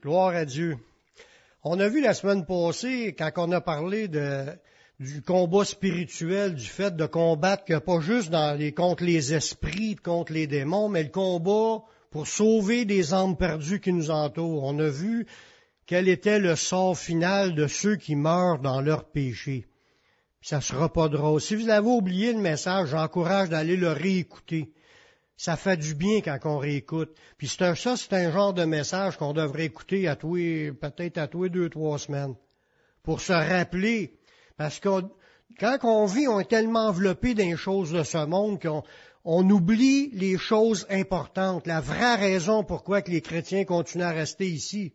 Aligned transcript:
Gloire 0.00 0.36
à 0.36 0.44
Dieu. 0.44 0.78
On 1.64 1.80
a 1.80 1.88
vu 1.88 2.00
la 2.00 2.14
semaine 2.14 2.46
passée, 2.46 3.16
quand 3.18 3.32
on 3.36 3.50
a 3.50 3.60
parlé 3.60 4.06
du 4.06 5.22
combat 5.22 5.64
spirituel, 5.64 6.54
du 6.54 6.66
fait 6.66 6.94
de 6.94 7.04
combattre 7.04 7.64
que 7.64 7.78
pas 7.78 7.98
juste 7.98 8.30
dans 8.30 8.56
les, 8.56 8.72
contre 8.72 9.02
les 9.02 9.34
esprits, 9.34 9.96
contre 9.96 10.32
les 10.32 10.46
démons, 10.46 10.88
mais 10.88 11.02
le 11.02 11.08
combat 11.08 11.82
pour 12.12 12.28
sauver 12.28 12.84
des 12.84 13.12
âmes 13.12 13.36
perdues 13.36 13.80
qui 13.80 13.92
nous 13.92 14.12
entourent. 14.12 14.62
On 14.62 14.78
a 14.78 14.88
vu 14.88 15.26
quel 15.86 16.08
était 16.08 16.38
le 16.38 16.54
sort 16.54 16.96
final 16.96 17.56
de 17.56 17.66
ceux 17.66 17.96
qui 17.96 18.14
meurent 18.14 18.60
dans 18.60 18.80
leur 18.80 19.10
péché. 19.10 19.66
ça 20.42 20.60
sera 20.60 20.92
pas 20.92 21.08
drôle. 21.08 21.40
Si 21.40 21.56
vous 21.56 21.70
avez 21.70 21.88
oublié 21.88 22.32
le 22.32 22.38
message, 22.38 22.90
j'encourage 22.90 23.48
d'aller 23.48 23.76
le 23.76 23.90
réécouter. 23.90 24.72
Ça 25.38 25.56
fait 25.56 25.76
du 25.76 25.94
bien 25.94 26.20
quand 26.20 26.38
on 26.46 26.58
réécoute. 26.58 27.16
Puis 27.38 27.46
ça, 27.46 27.76
c'est 27.76 28.12
un 28.12 28.32
genre 28.32 28.52
de 28.52 28.64
message 28.64 29.16
qu'on 29.16 29.32
devrait 29.32 29.66
écouter 29.66 30.08
à 30.08 30.16
tous, 30.16 30.36
peut-être 30.80 31.16
à 31.16 31.28
tous 31.28 31.48
deux, 31.48 31.70
trois 31.70 31.96
semaines. 31.96 32.34
Pour 33.04 33.20
se 33.20 33.32
rappeler. 33.32 34.18
Parce 34.56 34.80
que 34.80 35.04
quand 35.60 35.78
on 35.84 36.06
vit, 36.06 36.26
on 36.26 36.40
est 36.40 36.50
tellement 36.50 36.88
enveloppé 36.88 37.34
dans 37.34 37.48
les 37.48 37.56
choses 37.56 37.92
de 37.92 38.02
ce 38.02 38.26
monde 38.26 38.60
qu'on 38.60 38.82
on 39.24 39.48
oublie 39.48 40.10
les 40.10 40.38
choses 40.38 40.88
importantes, 40.90 41.68
la 41.68 41.80
vraie 41.80 42.16
raison 42.16 42.64
pourquoi 42.64 43.00
que 43.02 43.12
les 43.12 43.22
chrétiens 43.22 43.64
continuent 43.64 44.02
à 44.02 44.10
rester 44.10 44.46
ici. 44.46 44.92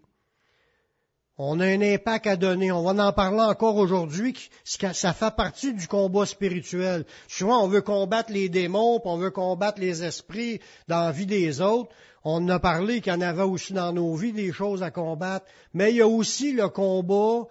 On 1.38 1.60
a 1.60 1.66
un 1.66 1.82
impact 1.82 2.28
à 2.28 2.36
donner. 2.36 2.72
On 2.72 2.84
va 2.84 3.08
en 3.08 3.12
parler 3.12 3.42
encore 3.42 3.78
aujourd'hui. 3.78 4.36
Ça 4.64 5.14
fait 5.14 5.36
partie 5.36 5.74
du 5.74 5.88
combat 5.88 6.28
spirituel. 6.28 7.06
Souvent, 7.28 7.64
on 7.64 7.68
veut 7.68 7.82
combattre 7.82 8.32
les 8.32 8.50
démons, 8.50 9.00
puis 9.00 9.10
on 9.10 9.18
veut 9.18 9.32
combattre 9.32 9.80
les 9.80 10.04
esprits 10.04 10.60
dans 10.88 11.06
la 11.06 11.12
vie 11.12 11.26
des 11.26 11.60
autres. 11.60 11.90
On 12.24 12.48
a 12.50 12.60
parlé 12.60 13.02
qu'il 13.02 13.12
y 13.12 13.16
en 13.16 13.22
avait 13.22 13.44
aussi 13.44 13.74
dans 13.74 13.92
nos 13.92 14.14
vies 14.16 14.32
des 14.32 14.54
choses 14.54 14.84
à 14.84 14.92
combattre. 14.92 15.48
Mais 15.74 15.92
il 15.92 15.98
y 15.98 16.02
a 16.02 16.08
aussi 16.08 16.54
le 16.54 16.70
combat 16.70 17.48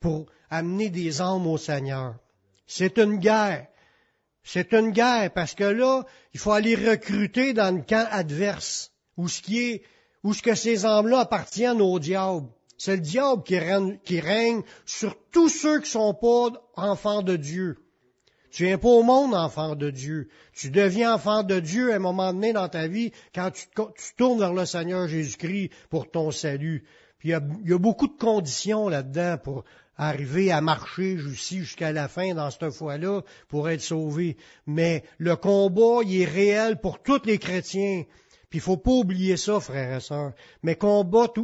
pour 0.00 0.26
amener 0.48 0.88
des 0.88 1.20
âmes 1.20 1.46
au 1.46 1.58
Seigneur. 1.58 2.14
C'est 2.66 2.96
une 2.98 3.18
guerre. 3.18 3.66
C'est 4.42 4.72
une 4.72 4.92
guerre 4.92 5.30
parce 5.32 5.54
que 5.54 5.64
là, 5.64 6.04
il 6.32 6.40
faut 6.40 6.52
aller 6.52 6.74
recruter 6.74 7.52
dans 7.52 7.74
le 7.74 7.82
camp 7.82 8.06
adverse, 8.10 8.92
où 9.16 9.28
ce 9.28 9.42
qui 9.42 9.58
est, 9.58 9.82
où 10.22 10.32
ce 10.32 10.40
que 10.40 10.54
ces 10.54 10.86
âmes-là 10.86 11.20
appartiennent 11.20 11.82
au 11.82 11.98
diable. 11.98 12.46
C'est 12.78 12.96
le 12.96 13.02
diable 13.02 13.42
qui 13.42 14.20
règne, 14.20 14.62
sur 14.84 15.16
tous 15.30 15.48
ceux 15.48 15.80
qui 15.80 15.90
sont 15.90 16.14
pas 16.14 16.50
enfants 16.76 17.22
de 17.22 17.36
Dieu. 17.36 17.78
Tu 18.56 18.64
viens 18.64 18.78
pas 18.78 18.88
au 18.88 19.02
monde 19.02 19.34
enfant 19.34 19.76
de 19.76 19.90
Dieu. 19.90 20.28
Tu 20.54 20.70
deviens 20.70 21.14
enfant 21.14 21.42
de 21.42 21.60
Dieu 21.60 21.92
à 21.92 21.96
un 21.96 21.98
moment 21.98 22.32
donné 22.32 22.54
dans 22.54 22.70
ta 22.70 22.88
vie 22.88 23.12
quand 23.34 23.50
tu, 23.50 23.66
tournes 24.16 24.38
vers 24.38 24.54
le 24.54 24.64
Seigneur 24.64 25.08
Jésus-Christ 25.08 25.70
pour 25.90 26.10
ton 26.10 26.30
salut. 26.30 26.84
Puis 27.18 27.28
il 27.28 27.32
y 27.32 27.74
a, 27.74 27.78
beaucoup 27.78 28.08
de 28.08 28.16
conditions 28.16 28.88
là-dedans 28.88 29.36
pour 29.36 29.64
arriver 29.98 30.52
à 30.52 30.62
marcher 30.62 31.18
jusqu'à 31.18 31.92
la 31.92 32.08
fin 32.08 32.34
dans 32.34 32.50
cette 32.50 32.70
foi-là 32.70 33.20
pour 33.48 33.68
être 33.68 33.82
sauvé. 33.82 34.38
Mais 34.66 35.04
le 35.18 35.36
combat, 35.36 36.00
est 36.08 36.24
réel 36.24 36.80
pour 36.80 37.02
tous 37.02 37.26
les 37.26 37.38
chrétiens. 37.38 38.04
Puis 38.48 38.60
il 38.60 38.62
faut 38.62 38.76
pas 38.76 38.92
oublier 38.92 39.36
ça, 39.36 39.58
frères 39.58 39.96
et 39.96 40.00
sœurs. 40.00 40.32
Mais 40.62 40.76
combattre, 40.76 41.42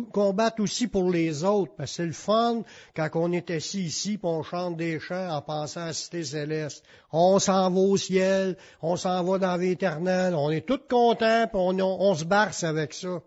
aussi 0.61 0.87
pour 0.87 1.11
les 1.11 1.43
autres. 1.43 1.73
Parce 1.77 1.91
que 1.91 1.97
c'est 1.97 2.07
le 2.07 2.13
fun 2.13 2.63
quand 2.95 3.09
on 3.15 3.33
est 3.33 3.51
assis 3.51 3.83
ici, 3.83 4.19
puis 4.19 4.29
on 4.29 4.45
chante 4.45 4.77
des 4.77 5.01
chants 5.01 5.31
en 5.31 5.43
pensant 5.43 5.81
à 5.81 5.87
la 5.87 5.93
cité 5.95 6.23
céleste. 6.23 6.85
On 7.11 7.41
s'en 7.41 7.71
va 7.71 7.81
au 7.81 7.97
ciel, 7.97 8.57
on 8.83 8.95
s'en 8.95 9.25
va 9.25 9.39
dans 9.39 9.57
l'éternel, 9.57 10.35
on 10.37 10.51
est 10.51 10.65
tous 10.65 10.81
contents, 10.89 11.49
puis 11.49 11.61
on, 11.61 12.15
se 12.15 12.25
barce 12.25 12.63
avec 12.63 12.95
ça. 12.95 13.21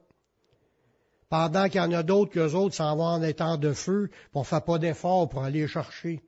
Pendant 1.27 1.67
qu'il 1.67 1.81
y 1.81 1.83
en 1.83 1.91
a 1.91 2.03
d'autres 2.03 2.31
que 2.31 2.53
autres 2.55 2.75
s'en 2.75 2.95
vont 2.95 3.03
en 3.03 3.23
étant 3.23 3.57
de 3.57 3.73
feu, 3.73 4.07
puis 4.09 4.29
on 4.35 4.43
fait 4.45 4.63
pas 4.63 4.77
d'efforts 4.77 5.27
pour 5.27 5.43
aller 5.43 5.67
chercher. 5.67 6.23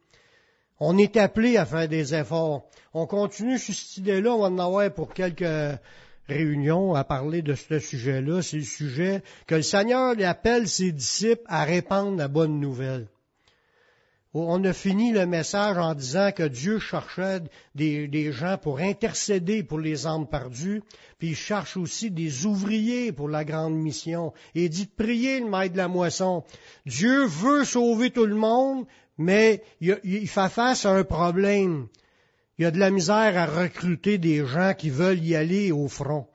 On 0.82 0.98
est 0.98 1.16
appelé 1.16 1.56
à 1.56 1.66
faire 1.66 1.88
des 1.88 2.14
efforts. 2.14 2.66
On 2.94 3.08
continue 3.08 3.58
sur 3.58 3.74
cette 3.74 3.98
idée-là, 3.98 4.34
on 4.34 4.42
va 4.42 4.48
en 4.48 4.60
avoir 4.60 4.94
pour 4.94 5.14
quelques 5.14 5.46
réunion 6.28 6.94
à 6.94 7.04
parler 7.04 7.42
de 7.42 7.56
ce 7.56 7.80
sujet-là. 7.80 8.42
C'est 8.42 8.58
le 8.58 8.64
sujet 8.64 9.24
que 9.46 9.56
le 9.56 9.62
Seigneur 9.62 10.16
appelle 10.24 10.68
ses 10.68 10.92
disciples 10.92 11.44
à 11.48 11.64
répandre 11.64 12.18
la 12.18 12.28
bonne 12.28 12.60
nouvelle. 12.60 13.08
On 14.34 14.64
a 14.66 14.74
fini 14.74 15.14
le 15.14 15.26
message 15.26 15.78
en 15.78 15.96
disant 15.96 16.32
que 16.32 16.44
Dieu 16.44 16.80
cherchait 16.80 17.42
des, 17.74 18.32
gens 18.32 18.58
pour 18.62 18.80
intercéder 18.80 19.64
pour 19.64 19.80
les 19.80 20.06
âmes 20.06 20.28
perdues, 20.28 20.84
puis 21.18 21.30
il 21.30 21.36
cherche 21.36 21.76
aussi 21.76 22.12
des 22.12 22.46
ouvriers 22.46 23.12
pour 23.12 23.30
la 23.30 23.44
grande 23.44 23.76
mission. 23.76 24.34
Et 24.54 24.66
il 24.66 24.70
dit 24.70 24.86
de 24.86 25.04
prier 25.04 25.40
le 25.40 25.50
maître 25.50 25.74
de 25.74 25.78
la 25.78 25.88
moisson. 25.88 26.44
Dieu 26.86 27.26
veut 27.26 27.64
sauver 27.64 28.12
tout 28.12 28.26
le 28.26 28.36
monde, 28.36 28.86
mais 29.18 29.64
il 29.82 30.28
fait 30.28 30.50
face 30.50 30.86
à 30.86 30.92
un 30.92 31.04
problème. 31.04 31.88
Il 32.58 32.64
y 32.64 32.66
a 32.66 32.72
de 32.72 32.80
la 32.80 32.90
misère 32.90 33.38
à 33.38 33.46
recruter 33.46 34.18
des 34.18 34.46
gens 34.46 34.74
qui 34.74 34.90
veulent 34.90 35.24
y 35.24 35.36
aller 35.36 35.72
au 35.72 35.88
front. 35.88 36.28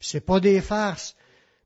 C'est 0.00 0.24
pas 0.24 0.40
des 0.40 0.60
farces. 0.60 1.16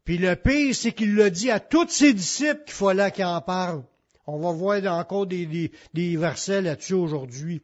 Puis 0.04 0.18
le 0.18 0.34
pire, 0.34 0.74
c'est 0.74 0.92
qu'il 0.92 1.14
l'a 1.14 1.30
dit 1.30 1.50
à 1.50 1.60
tous 1.60 1.88
ses 1.88 2.12
disciples 2.12 2.64
qu'il 2.64 2.74
fallait 2.74 3.12
qu'il 3.12 3.24
en 3.24 3.40
parle. 3.40 3.84
On 4.26 4.38
va 4.38 4.52
voir 4.52 4.98
encore 4.98 5.26
des, 5.26 5.70
des, 5.94 6.16
versets 6.16 6.62
là-dessus 6.62 6.94
aujourd'hui. 6.94 7.62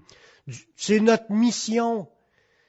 C'est 0.77 1.01
notre 1.01 1.31
mission. 1.31 2.09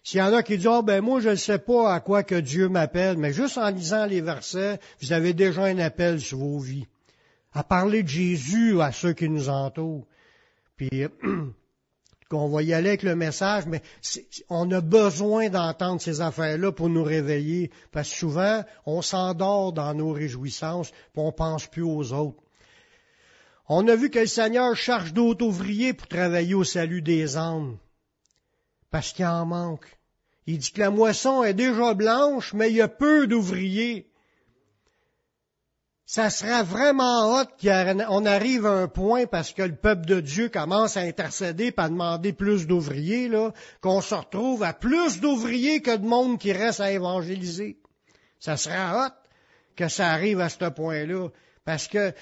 S'il 0.03 0.19
y 0.19 0.23
en 0.23 0.33
a 0.33 0.41
qui 0.41 0.57
disent, 0.57 0.67
oh, 0.67 0.83
ben 0.83 1.01
moi 1.01 1.19
je 1.19 1.29
ne 1.29 1.35
sais 1.35 1.59
pas 1.59 1.93
à 1.93 1.99
quoi 1.99 2.23
que 2.23 2.35
Dieu 2.35 2.69
m'appelle, 2.69 3.17
mais 3.17 3.33
juste 3.33 3.57
en 3.57 3.69
lisant 3.69 4.05
les 4.05 4.21
versets, 4.21 4.79
vous 5.01 5.13
avez 5.13 5.33
déjà 5.33 5.65
un 5.65 5.79
appel 5.79 6.19
sur 6.21 6.39
vos 6.39 6.59
vies. 6.59 6.87
À 7.53 7.63
parler 7.63 8.03
de 8.03 8.07
Jésus 8.07 8.81
à 8.81 8.91
ceux 8.91 9.13
qui 9.13 9.29
nous 9.29 9.49
entourent. 9.49 10.07
Puis 10.75 10.89
qu'on 12.29 12.49
va 12.49 12.61
y 12.61 12.73
aller 12.73 12.89
avec 12.89 13.03
le 13.03 13.15
message, 13.15 13.65
mais 13.67 13.81
on 14.49 14.69
a 14.71 14.81
besoin 14.81 15.49
d'entendre 15.49 16.01
ces 16.01 16.21
affaires-là 16.21 16.71
pour 16.71 16.89
nous 16.89 17.03
réveiller, 17.03 17.71
parce 17.91 18.09
que 18.09 18.15
souvent, 18.15 18.63
on 18.85 19.01
s'endort 19.01 19.73
dans 19.73 19.93
nos 19.93 20.11
réjouissances, 20.11 20.91
puis 20.91 21.21
on 21.21 21.31
pense 21.31 21.67
plus 21.67 21.83
aux 21.83 22.13
autres. 22.13 22.41
On 23.69 23.87
a 23.87 23.95
vu 23.95 24.09
que 24.09 24.19
le 24.19 24.27
Seigneur 24.27 24.75
charge 24.75 25.13
d'autres 25.13 25.45
ouvriers 25.45 25.93
pour 25.93 26.07
travailler 26.07 26.53
au 26.53 26.63
salut 26.63 27.01
des 27.01 27.37
âmes, 27.37 27.77
parce 28.91 29.11
qu'il 29.13 29.25
en 29.25 29.45
manque. 29.45 29.97
Il 30.45 30.59
dit 30.59 30.71
que 30.71 30.79
la 30.79 30.89
moisson 30.89 31.43
est 31.43 31.53
déjà 31.53 31.93
blanche, 31.93 32.53
mais 32.53 32.69
il 32.69 32.77
y 32.77 32.81
a 32.81 32.87
peu 32.87 33.27
d'ouvriers 33.27 34.09
ça 36.09 36.29
sera 36.29 36.63
vraiment 36.63 37.37
hot 37.37 37.47
qu'on 37.61 38.25
arrive 38.25 38.65
à 38.65 38.71
un 38.71 38.87
point 38.87 39.25
parce 39.25 39.51
que 39.51 39.61
le 39.61 39.75
peuple 39.75 40.05
de 40.05 40.21
Dieu 40.21 40.47
commence 40.47 40.95
à 40.95 41.01
intercéder 41.01 41.73
à 41.75 41.89
demander 41.89 42.31
plus 42.31 42.65
d'ouvriers, 42.65 43.27
là, 43.27 43.51
qu'on 43.81 43.99
se 43.99 44.15
retrouve 44.15 44.63
à 44.63 44.71
plus 44.71 45.19
d'ouvriers 45.19 45.81
que 45.81 45.97
de 45.97 46.05
monde 46.05 46.39
qui 46.39 46.53
reste 46.53 46.79
à 46.79 46.93
évangéliser. 46.93 47.77
Ça 48.39 48.55
sera 48.55 49.07
hot 49.07 49.13
que 49.75 49.89
ça 49.89 50.07
arrive 50.07 50.39
à 50.39 50.47
ce 50.47 50.69
point-là. 50.69 51.27
Parce 51.65 51.89
que 51.89 52.13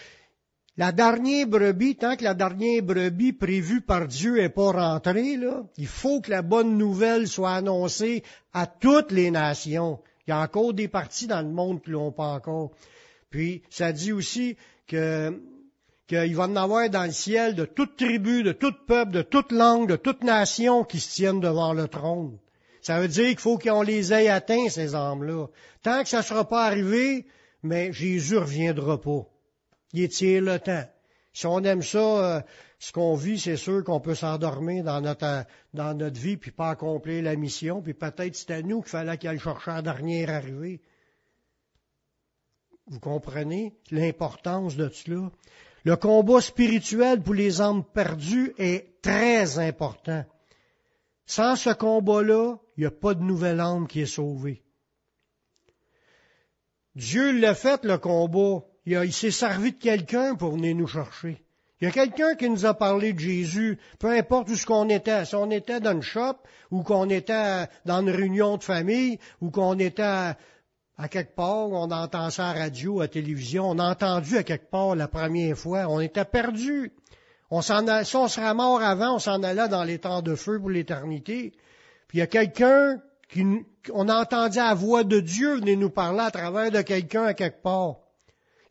la 0.77 0.91
dernière 0.91 1.45
brebis, 1.45 1.95
tant 1.95 2.15
que 2.15 2.23
la 2.23 2.33
dernière 2.33 2.81
brebis 2.81 3.33
prévue 3.33 3.81
par 3.81 4.07
Dieu 4.07 4.41
est 4.41 4.49
pas 4.49 4.71
rentrée, 4.71 5.37
il 5.77 5.87
faut 5.87 6.21
que 6.21 6.31
la 6.31 6.41
bonne 6.41 6.75
nouvelle 6.75 7.27
soit 7.27 7.53
annoncée 7.53 8.23
à 8.51 8.65
toutes 8.65 9.11
les 9.11 9.29
nations. 9.29 9.99
Il 10.25 10.31
y 10.31 10.33
a 10.33 10.39
encore 10.39 10.73
des 10.73 10.87
parties 10.87 11.27
dans 11.27 11.41
le 11.43 11.53
monde 11.53 11.83
qui 11.83 11.91
l'ont 11.91 12.11
pas 12.11 12.33
encore. 12.33 12.71
Puis, 13.35 13.63
ça 13.69 13.91
dit 13.91 14.13
aussi 14.13 14.55
que 14.87 15.41
qu'il 16.07 16.35
va 16.37 16.45
en 16.45 16.55
avoir 16.55 16.89
dans 16.89 17.03
le 17.03 17.11
ciel 17.11 17.53
de 17.53 17.65
toute 17.65 17.97
tribu, 17.97 18.43
de 18.43 18.53
tout 18.53 18.71
peuple, 18.87 19.11
de 19.11 19.23
toute 19.23 19.51
langue, 19.51 19.89
de 19.89 19.97
toute 19.97 20.23
nation 20.23 20.85
qui 20.85 21.01
se 21.01 21.13
tiennent 21.13 21.41
devant 21.41 21.73
le 21.73 21.89
trône. 21.89 22.37
Ça 22.81 23.01
veut 23.01 23.09
dire 23.09 23.27
qu'il 23.27 23.39
faut 23.39 23.57
qu'on 23.57 23.81
les 23.81 24.13
ait 24.13 24.29
atteints, 24.29 24.69
ces 24.69 24.95
âmes-là. 24.95 25.47
Tant 25.83 26.03
que 26.03 26.07
ça 26.07 26.19
ne 26.19 26.23
sera 26.23 26.47
pas 26.47 26.63
arrivé, 26.65 27.25
mais 27.61 27.91
Jésus 27.91 28.37
reviendra 28.37 29.01
pas. 29.01 29.27
Il 29.91 30.03
étire 30.03 30.41
le 30.41 30.57
temps. 30.57 30.85
Si 31.33 31.45
on 31.45 31.59
aime 31.65 31.83
ça, 31.83 31.97
euh, 32.37 32.41
ce 32.79 32.93
qu'on 32.93 33.15
vit, 33.15 33.37
c'est 33.37 33.57
sûr 33.57 33.83
qu'on 33.83 33.99
peut 33.99 34.15
s'endormir 34.15 34.85
dans 34.85 35.01
notre, 35.01 35.43
dans 35.73 35.93
notre 35.93 36.21
vie 36.21 36.37
puis 36.37 36.51
pas 36.51 36.69
accomplir 36.69 37.21
la 37.21 37.35
mission, 37.35 37.81
puis 37.81 37.95
peut-être 37.95 38.33
c'est 38.37 38.51
à 38.51 38.61
nous 38.61 38.79
qu'il 38.79 38.91
fallait 38.91 39.17
qu'elle 39.17 39.41
cherche 39.41 39.67
à 39.67 39.81
dernière 39.81 40.29
arrivée. 40.29 40.79
Vous 42.87 42.99
comprenez 42.99 43.73
l'importance 43.91 44.75
de 44.75 44.89
cela? 44.89 45.31
Le 45.85 45.95
combat 45.95 46.41
spirituel 46.41 47.21
pour 47.21 47.33
les 47.33 47.61
âmes 47.61 47.83
perdues 47.83 48.53
est 48.57 49.01
très 49.01 49.59
important. 49.59 50.23
Sans 51.25 51.55
ce 51.55 51.71
combat-là, 51.71 52.57
il 52.77 52.81
n'y 52.81 52.85
a 52.85 52.91
pas 52.91 53.13
de 53.15 53.23
nouvelle 53.23 53.59
âme 53.59 53.87
qui 53.87 54.01
est 54.01 54.05
sauvée. 54.05 54.63
Dieu 56.95 57.31
l'a 57.39 57.55
fait, 57.55 57.83
le 57.85 57.97
combat. 57.97 58.63
Il, 58.85 59.13
s'est 59.13 59.31
servi 59.31 59.71
de 59.71 59.79
quelqu'un 59.79 60.35
pour 60.35 60.51
venir 60.51 60.75
nous 60.75 60.87
chercher. 60.87 61.43
Il 61.81 61.85
y 61.85 61.87
a 61.87 61.91
quelqu'un 61.91 62.35
qui 62.35 62.49
nous 62.49 62.65
a 62.65 62.75
parlé 62.75 63.13
de 63.13 63.19
Jésus, 63.19 63.79
peu 63.99 64.11
importe 64.11 64.49
où 64.49 64.55
ce 64.55 64.65
qu'on 64.65 64.87
était, 64.89 65.25
si 65.25 65.35
on 65.35 65.49
était 65.49 65.79
dans 65.79 65.91
une 65.91 66.01
shop, 66.03 66.35
ou 66.71 66.83
qu'on 66.83 67.09
était 67.09 67.65
dans 67.85 68.01
une 68.01 68.11
réunion 68.11 68.57
de 68.57 68.63
famille, 68.63 69.19
ou 69.41 69.49
qu'on 69.49 69.77
était 69.79 70.35
À 70.97 71.09
quelque 71.09 71.35
part, 71.35 71.69
on 71.69 71.91
entend 71.91 72.29
ça 72.29 72.49
à 72.49 72.53
radio, 72.53 73.01
à 73.01 73.07
télévision, 73.07 73.69
on 73.69 73.79
a 73.79 73.89
entendu 73.89 74.37
à 74.37 74.43
quelque 74.43 74.69
part 74.69 74.95
la 74.95 75.09
première 75.09 75.57
fois, 75.57 75.87
on 75.89 75.99
était 75.99 76.23
perdu. 76.23 76.93
On 77.51 77.61
s'en 77.61 77.87
a, 77.87 78.03
si 78.05 78.15
on 78.15 78.27
serait 78.27 78.53
mort 78.53 78.81
avant, 78.81 79.15
on 79.15 79.19
s'en 79.19 79.43
allait 79.43 79.67
dans 79.67 79.83
les 79.83 79.99
temps 79.99 80.21
de 80.21 80.35
feu 80.35 80.59
pour 80.59 80.69
l'éternité. 80.69 81.51
Puis 82.07 82.17
il 82.17 82.19
y 82.19 82.23
a 82.23 82.27
quelqu'un 82.27 83.01
qui, 83.29 83.45
on 83.93 84.07
a 84.07 84.21
entendu 84.21 84.57
la 84.57 84.73
voix 84.73 85.03
de 85.03 85.19
Dieu 85.19 85.55
venir 85.55 85.77
nous 85.77 85.89
parler 85.89 86.21
à 86.21 86.31
travers 86.31 86.71
de 86.71 86.81
quelqu'un 86.81 87.25
à 87.25 87.33
quelque 87.33 87.61
part. 87.61 87.97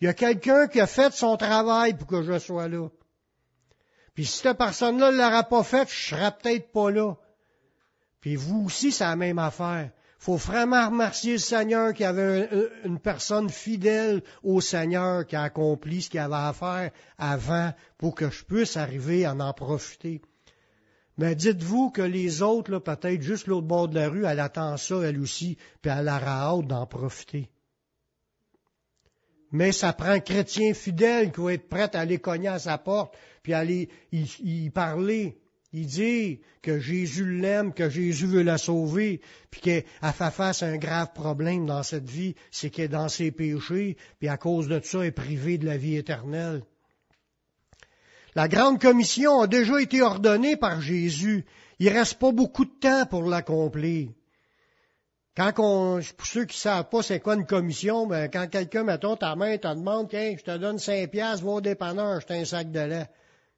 Il 0.01 0.07
y 0.07 0.09
a 0.09 0.15
quelqu'un 0.15 0.67
qui 0.67 0.81
a 0.81 0.87
fait 0.87 1.13
son 1.13 1.37
travail 1.37 1.95
pour 1.95 2.07
que 2.07 2.23
je 2.23 2.39
sois 2.39 2.69
là. 2.69 2.89
Puis 4.15 4.25
si 4.25 4.39
cette 4.39 4.59
personne-là 4.59 5.13
ne 5.13 5.17
l'aurait 5.19 5.49
pas 5.49 5.63
fait, 5.63 5.89
je 5.91 6.09
serais 6.09 6.33
peut-être 6.33 6.73
pas 6.73 6.91
là. 6.91 7.15
Puis 8.21 8.37
vous 8.37 8.65
aussi, 8.67 8.93
c'est 8.93 9.05
la 9.05 9.17
même 9.17 9.39
affaire. 9.39 9.91
Faut 10.25 10.37
vraiment 10.37 10.89
remercier 10.89 11.33
le 11.33 11.39
Seigneur 11.39 11.93
qu'il 11.93 12.07
avait 12.07 12.49
une 12.87 12.99
personne 12.99 13.51
fidèle 13.51 14.23
au 14.43 14.63
Seigneur 14.63 15.27
qui 15.27 15.37
a 15.37 15.43
accompli 15.43 16.01
ce 16.01 16.09
qu'il 16.09 16.21
avait 16.21 16.35
à 16.35 16.55
faire 16.55 16.93
avant 17.19 17.75
pour 17.99 18.15
que 18.15 18.31
je 18.31 18.43
puisse 18.43 18.79
arriver 18.79 19.27
à 19.27 19.35
en 19.35 19.53
profiter. 19.53 20.23
Mais 21.19 21.35
dites-vous 21.35 21.91
que 21.91 22.01
les 22.01 22.41
autres, 22.41 22.71
là, 22.71 22.81
peut-être 22.81 23.21
juste 23.21 23.49
l'autre 23.49 23.67
bord 23.67 23.89
de 23.89 23.97
la 23.97 24.09
rue, 24.09 24.25
elle 24.25 24.41
attend 24.41 24.79
ça, 24.79 24.97
elle 25.03 25.21
aussi, 25.21 25.59
puis 25.83 25.93
elle 25.95 26.09
a 26.09 26.17
hâte 26.17 26.69
d'en 26.69 26.87
profiter. 26.87 27.51
Mais 29.53 29.73
ça 29.73 29.93
prend 29.93 30.09
un 30.09 30.21
chrétien 30.21 30.73
fidèle 30.73 31.33
qui 31.33 31.43
va 31.43 31.53
être 31.53 31.69
prêt 31.69 31.95
à 31.95 32.01
aller 32.01 32.19
cogner 32.19 32.49
à 32.49 32.59
sa 32.59 32.79
porte, 32.79 33.15
puis 33.43 33.53
aller 33.53 33.91
y, 34.11 34.71
parler. 34.71 35.39
Il 35.77 35.87
dit 35.87 36.41
que 36.63 36.79
Jésus 36.79 37.37
l'aime, 37.37 37.75
que 37.75 37.91
Jésus 37.91 38.27
veut 38.27 38.45
la 38.45 38.59
sauver, 38.59 39.21
puis 39.51 39.61
qu'elle 39.61 39.85
fait 40.13 40.31
face 40.31 40.63
à 40.63 40.67
un 40.67 40.77
grave 40.77 41.13
problème 41.13 41.67
dans 41.67 41.83
cette 41.83 42.09
vie, 42.09 42.37
c'est 42.53 42.71
qu'elle 42.71 42.85
est 42.85 42.89
dans 42.89 43.09
ses 43.09 43.33
péchés, 43.33 43.97
puis 44.21 44.29
à 44.29 44.37
cause 44.37 44.69
de 44.69 44.81
ça, 44.81 45.01
elle 45.01 45.07
est 45.07 45.11
privée 45.11 45.59
de 45.59 45.67
la 45.67 45.77
vie 45.77 45.97
éternelle. 45.97 46.63
La 48.37 48.47
grande 48.47 48.81
commission 48.81 49.41
a 49.41 49.49
déjà 49.49 49.81
été 49.81 50.01
ordonnée 50.01 50.57
par 50.57 50.81
Jésus. 50.81 51.45
Il 51.81 51.89
reste 51.89 52.21
pas 52.21 52.31
beaucoup 52.31 52.67
de 52.67 52.79
temps 52.81 53.07
pour 53.07 53.25
l'accomplir. 53.25 54.11
Quand 55.37 55.53
on, 55.59 56.01
pour 56.17 56.27
ceux 56.29 56.45
qui 56.45 56.57
savent 56.57 56.89
pas 56.89 57.03
c'est 57.03 57.19
quoi 57.19 57.35
une 57.35 57.47
commission, 57.47 58.07
ben, 58.07 58.31
quand 58.31 58.47
quelqu'un, 58.49 58.85
mettons, 58.85 59.17
ta 59.17 59.35
main 59.35 59.59
te 59.59 59.67
demande, 59.67 60.09
tiens, 60.09 60.37
je 60.39 60.45
te 60.45 60.57
donne 60.57 60.79
cinq 60.79 61.11
piastres, 61.11 61.45
va 61.45 61.51
au 61.51 61.61
dépanneur, 61.61 62.21
je 62.21 62.33
un 62.33 62.45
sac 62.45 62.71
de 62.71 62.79
lait. 62.79 63.09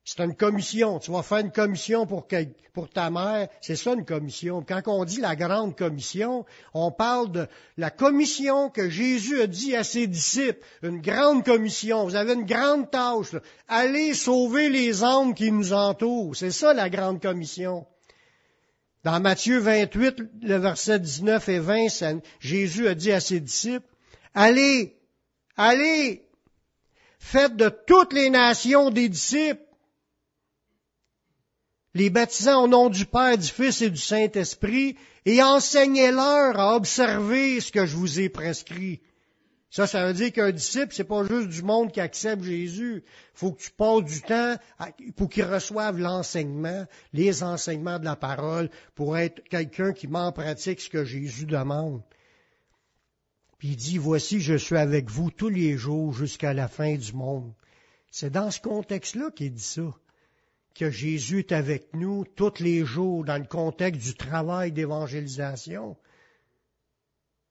C'est 0.08 0.22
une 0.22 0.36
commission. 0.36 1.00
Tu 1.00 1.10
vas 1.10 1.24
faire 1.24 1.38
une 1.38 1.50
commission 1.50 2.06
pour, 2.06 2.28
pour 2.72 2.88
ta 2.88 3.10
mère. 3.10 3.48
C'est 3.60 3.74
ça 3.74 3.92
une 3.92 4.04
commission. 4.04 4.64
Quand 4.66 4.80
on 4.86 5.04
dit 5.04 5.20
la 5.20 5.34
grande 5.34 5.76
commission, 5.76 6.46
on 6.74 6.92
parle 6.92 7.32
de 7.32 7.48
la 7.76 7.90
commission 7.90 8.70
que 8.70 8.88
Jésus 8.88 9.40
a 9.40 9.48
dit 9.48 9.74
à 9.74 9.82
ses 9.82 10.06
disciples. 10.06 10.64
Une 10.84 11.00
grande 11.00 11.44
commission. 11.44 12.04
Vous 12.04 12.14
avez 12.14 12.34
une 12.34 12.46
grande 12.46 12.88
tâche. 12.88 13.34
Allez 13.66 14.14
sauver 14.14 14.68
les 14.68 15.02
âmes 15.02 15.34
qui 15.34 15.50
nous 15.50 15.72
entourent. 15.72 16.36
C'est 16.36 16.52
ça 16.52 16.72
la 16.72 16.88
grande 16.88 17.20
commission. 17.20 17.84
Dans 19.02 19.18
Matthieu 19.18 19.58
28, 19.58 20.22
le 20.42 20.56
verset 20.56 21.00
19 21.00 21.48
et 21.48 21.58
20, 21.58 22.20
Jésus 22.38 22.86
a 22.86 22.94
dit 22.94 23.10
à 23.10 23.18
ses 23.18 23.40
disciples, 23.40 23.86
allez, 24.34 24.96
allez, 25.56 26.28
faites 27.18 27.56
de 27.56 27.68
toutes 27.68 28.12
les 28.12 28.30
nations 28.30 28.90
des 28.90 29.08
disciples 29.08 29.65
les 31.96 32.10
baptisant 32.10 32.64
au 32.64 32.68
nom 32.68 32.90
du 32.90 33.06
Père, 33.06 33.38
du 33.38 33.48
Fils 33.48 33.80
et 33.80 33.88
du 33.88 34.00
Saint-Esprit, 34.00 34.96
et 35.24 35.42
enseignez-leur 35.42 36.60
à 36.60 36.76
observer 36.76 37.58
ce 37.62 37.72
que 37.72 37.86
je 37.86 37.96
vous 37.96 38.20
ai 38.20 38.28
prescrit. 38.28 39.00
Ça, 39.70 39.86
ça 39.86 40.06
veut 40.06 40.12
dire 40.12 40.30
qu'un 40.30 40.52
disciple, 40.52 40.92
c'est 40.94 41.04
pas 41.04 41.24
juste 41.26 41.48
du 41.48 41.62
monde 41.62 41.90
qui 41.90 42.00
accepte 42.00 42.42
Jésus. 42.42 43.02
Faut 43.32 43.52
que 43.52 43.62
tu 43.62 43.70
passes 43.70 44.04
du 44.04 44.20
temps 44.20 44.56
pour 45.16 45.30
qu'ils 45.30 45.44
reçoivent 45.44 45.98
l'enseignement, 45.98 46.84
les 47.14 47.42
enseignements 47.42 47.98
de 47.98 48.04
la 48.04 48.14
parole, 48.14 48.68
pour 48.94 49.16
être 49.16 49.42
quelqu'un 49.48 49.94
qui 49.94 50.06
m'en 50.06 50.32
pratique 50.32 50.82
ce 50.82 50.90
que 50.90 51.04
Jésus 51.04 51.46
demande. 51.46 52.02
Puis 53.56 53.68
il 53.68 53.76
dit, 53.76 53.96
voici, 53.96 54.40
je 54.40 54.54
suis 54.54 54.76
avec 54.76 55.08
vous 55.08 55.30
tous 55.30 55.48
les 55.48 55.78
jours 55.78 56.12
jusqu'à 56.12 56.52
la 56.52 56.68
fin 56.68 56.94
du 56.94 57.14
monde. 57.14 57.54
C'est 58.10 58.30
dans 58.30 58.50
ce 58.50 58.60
contexte-là 58.60 59.30
qu'il 59.30 59.54
dit 59.54 59.62
ça 59.62 59.94
que 60.76 60.90
Jésus 60.90 61.40
est 61.40 61.52
avec 61.52 61.94
nous 61.94 62.24
tous 62.36 62.60
les 62.60 62.84
jours 62.84 63.24
dans 63.24 63.38
le 63.38 63.46
contexte 63.46 64.02
du 64.02 64.14
travail 64.14 64.72
d'évangélisation. 64.72 65.96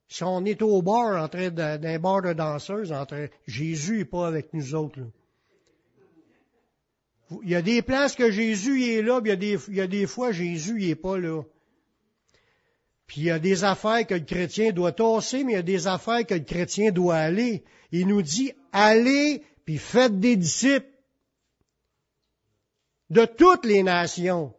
Si 0.08 0.24
on 0.24 0.46
est 0.46 0.62
au 0.62 0.82
bar, 0.82 1.22
en 1.22 1.28
train 1.28 1.50
d'un 1.50 2.00
bar 2.00 2.22
de 2.22 2.34
danseuses, 2.34 2.92
entre, 2.92 3.30
Jésus 3.48 4.00
n'est 4.00 4.06
pas 4.06 4.28
avec 4.28 4.54
nous 4.54 4.76
autres. 4.76 5.00
Il 7.44 7.50
y 7.50 7.56
a 7.56 7.64
des 7.64 7.82
places 7.82 8.16
que 8.16 8.30
Jésus 8.30 8.84
est 8.84 9.02
là, 9.02 9.20
puis 9.20 9.32
il 9.32 9.34
y 9.34 9.82
a 9.82 9.88
des, 9.88 9.96
il 9.96 10.02
y 10.02 10.06
fois 10.06 10.32
Jésus 10.32 10.76
n'est 10.76 10.96
pas 10.96 11.18
là. 11.18 11.42
Puis 13.08 13.22
il 13.22 13.24
y 13.26 13.32
a 13.32 13.40
des 13.40 13.64
affaires 13.64 14.06
que 14.06 14.14
le 14.14 14.20
chrétien 14.22 14.72
doit 14.72 14.92
tasser, 14.92 15.44
mais 15.44 15.54
il 15.54 15.56
y 15.56 15.60
a 15.60 15.64
des 15.64 15.88
affaires 15.88 16.26
que 16.26 16.36
le 16.36 16.42
chrétien 16.42 16.92
doit 16.92 17.18
aller. 17.18 17.64
Il 17.92 18.08
nous 18.08 18.22
dit, 18.22 18.52
allez, 18.72 19.44
puis 19.66 19.78
faites 19.78 20.20
des 20.20 20.36
disciples 20.36 20.95
de 23.16 23.26
toutes 23.26 23.66
les 23.66 23.82
nations. 23.82 24.54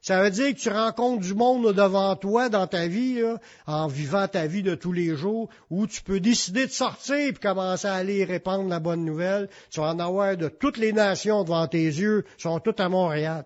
Ça 0.00 0.22
veut 0.22 0.30
dire 0.30 0.54
que 0.54 0.58
tu 0.58 0.70
rencontres 0.70 1.20
du 1.20 1.34
monde 1.34 1.74
devant 1.74 2.16
toi 2.16 2.48
dans 2.48 2.66
ta 2.66 2.86
vie, 2.86 3.22
en 3.66 3.86
vivant 3.86 4.26
ta 4.26 4.46
vie 4.46 4.62
de 4.62 4.74
tous 4.74 4.92
les 4.92 5.14
jours, 5.14 5.50
où 5.68 5.86
tu 5.86 6.00
peux 6.00 6.18
décider 6.18 6.66
de 6.66 6.70
sortir 6.70 7.16
et 7.16 7.32
commencer 7.34 7.86
à 7.86 7.94
aller 7.94 8.24
répandre 8.24 8.70
la 8.70 8.80
bonne 8.80 9.04
nouvelle. 9.04 9.50
Tu 9.70 9.80
vas 9.80 9.92
en 9.92 9.98
avoir 9.98 10.36
de 10.36 10.48
toutes 10.48 10.78
les 10.78 10.94
nations 10.94 11.44
devant 11.44 11.66
tes 11.66 11.84
yeux, 11.84 12.24
ils 12.38 12.42
sont 12.42 12.60
toutes 12.60 12.80
à 12.80 12.88
Montréal. 12.88 13.44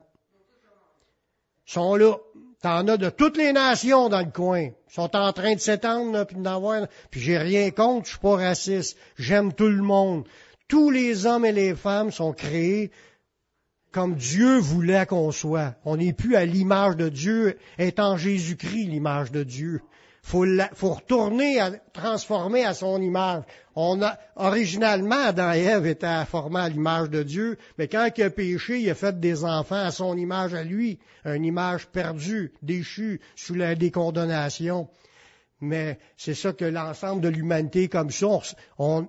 Ils 1.66 1.72
sont 1.72 1.96
là. 1.96 2.16
T'en 2.62 2.86
as 2.86 2.96
de 2.96 3.10
toutes 3.10 3.38
les 3.38 3.52
nations 3.52 4.08
dans 4.08 4.20
le 4.20 4.30
coin. 4.30 4.66
Ils 4.66 4.94
sont 4.94 5.16
en 5.16 5.32
train 5.32 5.54
de 5.54 5.60
s'étendre, 5.60 6.24
puis 6.24 6.36
d'avoir. 6.36 6.86
Puis 7.10 7.20
j'ai 7.20 7.38
rien 7.38 7.72
contre, 7.72 8.06
je 8.06 8.10
suis 8.10 8.20
pas 8.20 8.36
raciste. 8.36 8.96
J'aime 9.18 9.52
tout 9.52 9.66
le 9.66 9.82
monde. 9.82 10.24
Tous 10.68 10.90
les 10.90 11.26
hommes 11.26 11.44
et 11.44 11.50
les 11.50 11.74
femmes 11.74 12.12
sont 12.12 12.32
créés 12.32 12.92
comme 13.92 14.14
Dieu 14.14 14.58
voulait 14.58 15.06
qu'on 15.06 15.30
soit. 15.30 15.74
On 15.84 15.98
n'est 15.98 16.14
plus 16.14 16.34
à 16.34 16.44
l'image 16.44 16.96
de 16.96 17.08
Dieu, 17.08 17.58
étant 17.78 18.16
Jésus-Christ 18.16 18.86
l'image 18.86 19.30
de 19.30 19.44
Dieu. 19.44 19.82
Faut, 20.24 20.46
faut 20.74 20.94
retourner 20.94 21.60
à 21.60 21.72
transformer 21.92 22.64
à 22.64 22.74
son 22.74 23.02
image. 23.02 23.42
On 23.74 24.00
a, 24.02 24.18
originalement, 24.36 25.26
Adam 25.26 25.52
et 25.52 25.62
Ève 25.62 25.86
étaient 25.86 26.24
formés 26.26 26.60
à 26.60 26.68
l'image 26.68 27.10
de 27.10 27.22
Dieu, 27.22 27.58
mais 27.76 27.88
quand 27.88 28.08
il 28.16 28.22
a 28.22 28.30
péché, 28.30 28.80
il 28.80 28.90
a 28.90 28.94
fait 28.94 29.18
des 29.18 29.44
enfants 29.44 29.84
à 29.84 29.90
son 29.90 30.16
image 30.16 30.54
à 30.54 30.62
lui, 30.62 31.00
une 31.24 31.44
image 31.44 31.86
perdue, 31.88 32.52
déchue, 32.62 33.20
sous 33.36 33.54
la 33.54 33.74
décondamnation. 33.74 34.88
Mais 35.60 35.98
c'est 36.16 36.34
ça 36.34 36.52
que 36.52 36.64
l'ensemble 36.64 37.20
de 37.20 37.28
l'humanité 37.28 37.88
comme 37.88 38.10
ça, 38.10 38.38
on, 38.78 39.08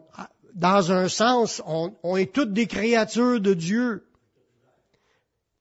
dans 0.56 0.92
un 0.92 1.08
sens, 1.08 1.62
on 1.66 2.18
est 2.18 2.34
toutes 2.34 2.54
des 2.54 2.68
créatures 2.68 3.40
de 3.40 3.54
Dieu. 3.54 4.04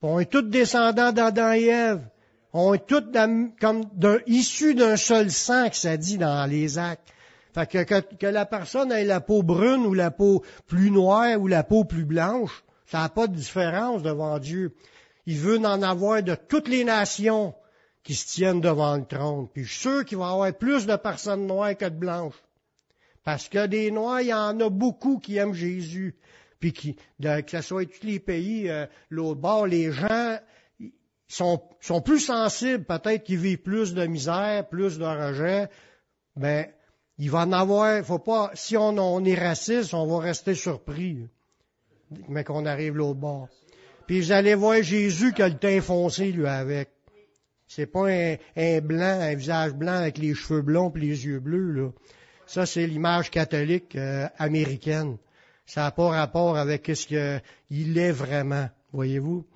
On 0.03 0.19
est 0.19 0.31
tous 0.31 0.43
descendants 0.43 1.13
d'Adam 1.13 1.53
et 1.53 1.67
Ève. 1.67 2.09
On 2.53 2.75
est 2.75 2.87
tous 2.87 3.05
comme 3.61 3.85
issus 4.27 4.75
d'un 4.75 4.97
seul 4.97 5.31
sang, 5.31 5.71
que 5.71 5.77
ça 5.77 5.97
dit 5.97 6.19
dans 6.19 6.51
les 6.51 6.77
actes. 6.77 7.09
Fait 7.55 7.87
que, 8.19 8.27
la 8.27 8.47
personne 8.47 8.91
ait 8.91 9.05
la 9.05 9.21
peau 9.21 9.43
brune 9.43 9.87
ou 9.87 9.95
la 9.95 10.11
peau 10.11 10.43
plus 10.67 10.91
noire 10.91 11.41
ou 11.41 11.47
la 11.47 11.63
peau 11.63 11.85
plus 11.85 12.05
blanche, 12.05 12.65
ça 12.87 12.99
n'a 12.99 13.09
pas 13.09 13.27
de 13.27 13.37
différence 13.37 14.03
devant 14.03 14.39
Dieu. 14.39 14.75
Il 15.27 15.39
veut 15.39 15.59
en 15.59 15.83
avoir 15.83 16.23
de 16.23 16.35
toutes 16.35 16.69
les 16.69 16.83
nations 16.83 17.55
qui 18.03 18.15
se 18.15 18.27
tiennent 18.27 18.61
devant 18.61 18.97
le 18.97 19.05
trône. 19.05 19.49
Puis 19.55 19.65
je 19.65 19.71
suis 19.71 19.81
sûr 19.81 20.05
qu'il 20.05 20.19
va 20.19 20.31
y 20.31 20.33
avoir 20.33 20.53
plus 20.53 20.87
de 20.87 20.97
personnes 20.97 21.47
noires 21.47 21.77
que 21.77 21.85
de 21.85 21.95
blanches. 21.95 22.43
Parce 23.23 23.49
que 23.49 23.67
des 23.67 23.93
noirs, 23.93 24.23
il 24.23 24.29
y 24.29 24.35
en 24.35 24.59
a 24.59 24.69
beaucoup 24.69 25.19
qui 25.19 25.37
aiment 25.37 25.55
Jésus 25.55 26.17
puis 26.63 26.73
qui, 26.73 26.97
que 27.21 27.51
ce 27.51 27.61
soit 27.61 27.85
tous 27.87 28.07
les 28.07 28.21
pays, 28.21 28.71
euh, 28.71 28.87
l'autre 29.11 29.41
bord, 29.41 29.67
les 29.67 29.91
gens 29.91 30.39
sont, 31.27 31.61
sont 31.81 32.01
plus 32.01 32.21
sensibles, 32.21 32.85
peut-être 32.85 33.25
qu'ils 33.25 33.39
vivent 33.39 33.59
plus 33.59 33.95
de 33.95 34.07
misère, 34.07 34.69
plus 34.69 34.97
de 34.97 35.05
rejet, 35.05 35.69
ben, 36.37 36.67
il 37.19 37.33
va 37.33 37.41
en 37.41 37.53
avoir, 37.53 38.05
faut 38.05 38.21
pas, 38.21 38.53
si 38.55 38.77
on, 38.77 38.97
on 38.97 39.25
est 39.25 39.35
raciste, 39.35 39.93
on 39.93 40.07
va 40.07 40.21
rester 40.21 40.55
surpris, 40.55 41.27
mais 42.29 42.45
qu'on 42.45 42.65
arrive 42.65 42.97
l'autre 42.97 43.19
bord. 43.19 43.49
Puis 44.07 44.21
vous 44.21 44.31
allez 44.31 44.55
voir 44.55 44.81
Jésus 44.85 45.33
qui 45.33 45.43
a 45.43 45.49
le 45.49 45.59
teint 45.59 45.81
foncé, 45.81 46.31
lui, 46.31 46.47
avec. 46.47 46.91
C'est 47.67 47.87
pas 47.87 48.09
un, 48.09 48.37
un, 48.57 48.81
blanc, 48.81 49.21
un 49.21 49.35
visage 49.35 49.73
blanc 49.73 49.95
avec 49.95 50.19
les 50.19 50.35
cheveux 50.35 50.63
blonds 50.63 50.93
et 50.95 51.01
les 51.01 51.27
yeux 51.27 51.41
bleus, 51.41 51.73
là. 51.73 51.91
Ça, 52.47 52.67
c'est 52.67 52.87
l'image 52.87 53.31
catholique 53.31 53.97
euh, 53.97 54.29
américaine. 54.39 55.17
Ça 55.73 55.85
n'a 55.85 55.91
pas 55.91 56.09
rapport 56.09 56.59
avec 56.59 56.91
ce 56.95 57.07
qu'il 57.07 57.97
est 57.99 58.13
vraiment, 58.13 58.69
voyez-vous. 58.93 59.47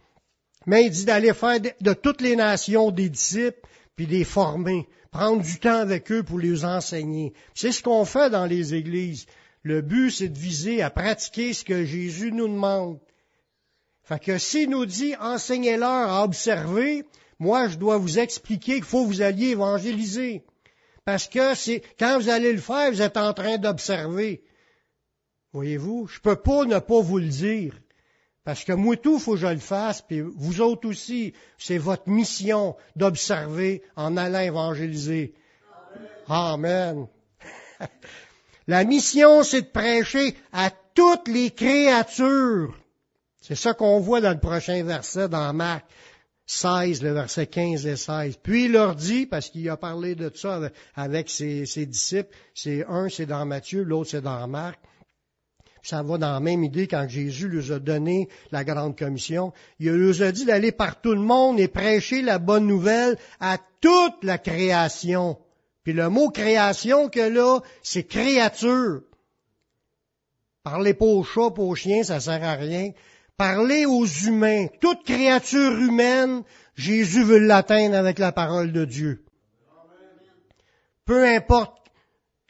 Mais 0.65 0.87
il 0.87 0.91
dit 0.91 1.05
d'aller 1.05 1.35
faire 1.35 1.61
de, 1.61 1.93
toutes 1.93 2.23
les 2.23 2.37
nations 2.37 2.91
des 2.91 3.11
disciples, 3.11 3.61
puis 3.97 4.07
les 4.07 4.25
former 4.25 4.89
prendre 5.11 5.43
du 5.43 5.59
temps 5.59 5.77
avec 5.77 6.11
eux 6.11 6.23
pour 6.23 6.39
les 6.39 6.65
enseigner. 6.65 7.35
C'est 7.55 7.71
ce 7.71 7.83
qu'on 7.83 8.07
fait 8.07 8.31
dans 8.31 8.47
les 8.47 8.73
églises. 8.73 9.27
Le 9.63 9.83
but, 9.83 10.11
c'est 10.11 10.31
de 10.31 10.39
viser 10.39 10.81
à 10.81 10.89
pratiquer 10.89 11.53
ce 11.53 11.67
que 11.67 11.85
Jésus 11.85 12.33
nous 12.33 12.49
demande. 12.49 12.99
Fait 14.03 14.19
que 14.19 14.39
s'il 14.39 14.71
nous 14.71 14.87
dit 14.87 15.15
enseignez-leur 15.21 16.09
à 16.09 16.25
observer, 16.25 17.05
moi 17.39 17.69
je 17.69 17.77
dois 17.77 17.99
vous 17.99 18.19
expliquer 18.19 18.77
qu'il 18.77 18.85
faut 18.85 19.03
que 19.05 19.09
vous 19.09 19.21
alliez 19.21 19.49
évangéliser. 19.49 20.45
Parce 21.05 21.29
que 21.29 21.55
c'est 21.55 21.83
quand 21.99 22.19
vous 22.19 22.31
allez 22.31 22.55
le 22.55 22.61
faire, 22.61 22.91
vous 22.91 23.03
êtes 23.03 23.19
en 23.19 23.35
train 23.35 23.59
d'observer. 23.59 24.43
Voyez-vous, 25.57 26.07
je 26.07 26.21
peux 26.21 26.37
pas 26.37 26.67
ne 26.67 26.79
pas 26.79 27.01
vous 27.01 27.17
le 27.17 27.29
dire. 27.29 27.81
Parce 28.45 28.63
que 28.63 28.75
moi 28.75 28.95
tout, 28.99 29.19
faut 29.19 29.37
que 29.37 29.39
je 29.39 29.47
le 29.47 29.57
fasse, 29.57 30.03
puis 30.03 30.21
vous 30.21 30.61
autres 30.61 30.87
aussi, 30.87 31.33
c'est 31.57 31.79
votre 31.79 32.11
mission 32.11 32.77
d'observer 32.95 33.83
en 33.97 34.19
allant 34.19 34.41
évangéliser. 34.41 35.33
Amen. 36.29 37.07
La 38.67 38.85
mission, 38.85 39.43
c'est 39.45 39.63
de 39.63 39.69
prêcher 39.69 40.37
à 40.53 40.71
toutes 40.93 41.27
les 41.27 41.51
créatures. 41.51 42.77
C'est 43.41 43.55
ça 43.55 43.73
qu'on 43.73 43.99
voit 43.99 44.21
dans 44.21 44.35
le 44.35 44.41
prochain 44.41 44.85
verset 44.85 45.31
dans 45.31 45.55
Marc 45.55 45.87
16, 46.45 47.03
le 47.03 47.13
verset 47.15 47.47
15 47.47 47.87
et 47.87 47.97
16. 47.97 48.37
Puis 48.43 48.67
il 48.67 48.73
leur 48.73 48.95
dit, 48.95 49.25
parce 49.25 49.49
qu'il 49.49 49.67
a 49.71 49.79
parlé 49.79 50.17
de 50.17 50.31
ça 50.35 50.61
avec 50.95 51.31
ses, 51.31 51.65
ses 51.65 51.87
disciples, 51.87 52.37
c'est 52.53 52.85
un 52.87 53.09
c'est 53.09 53.25
dans 53.25 53.47
Matthieu, 53.47 53.85
l'autre 53.85 54.11
c'est 54.11 54.21
dans 54.21 54.47
Marc. 54.47 54.79
Ça 55.87 56.03
va 56.03 56.19
dans 56.19 56.33
la 56.33 56.41
même 56.41 56.65
idée 56.65 56.89
quand 56.89 57.07
Jésus 57.09 57.49
leur 57.49 57.77
a 57.77 57.79
donné 57.79 58.29
la 58.51 58.65
grande 58.65 58.99
commission. 58.99 59.53
Il 59.79 59.93
leur 59.93 60.21
a 60.21 60.33
dit 60.33 60.45
d'aller 60.45 60.73
par 60.73 61.01
tout 61.01 61.13
le 61.13 61.21
monde 61.21 61.61
et 61.61 61.69
prêcher 61.69 62.23
la 62.23 62.41
bonne 62.41 62.67
nouvelle 62.67 63.17
à 63.39 63.57
toute 63.81 64.25
la 64.25 64.37
création. 64.37 65.39
Puis 65.85 65.93
le 65.93 66.09
mot 66.09 66.31
création 66.31 67.09
que 67.09 67.21
là, 67.21 67.61
c'est 67.85 68.03
créature. 68.03 69.03
Parlez 70.65 70.93
pas 70.93 71.07
aux 71.07 71.23
chats, 71.23 71.53
pas 71.53 71.63
aux 71.63 71.77
chiens, 71.77 72.03
ça 72.03 72.19
sert 72.19 72.43
à 72.43 72.55
rien. 72.55 72.91
Parlez 73.37 73.87
aux 73.87 74.07
humains. 74.07 74.67
Toute 74.81 75.05
créature 75.05 75.71
humaine, 75.71 76.43
Jésus 76.75 77.23
veut 77.23 77.39
l'atteindre 77.39 77.95
avec 77.95 78.19
la 78.19 78.33
parole 78.33 78.73
de 78.73 78.85
Dieu. 78.85 79.25
Peu 81.05 81.25
importe 81.29 81.86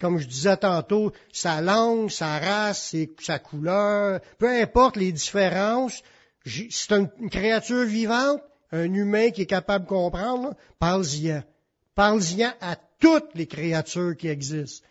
comme 0.00 0.18
je 0.18 0.26
disais 0.26 0.56
tantôt, 0.58 1.12
sa 1.32 1.60
langue, 1.60 2.10
sa 2.10 2.38
race, 2.38 2.94
sa 3.20 3.38
couleur, 3.38 4.20
peu 4.38 4.48
importe 4.48 4.96
les 4.96 5.12
différences, 5.12 6.02
c'est 6.44 6.92
une 6.92 7.30
créature 7.30 7.84
vivante, 7.84 8.42
un 8.72 8.92
humain 8.92 9.30
qui 9.30 9.42
est 9.42 9.46
capable 9.46 9.84
de 9.84 9.90
comprendre, 9.90 10.54
parle-y. 10.78 11.42
Parle-y 11.94 12.44
à 12.44 12.76
toutes 12.98 13.34
les 13.34 13.46
créatures 13.46 14.16
qui 14.16 14.28
existent. 14.28 14.86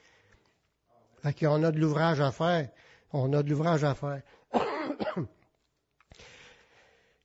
Fait 1.21 1.33
qu'on 1.33 1.63
a 1.63 1.71
de 1.71 1.79
l'ouvrage 1.79 2.19
à 2.19 2.31
faire. 2.31 2.69
On 3.13 3.31
a 3.33 3.43
de 3.43 3.49
l'ouvrage 3.49 3.83
à 3.83 3.93
faire. 3.93 4.21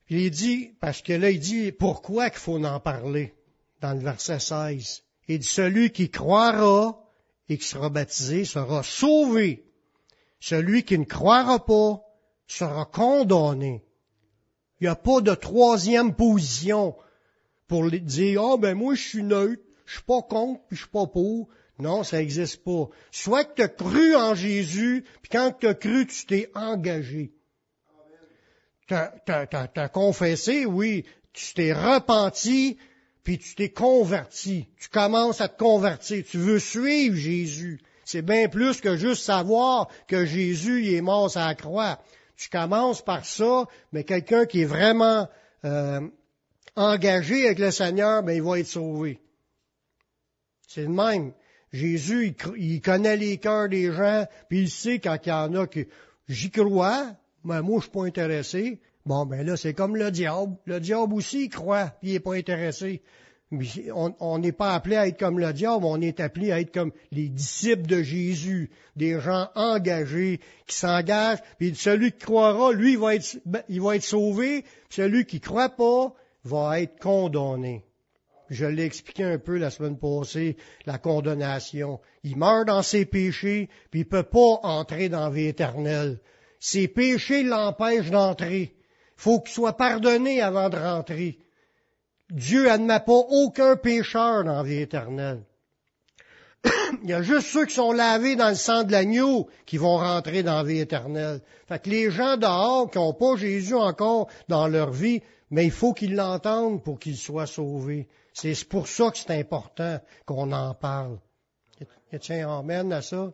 il 0.09 0.29
dit, 0.31 0.71
parce 0.79 1.01
que 1.01 1.13
là, 1.13 1.31
il 1.31 1.39
dit 1.39 1.71
pourquoi 1.71 2.29
qu'il 2.29 2.39
faut 2.39 2.63
en 2.63 2.79
parler 2.79 3.33
dans 3.81 3.93
le 3.93 3.99
verset 3.99 4.39
16. 4.39 5.03
Il 5.27 5.39
dit, 5.39 5.47
celui 5.47 5.91
qui 5.91 6.09
croira 6.09 7.00
et 7.51 7.57
qui 7.57 7.67
sera 7.67 7.89
baptisé 7.89 8.45
sera 8.45 8.81
sauvé. 8.81 9.65
Celui 10.39 10.85
qui 10.85 10.97
ne 10.97 11.03
croira 11.03 11.65
pas 11.65 12.01
sera 12.47 12.85
condamné. 12.85 13.83
Il 14.79 14.85
n'y 14.85 14.87
a 14.87 14.95
pas 14.95 15.19
de 15.19 15.35
troisième 15.35 16.15
position 16.15 16.95
pour 17.67 17.91
dire, 17.91 18.41
oh 18.41 18.57
ben 18.57 18.73
moi 18.73 18.95
je 18.95 19.05
suis 19.05 19.23
neutre, 19.23 19.61
je 19.85 19.95
suis 19.95 20.03
pas 20.03 20.21
contre, 20.21 20.61
puis 20.67 20.77
je 20.77 20.83
suis 20.83 20.91
pas 20.91 21.07
pour. 21.07 21.49
Non, 21.77 22.05
ça 22.05 22.19
n'existe 22.19 22.63
pas. 22.63 22.87
Soit 23.11 23.43
que 23.43 23.55
tu 23.55 23.61
as 23.63 23.67
cru 23.67 24.15
en 24.15 24.33
Jésus, 24.33 25.03
puis 25.21 25.29
quand 25.29 25.51
tu 25.59 25.67
as 25.67 25.73
cru, 25.73 26.07
tu 26.07 26.25
t'es 26.25 26.49
engagé. 26.55 27.33
Tu 28.87 28.93
as, 28.93 29.89
confessé, 29.89 30.65
oui, 30.65 31.05
tu 31.33 31.53
t'es 31.53 31.73
repenti, 31.73 32.77
puis 33.23 33.37
tu 33.37 33.55
t'es 33.55 33.69
converti. 33.69 34.67
Tu 34.79 34.89
commences 34.89 35.41
à 35.41 35.47
te 35.47 35.57
convertir. 35.57 36.23
Tu 36.27 36.37
veux 36.37 36.59
suivre 36.59 37.15
Jésus. 37.15 37.79
C'est 38.05 38.21
bien 38.21 38.49
plus 38.49 38.81
que 38.81 38.97
juste 38.97 39.23
savoir 39.23 39.87
que 40.07 40.25
Jésus 40.25 40.85
il 40.85 40.93
est 40.95 41.01
mort 41.01 41.29
sur 41.29 41.41
la 41.41 41.55
croix. 41.55 41.99
Tu 42.35 42.49
commences 42.49 43.03
par 43.03 43.23
ça, 43.23 43.65
mais 43.91 44.03
quelqu'un 44.03 44.45
qui 44.45 44.61
est 44.61 44.65
vraiment 44.65 45.29
euh, 45.63 46.01
engagé 46.75 47.45
avec 47.45 47.59
le 47.59 47.71
Seigneur, 47.71 48.23
ben 48.23 48.33
il 48.33 48.41
va 48.41 48.59
être 48.59 48.67
sauvé. 48.67 49.19
C'est 50.67 50.83
le 50.83 50.89
même. 50.89 51.33
Jésus, 51.71 52.35
il, 52.57 52.81
connaît 52.81 53.15
les 53.15 53.37
cœurs 53.37 53.69
des 53.69 53.91
gens, 53.93 54.25
puis 54.49 54.63
il 54.63 54.69
sait 54.69 54.99
quand 54.99 55.17
il 55.25 55.29
y 55.29 55.31
en 55.31 55.53
a 55.55 55.67
que 55.67 55.85
j'y 56.27 56.51
crois, 56.51 57.15
mais 57.43 57.61
moi 57.61 57.77
je 57.77 57.83
suis 57.83 57.91
pas 57.91 58.05
intéressé. 58.05 58.79
Bon, 59.05 59.25
ben 59.25 59.45
là, 59.45 59.57
c'est 59.57 59.73
comme 59.73 59.95
le 59.95 60.11
diable. 60.11 60.55
Le 60.65 60.79
diable 60.79 61.13
aussi, 61.13 61.45
il 61.45 61.49
croit, 61.49 61.93
puis 61.99 62.09
il 62.09 62.13
n'est 62.13 62.19
pas 62.19 62.35
intéressé. 62.35 63.01
On 63.93 64.39
n'est 64.39 64.53
pas 64.53 64.73
appelé 64.73 64.95
à 64.95 65.07
être 65.07 65.19
comme 65.19 65.37
le 65.37 65.51
diable, 65.51 65.83
on 65.83 65.99
est 65.99 66.21
appelé 66.21 66.53
à 66.53 66.61
être 66.61 66.73
comme 66.73 66.93
les 67.11 67.27
disciples 67.27 67.85
de 67.85 68.01
Jésus, 68.01 68.69
des 68.95 69.19
gens 69.19 69.49
engagés, 69.55 70.39
qui 70.67 70.75
s'engagent, 70.75 71.41
puis 71.57 71.75
celui 71.75 72.13
qui 72.13 72.19
croira, 72.19 72.71
lui, 72.71 72.93
il 72.93 72.97
va 72.97 73.15
être, 73.15 73.39
ben, 73.45 73.61
il 73.67 73.81
va 73.81 73.97
être 73.97 74.03
sauvé, 74.03 74.63
celui 74.89 75.25
qui 75.25 75.37
ne 75.37 75.41
croit 75.41 75.67
pas 75.67 76.13
va 76.45 76.79
être 76.79 76.97
condamné. 76.99 77.83
Je 78.49 78.65
l'ai 78.65 78.85
expliqué 78.85 79.25
un 79.25 79.37
peu 79.37 79.57
la 79.57 79.69
semaine 79.69 79.97
passée, 79.97 80.55
la 80.85 80.97
condamnation. 80.97 81.99
Il 82.23 82.37
meurt 82.37 82.67
dans 82.67 82.83
ses 82.83 83.05
péchés, 83.05 83.69
puis 83.89 84.01
il 84.01 84.07
peut 84.07 84.23
pas 84.23 84.59
entrer 84.63 85.09
dans 85.09 85.25
la 85.25 85.29
vie 85.29 85.47
éternelle. 85.47 86.19
Ses 86.59 86.87
péchés 86.87 87.43
l'empêchent 87.43 88.11
d'entrer 88.11 88.75
faut 89.21 89.39
qu'il 89.39 89.53
soit 89.53 89.77
pardonné 89.77 90.41
avant 90.41 90.69
de 90.69 90.77
rentrer. 90.77 91.37
Dieu 92.31 92.65
n'admet 92.65 93.01
pas 93.01 93.21
aucun 93.29 93.75
pécheur 93.75 94.43
dans 94.43 94.55
la 94.55 94.63
vie 94.63 94.81
éternelle. 94.81 95.43
Il 97.03 97.09
y 97.09 97.13
a 97.13 97.21
juste 97.21 97.45
ceux 97.49 97.67
qui 97.67 97.75
sont 97.75 97.91
lavés 97.91 98.35
dans 98.35 98.49
le 98.49 98.55
sang 98.55 98.83
de 98.83 98.91
l'agneau 98.91 99.47
qui 99.67 99.77
vont 99.77 99.97
rentrer 99.97 100.41
dans 100.41 100.55
la 100.55 100.63
vie 100.63 100.79
éternelle. 100.79 101.41
Fait 101.67 101.77
que 101.77 101.91
les 101.91 102.09
gens 102.09 102.35
dehors 102.35 102.89
qui 102.89 102.97
n'ont 102.97 103.13
pas 103.13 103.35
Jésus 103.35 103.75
encore 103.75 104.27
dans 104.47 104.67
leur 104.67 104.89
vie, 104.89 105.21
mais 105.51 105.65
il 105.65 105.71
faut 105.71 105.93
qu'ils 105.93 106.15
l'entendent 106.15 106.83
pour 106.83 106.97
qu'ils 106.97 107.17
soient 107.17 107.45
sauvés. 107.45 108.07
C'est 108.33 108.67
pour 108.67 108.87
ça 108.87 109.11
que 109.11 109.19
c'est 109.19 109.39
important 109.39 109.99
qu'on 110.25 110.51
en 110.51 110.73
parle. 110.73 111.19
Tiens, 112.19 112.57
amène 112.57 112.91
à 112.91 113.03
ça? 113.03 113.31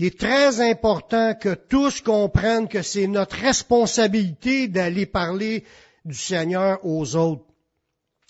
Il 0.00 0.06
est 0.06 0.18
très 0.18 0.62
important 0.62 1.34
que 1.34 1.52
tous 1.52 2.00
comprennent 2.00 2.68
que 2.68 2.80
c'est 2.80 3.06
notre 3.06 3.36
responsabilité 3.36 4.66
d'aller 4.66 5.04
parler 5.04 5.62
du 6.06 6.14
Seigneur 6.14 6.80
aux 6.86 7.16
autres. 7.16 7.44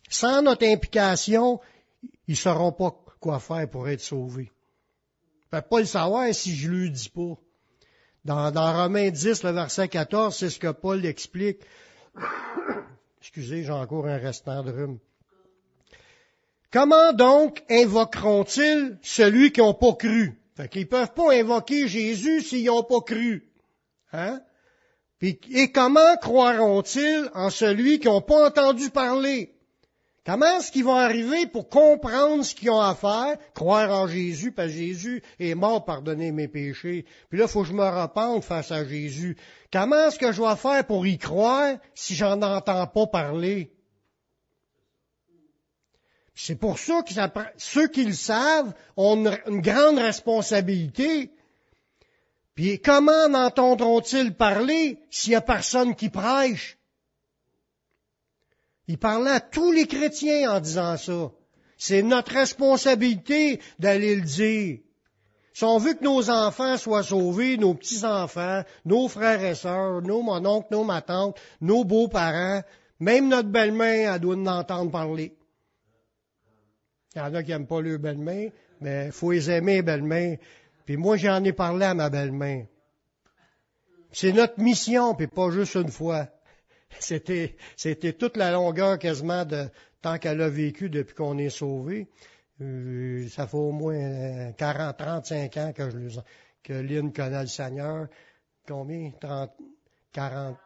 Sans 0.09 0.43
notre 0.43 0.67
implication, 0.67 1.61
ils 2.27 2.33
ne 2.33 2.35
sauront 2.35 2.73
pas 2.73 2.91
quoi 3.21 3.39
faire 3.39 3.71
pour 3.71 3.89
être 3.89 4.01
sauvés. 4.01 4.51
Ils 5.53 5.57
ne 5.57 5.61
pas 5.61 5.79
le 5.79 5.87
savoir 5.87 6.35
si 6.35 6.57
je 6.57 6.69
ne 6.69 6.75
lui 6.75 6.91
dis 6.91 7.09
pas. 7.09 7.39
Dans, 8.25 8.51
dans 8.51 8.73
Romains 8.73 9.11
10, 9.11 9.45
le 9.45 9.51
verset 9.51 9.87
14, 9.87 10.37
c'est 10.37 10.51
ce 10.51 10.59
que 10.59 10.73
Paul 10.73 11.07
explique. 11.07 11.61
Excusez, 13.21 13.63
j'ai 13.63 13.71
encore 13.71 14.09
un 14.09 14.19
restant 14.19 14.65
de 14.65 14.73
rhume. 14.73 14.99
Comment 16.73 17.13
donc 17.13 17.63
invoqueront-ils 17.71 18.99
celui 19.03 19.53
qui 19.53 19.61
n'a 19.61 19.73
pas 19.73 19.95
cru? 19.95 20.37
Fait 20.61 20.69
qu'ils 20.69 20.89
peuvent 20.89 21.15
pas 21.15 21.33
invoquer 21.33 21.89
Jésus 21.89 22.43
s'ils 22.43 22.67
n'ont 22.67 22.83
pas 22.83 23.01
cru. 23.01 23.49
Hein? 24.13 24.41
et 25.23 25.71
comment 25.73 26.17
croiront-ils 26.17 27.31
en 27.35 27.51
celui 27.51 27.99
qui 27.99 28.09
n'ont 28.09 28.21
pas 28.21 28.49
entendu 28.49 28.91
parler? 28.91 29.55
Comment 30.27 30.59
est-ce 30.59 30.71
qu'ils 30.71 30.85
vont 30.85 30.97
arriver 30.97 31.47
pour 31.47 31.71
comprendre 31.71 32.45
ce 32.45 32.55
qu'ils 32.55 32.71
ont 32.71 32.81
à 32.81 32.95
faire, 32.95 33.37
croire 33.55 33.91
en 33.91 34.07
Jésus, 34.07 34.53
parce 34.53 34.71
Jésus 34.71 35.23
est 35.39 35.55
mort 35.55 35.87
pardonner 35.87 36.31
mes 36.31 36.49
péchés. 36.49 37.07
Puis 37.31 37.39
là, 37.39 37.47
il 37.47 37.51
faut 37.51 37.63
que 37.63 37.69
je 37.69 37.73
me 37.73 37.83
repente 37.83 38.45
face 38.45 38.71
à 38.71 38.85
Jésus. 38.85 39.39
Comment 39.73 40.09
est-ce 40.09 40.19
que 40.19 40.31
je 40.31 40.37
dois 40.37 40.57
faire 40.57 40.87
pour 40.87 41.07
y 41.07 41.17
croire 41.17 41.79
si 41.95 42.15
j'en 42.15 42.41
entends 42.43 42.87
pas 42.87 43.07
parler? 43.07 43.73
C'est 46.35 46.57
pour 46.57 46.79
ça 46.79 47.03
que 47.03 47.13
ceux 47.59 47.89
qui 47.89 48.05
le 48.05 48.13
savent 48.13 48.73
ont 48.97 49.27
une, 49.47 49.61
grande 49.61 49.99
responsabilité. 49.99 51.31
Puis 52.55 52.81
comment 52.81 53.29
n'entendront-ils 53.29 54.35
parler 54.35 54.99
s'il 55.11 55.31
n'y 55.31 55.37
a 55.37 55.41
personne 55.41 55.95
qui 55.95 56.09
prêche? 56.09 56.79
Il 58.87 58.99
parlait 58.99 59.31
à 59.31 59.41
tous 59.41 59.73
les 59.73 59.87
chrétiens 59.87 60.53
en 60.53 60.61
disant 60.61 60.97
ça. 60.97 61.31
C'est 61.77 62.03
notre 62.03 62.33
responsabilité 62.33 63.61
d'aller 63.79 64.17
le 64.17 64.23
dire. 64.23 64.79
Si 65.53 65.65
on 65.65 65.79
veut 65.79 65.95
que 65.95 66.05
nos 66.05 66.31
enfants 66.31 66.77
soient 66.77 67.03
sauvés, 67.03 67.57
nos 67.57 67.75
petits-enfants, 67.75 68.63
nos 68.85 69.09
frères 69.09 69.45
et 69.45 69.55
sœurs, 69.55 70.03
nos 70.03 70.23
mononcles, 70.23 70.69
nos 70.71 70.85
matantes, 70.85 71.39
nos 71.61 71.85
beaux-parents, 71.85 72.63
même 72.99 73.29
notre 73.29 73.49
belle-mère, 73.49 74.15
elle 74.15 74.21
doit 74.21 74.37
en 74.37 74.47
entendre 74.47 74.91
parler. 74.91 75.37
Il 77.15 77.19
y 77.19 77.23
en 77.23 77.35
a 77.35 77.43
qui 77.43 77.51
n'aiment 77.51 77.67
pas 77.67 77.81
le 77.81 77.99
belle-main, 77.99 78.49
mais 78.81 79.07
il 79.07 79.13
faut 79.13 79.33
les 79.33 79.51
aimer, 79.51 79.83
belle-main. 79.83 80.37
Puis 80.85 80.97
moi, 80.97 81.17
j'en 81.17 81.43
ai 81.45 81.53
parlé 81.53 81.87
à 81.87 81.95
ma 81.95 82.09
belle-main. 82.09 82.65
C'est 84.13 84.33
notre 84.33 84.61
mission, 84.61 85.15
puis 85.15 85.27
pas 85.27 85.51
juste 85.51 85.75
une 85.75 85.91
fois. 85.91 86.29
C'était, 86.99 87.57
c'était 87.77 88.15
toute 88.15 88.37
la 88.37 88.51
longueur 88.51 88.99
quasiment 88.99 89.45
de 89.45 89.69
tant 90.03 90.19
qu'elle 90.19 90.43
a 90.43 90.49
vécu 90.49 90.91
depuis 90.91 91.15
qu'on 91.15 91.39
est 91.39 91.51
sauvé. 91.51 92.09
Euh, 92.61 93.29
ça 93.29 93.47
fait 93.47 93.57
au 93.57 93.71
moins 93.71 94.53
40, 94.53 94.97
35 94.97 95.57
ans 95.57 95.73
que 95.73 95.89
je 95.89 96.21
que 96.65 96.73
Lynn 96.73 97.13
connaît 97.13 97.43
le 97.43 97.47
Seigneur. 97.47 98.09
Combien? 98.67 99.13
30, 99.21 99.53
40, 100.13 100.57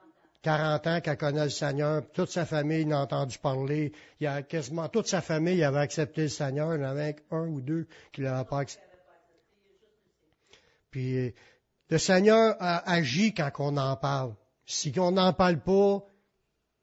40 0.45 0.87
ans 0.87 1.01
qu'elle 1.01 1.17
connaît 1.17 1.45
le 1.45 1.51
Seigneur. 1.51 2.03
Toute 2.13 2.31
sa 2.31 2.45
famille 2.45 2.85
n'a 2.85 3.01
entendu 3.01 3.39
parler. 3.39 3.93
Il 4.21 4.25
y 4.25 4.27
a 4.27 4.43
quasiment 4.43 4.89
toute 4.91 5.09
sa 5.09 5.23
famille 5.23 5.65
avait 5.65 5.79
accepté 5.79 6.23
le 6.23 6.29
Seigneur. 6.29 6.75
Il 6.75 6.83
y 6.83 6.85
en 6.85 6.89
avait 6.91 7.17
un 7.31 7.49
ou 7.49 7.63
deux 7.63 7.89
qui 8.13 8.21
l'avaient 8.21 8.45
pas 8.45 8.59
accepté. 8.59 8.87
Puis 10.91 11.35
le 11.89 11.99
Seigneur 11.99 12.57
a 12.61 12.91
agi 12.93 13.33
quand 13.33 13.51
on 13.59 13.79
en 13.79 13.97
parle. 13.97 14.35
Si 14.67 14.93
on 14.99 15.13
n'en 15.13 15.33
parle 15.33 15.61
pas, 15.61 16.05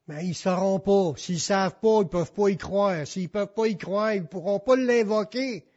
ben, 0.08 0.20
ils 0.22 0.36
sauront 0.36 0.80
pas. 0.80 1.14
S'ils 1.18 1.40
savent 1.40 1.80
pas, 1.80 2.00
ils 2.02 2.10
peuvent 2.10 2.34
pas 2.34 2.50
y 2.50 2.58
croire. 2.58 3.06
S'ils 3.06 3.30
peuvent 3.30 3.54
pas 3.54 3.68
y 3.68 3.78
croire, 3.78 4.14
ils 4.16 4.26
pourront 4.26 4.60
pas 4.60 4.76
l'invoquer. 4.76 5.68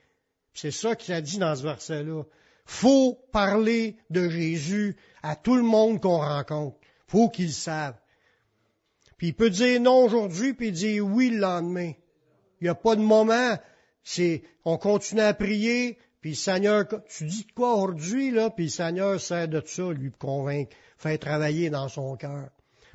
C'est 0.55 0.71
ça 0.71 0.97
qu'il 0.97 1.13
a 1.13 1.21
dit 1.21 1.37
dans 1.37 1.55
ce 1.55 1.63
verset-là. 1.63 2.23
Faut 2.65 3.19
parler 3.31 3.99
de 4.09 4.31
Jésus 4.31 4.97
à 5.23 5.37
tout 5.37 5.57
le 5.57 5.63
monde 5.63 6.01
qu'on 6.01 6.17
rencontre. 6.17 6.79
Faut 7.07 7.29
qu'ils 7.29 7.47
le 7.47 7.53
savent. 7.53 7.99
Puis 9.17 9.29
il 9.29 9.35
peut 9.35 9.51
dire 9.51 9.81
non 9.81 10.05
aujourd'hui, 10.05 10.55
puis 10.55 10.73
dire 10.73 11.07
oui 11.07 11.31
le 11.31 11.39
lendemain. 11.39 11.93
Il 12.61 12.65
n'y 12.65 12.69
a 12.69 12.75
pas 12.75 12.97
de 12.97 13.03
moment. 13.03 13.59
C'est, 14.03 14.43
on 14.65 14.77
continue 14.77 15.23
à 15.23 15.35
prier, 15.35 15.99
puis 16.21 16.31
le 16.31 16.37
Seigneur, 16.37 16.85
tu 17.09 17.25
dis 17.25 17.47
quoi 17.55 17.75
aujourd'hui, 17.75 18.31
là, 18.31 18.51
puis 18.51 18.65
le 18.65 18.71
Seigneur 18.71 19.21
sert 19.21 19.49
de 19.49 19.63
ça, 19.65 19.93
lui 19.93 20.11
convaincre, 20.11 20.75
faire 20.99 21.19
travailler 21.19 21.71
dans 21.71 21.89
son 21.89 22.17
cœur. 22.17 22.49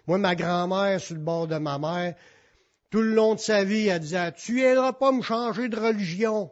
Moi, 0.07 0.17
ma 0.17 0.35
grand-mère, 0.35 0.99
sur 0.99 1.15
le 1.15 1.21
bord 1.21 1.47
de 1.47 1.57
ma 1.57 1.77
mère, 1.77 2.15
tout 2.89 3.01
le 3.01 3.13
long 3.13 3.35
de 3.35 3.39
sa 3.39 3.63
vie, 3.63 3.87
elle 3.87 3.99
disait, 3.99 4.31
tu 4.33 4.55
viendras 4.55 4.93
pas 4.93 5.11
me 5.11 5.21
changer 5.21 5.69
de 5.69 5.79
religion. 5.79 6.51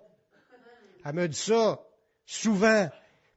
Elle 1.04 1.14
me 1.14 1.28
dit 1.28 1.38
ça, 1.38 1.80
souvent. 2.26 2.90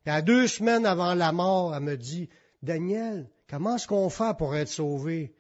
Et 0.05 0.11
à 0.11 0.21
deux 0.21 0.47
semaines 0.47 0.85
avant 0.85 1.15
la 1.15 1.33
mort, 1.33 1.75
elle 1.75 1.83
me 1.83 1.97
dit, 1.97 2.29
Daniel, 2.63 3.31
comment 3.51 3.77
est-ce 3.77 3.89
qu'on 3.89 4.09
fait 4.09 4.37
pour 4.39 4.55
être 4.55 4.69
sauvé? 4.69 5.35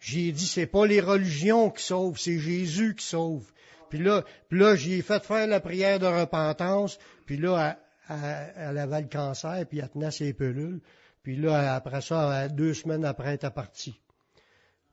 J'ai 0.00 0.32
dit, 0.32 0.46
c'est 0.46 0.66
pas 0.66 0.86
les 0.86 1.00
religions 1.00 1.70
qui 1.70 1.84
sauvent, 1.84 2.18
c'est 2.18 2.38
Jésus 2.38 2.94
qui 2.94 3.04
sauve. 3.04 3.44
Puis 3.90 3.98
là, 3.98 4.24
puis 4.48 4.58
là, 4.58 4.74
j'ai 4.74 5.02
fait 5.02 5.22
faire 5.22 5.46
la 5.46 5.60
prière 5.60 5.98
de 5.98 6.06
repentance, 6.06 6.98
puis 7.26 7.36
là, 7.36 7.78
elle, 8.08 8.78
avait 8.78 9.02
le 9.02 9.08
cancer, 9.08 9.66
puis 9.68 9.80
elle 9.80 9.90
tenait 9.90 10.10
ses 10.10 10.32
pelules. 10.32 10.80
Puis 11.22 11.36
là, 11.36 11.74
après 11.74 12.00
ça, 12.00 12.48
deux 12.48 12.72
semaines 12.72 13.04
après, 13.04 13.28
elle 13.28 13.34
était 13.34 13.50
partie. 13.50 14.00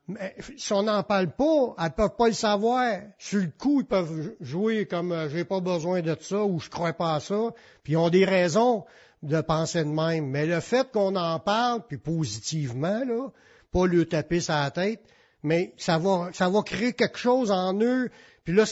Mais 0.08 0.34
si 0.56 0.72
on 0.72 0.82
n'en 0.82 1.02
parle 1.02 1.30
pas, 1.30 1.74
elles 1.78 1.90
peuvent 1.90 2.16
pas 2.16 2.28
le 2.28 2.34
savoir. 2.34 2.98
Sur 3.18 3.40
le 3.40 3.50
coup, 3.58 3.80
ils 3.80 3.86
peuvent 3.86 4.34
jouer 4.40 4.86
comme 4.86 5.12
euh, 5.12 5.28
j'ai 5.28 5.44
pas 5.44 5.60
besoin 5.60 6.00
de 6.00 6.16
ça 6.18 6.44
ou 6.44 6.58
je 6.60 6.70
crois 6.70 6.94
pas 6.94 7.16
à 7.16 7.20
ça. 7.20 7.50
Puis 7.82 7.92
ils 7.92 7.96
ont 7.98 8.08
des 8.08 8.24
raisons 8.24 8.86
de 9.22 9.40
penser 9.40 9.84
de 9.84 9.90
même. 9.90 10.26
Mais 10.26 10.46
le 10.46 10.60
fait 10.60 10.90
qu'on 10.90 11.16
en 11.16 11.38
parle, 11.40 11.86
puis 11.86 11.98
positivement, 11.98 13.04
là, 13.04 13.28
pas 13.72 13.86
lui 13.86 14.06
taper 14.06 14.40
sa 14.40 14.70
tête, 14.70 15.02
mais 15.42 15.74
ça 15.76 15.98
va, 15.98 16.30
ça 16.32 16.48
va 16.48 16.62
créer 16.62 16.92
quelque 16.92 17.18
chose 17.18 17.50
en 17.50 17.78
eux. 17.80 18.10
Puis 18.44 18.54
là, 18.54 18.64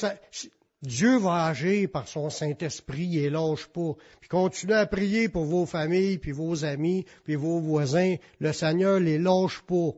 Dieu 0.83 1.19
va 1.19 1.47
agir 1.47 1.89
par 1.91 2.09
son 2.09 2.31
Saint-Esprit 2.31 3.19
et 3.19 3.31
lâche 3.31 3.67
pas. 3.67 3.95
Puis 4.21 4.29
continuez 4.29 4.75
à 4.75 4.87
prier 4.87 5.29
pour 5.29 5.45
vos 5.45 5.67
familles, 5.67 6.19
puis 6.19 6.33
vos 6.33 6.65
amis, 6.65 7.05
puis 7.25 7.35
vos 7.35 7.61
voisins. 7.61 8.17
Le 8.41 8.53
Seigneur 8.53 9.01
les 9.01 9.19
lâche 9.19 9.63
pas. 9.63 9.91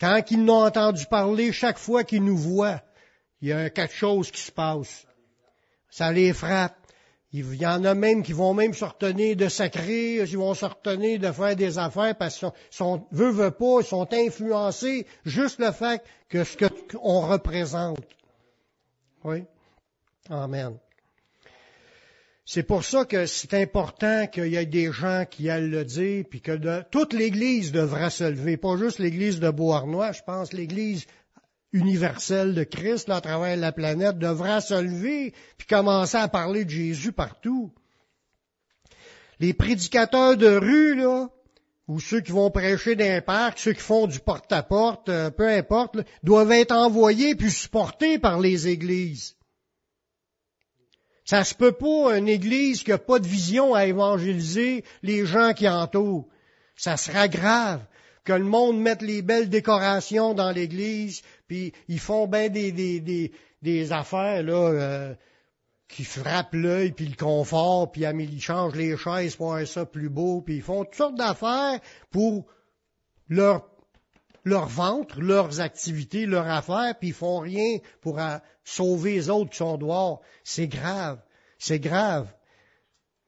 Quand 0.00 0.22
ils 0.30 0.44
n'ont 0.44 0.64
entendu 0.64 1.06
parler, 1.06 1.52
chaque 1.52 1.78
fois 1.78 2.04
qu'ils 2.04 2.24
nous 2.24 2.36
voient, 2.36 2.82
il 3.40 3.48
y 3.48 3.52
a 3.52 3.70
quelque 3.70 3.94
chose 3.94 4.30
qui 4.30 4.40
se 4.40 4.52
passe. 4.52 5.06
Ça 5.90 6.10
les 6.12 6.32
frappe. 6.32 6.76
Il 7.36 7.56
y 7.56 7.66
en 7.66 7.84
a 7.84 7.94
même 7.94 8.22
qui 8.22 8.32
vont 8.32 8.54
même 8.54 8.74
se 8.74 8.84
retenir 8.84 9.34
de 9.34 9.48
sacrer, 9.48 10.18
ils 10.18 10.38
vont 10.38 10.54
se 10.54 10.66
retenir 10.66 11.18
de 11.18 11.32
faire 11.32 11.56
des 11.56 11.78
affaires 11.78 12.14
parce 12.16 12.38
qu'ils 12.38 12.52
sont, 12.70 13.04
veut, 13.10 13.32
veut 13.32 13.50
pas, 13.50 13.80
ils 13.80 13.86
sont 13.86 14.06
influencés 14.12 15.04
juste 15.24 15.58
le 15.58 15.72
fait 15.72 16.00
que 16.28 16.44
ce 16.44 16.56
qu'on 16.92 17.26
représente. 17.26 17.98
Oui. 19.24 19.42
Amen. 20.30 20.78
C'est 22.44 22.62
pour 22.62 22.84
ça 22.84 23.04
que 23.04 23.26
c'est 23.26 23.54
important 23.54 24.28
qu'il 24.28 24.46
y 24.46 24.56
ait 24.56 24.64
des 24.64 24.92
gens 24.92 25.24
qui 25.28 25.50
aillent 25.50 25.70
le 25.70 25.84
dire, 25.84 26.24
puis 26.30 26.40
que 26.40 26.82
toute 26.82 27.14
l'Église 27.14 27.72
devra 27.72 28.10
se 28.10 28.22
lever, 28.22 28.56
pas 28.56 28.76
juste 28.76 29.00
l'Église 29.00 29.40
de 29.40 29.50
Beauharnois, 29.50 30.12
je 30.12 30.22
pense 30.22 30.52
l'Église 30.52 31.04
universelle 31.74 32.54
de 32.54 32.64
Christ 32.64 33.08
là, 33.08 33.16
à 33.16 33.20
travers 33.20 33.56
la 33.56 33.72
planète 33.72 34.18
devra 34.18 34.60
se 34.60 34.80
lever, 34.80 35.34
puis 35.58 35.66
commencer 35.66 36.16
à 36.16 36.28
parler 36.28 36.64
de 36.64 36.70
Jésus 36.70 37.12
partout. 37.12 37.72
Les 39.40 39.52
prédicateurs 39.52 40.36
de 40.36 40.56
rue, 40.56 40.94
là, 40.94 41.28
ou 41.88 42.00
ceux 42.00 42.20
qui 42.20 42.32
vont 42.32 42.50
prêcher 42.50 42.94
d'un 42.94 43.20
parc, 43.20 43.58
ceux 43.58 43.72
qui 43.72 43.80
font 43.80 44.06
du 44.06 44.20
porte-à-porte, 44.20 45.08
euh, 45.08 45.30
peu 45.30 45.48
importe, 45.48 45.98
doivent 46.22 46.52
être 46.52 46.72
envoyés 46.72 47.34
puis 47.34 47.50
supportés 47.50 48.18
par 48.18 48.40
les 48.40 48.68
églises. 48.68 49.36
Ça 51.24 51.42
se 51.42 51.54
peut 51.54 51.72
pas 51.72 52.16
une 52.16 52.28
église 52.28 52.84
qui 52.84 52.90
n'a 52.90 52.98
pas 52.98 53.18
de 53.18 53.26
vision 53.26 53.74
à 53.74 53.86
évangéliser 53.86 54.84
les 55.02 55.26
gens 55.26 55.52
qui 55.54 55.68
entourent. 55.68 56.28
Ça 56.76 56.96
sera 56.96 57.28
grave 57.28 57.84
que 58.24 58.32
le 58.32 58.44
monde 58.44 58.80
mette 58.80 59.02
les 59.02 59.22
belles 59.22 59.50
décorations 59.50 60.32
dans 60.32 60.50
l'église, 60.50 61.22
puis 61.46 61.72
ils 61.88 62.00
font 62.00 62.26
bien 62.26 62.48
des, 62.48 62.72
des, 62.72 63.00
des, 63.00 63.32
des 63.62 63.92
affaires 63.92 64.42
là 64.42 64.70
euh, 64.70 65.14
qui 65.88 66.04
frappent 66.04 66.54
l'œil, 66.54 66.92
puis 66.92 67.06
le 67.06 67.16
confort, 67.16 67.92
puis 67.92 68.02
ils 68.02 68.40
changent 68.40 68.74
les 68.74 68.96
chaises 68.96 69.36
pour 69.36 69.52
avoir 69.52 69.66
ça 69.66 69.86
plus 69.86 70.08
beau, 70.08 70.40
puis 70.40 70.56
ils 70.56 70.62
font 70.62 70.84
toutes 70.84 70.94
sortes 70.94 71.16
d'affaires 71.16 71.80
pour 72.10 72.46
leur 73.28 73.68
leur 74.44 74.66
ventre, 74.66 75.20
leurs 75.20 75.60
activités, 75.60 76.26
leurs 76.26 76.46
affaires, 76.46 76.94
puis 76.98 77.08
ils 77.08 77.14
font 77.14 77.38
rien 77.38 77.78
pour 78.02 78.20
sauver 78.62 79.14
les 79.14 79.30
autres 79.30 79.50
qui 79.50 79.56
sont 79.56 79.78
dehors. 79.78 80.20
C'est 80.44 80.68
grave. 80.68 81.18
C'est 81.58 81.78
grave. 81.78 82.32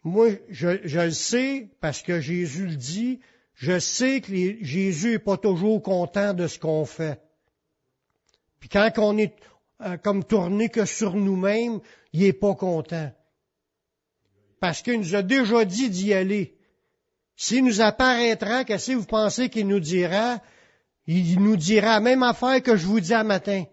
Moi, 0.04 0.32
je, 0.50 0.78
je, 0.84 1.00
le 1.00 1.10
sais 1.10 1.70
parce 1.80 2.02
que 2.02 2.20
Jésus 2.20 2.66
le 2.66 2.76
dit. 2.76 3.20
Je 3.54 3.78
sais 3.78 4.20
que 4.20 4.32
Jésus 4.62 5.12
n'est 5.12 5.18
pas 5.18 5.38
toujours 5.38 5.82
content 5.82 6.34
de 6.34 6.46
ce 6.46 6.58
qu'on 6.58 6.84
fait. 6.84 7.18
Puis 8.60 8.68
quand 8.68 8.90
on 8.98 9.18
est 9.18 9.34
euh, 9.82 9.96
comme 9.98 10.24
tourné 10.24 10.68
que 10.68 10.84
sur 10.84 11.14
nous-mêmes, 11.14 11.80
il 12.12 12.22
n'est 12.22 12.32
pas 12.32 12.54
content. 12.54 13.12
Parce 14.60 14.82
qu'il 14.82 14.98
nous 14.98 15.14
a 15.14 15.22
déjà 15.22 15.64
dit 15.64 15.90
d'y 15.90 16.14
aller. 16.14 16.56
S'il 17.36 17.64
nous 17.64 17.82
apparaîtra, 17.82 18.64
qu'est-ce 18.64 18.92
que 18.92 18.96
vous 18.96 19.04
pensez 19.04 19.50
qu'il 19.50 19.68
nous 19.68 19.80
dira? 19.80 20.40
Il 21.06 21.40
nous 21.40 21.56
dira 21.56 21.94
la 21.94 22.00
même 22.00 22.22
affaire 22.22 22.62
que 22.62 22.76
je 22.76 22.86
vous 22.86 23.00
dis 23.00 23.12
à 23.12 23.22
matin. 23.22 23.64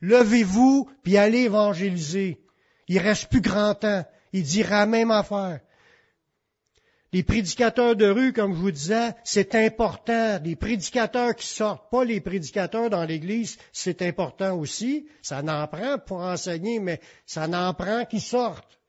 Levez-vous, 0.00 0.90
puis 1.02 1.16
allez 1.16 1.44
évangéliser. 1.44 2.44
Il 2.88 2.98
reste 2.98 3.28
plus 3.30 3.40
grand 3.40 3.74
temps. 3.74 4.04
Il 4.34 4.42
dira 4.42 4.80
la 4.80 4.86
même 4.86 5.10
affaire. 5.10 5.60
Les 7.14 7.22
prédicateurs 7.22 7.94
de 7.94 8.06
rue, 8.06 8.32
comme 8.32 8.56
je 8.56 8.58
vous 8.58 8.72
disais, 8.72 9.12
c'est 9.22 9.54
important. 9.54 10.40
Les 10.42 10.56
prédicateurs 10.56 11.36
qui 11.36 11.46
sortent, 11.46 11.88
pas 11.88 12.04
les 12.04 12.20
prédicateurs 12.20 12.90
dans 12.90 13.04
l'Église, 13.04 13.56
c'est 13.72 14.02
important 14.02 14.58
aussi. 14.58 15.06
Ça 15.22 15.40
n'en 15.40 15.64
prend 15.68 15.96
pour 16.04 16.22
enseigner, 16.22 16.80
mais 16.80 17.00
ça 17.24 17.46
n'en 17.46 17.72
prend 17.72 18.04
qui 18.04 18.18
sortent. 18.18 18.80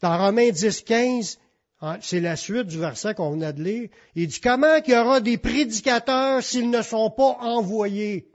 Dans 0.00 0.16
Romains 0.16 0.50
10, 0.50 0.82
15, 0.82 1.40
ah, 1.80 1.98
c'est 2.00 2.20
la 2.20 2.36
suite 2.36 2.68
du 2.68 2.78
verset 2.78 3.14
qu'on 3.14 3.32
venait 3.32 3.52
de 3.52 3.64
lire. 3.64 3.88
Il 4.14 4.28
dit 4.28 4.38
comment 4.38 4.80
qu'il 4.80 4.94
y 4.94 4.96
aura 4.96 5.20
des 5.20 5.36
prédicateurs 5.36 6.44
s'ils 6.44 6.70
ne 6.70 6.82
sont 6.82 7.10
pas 7.10 7.36
envoyés? 7.40 8.29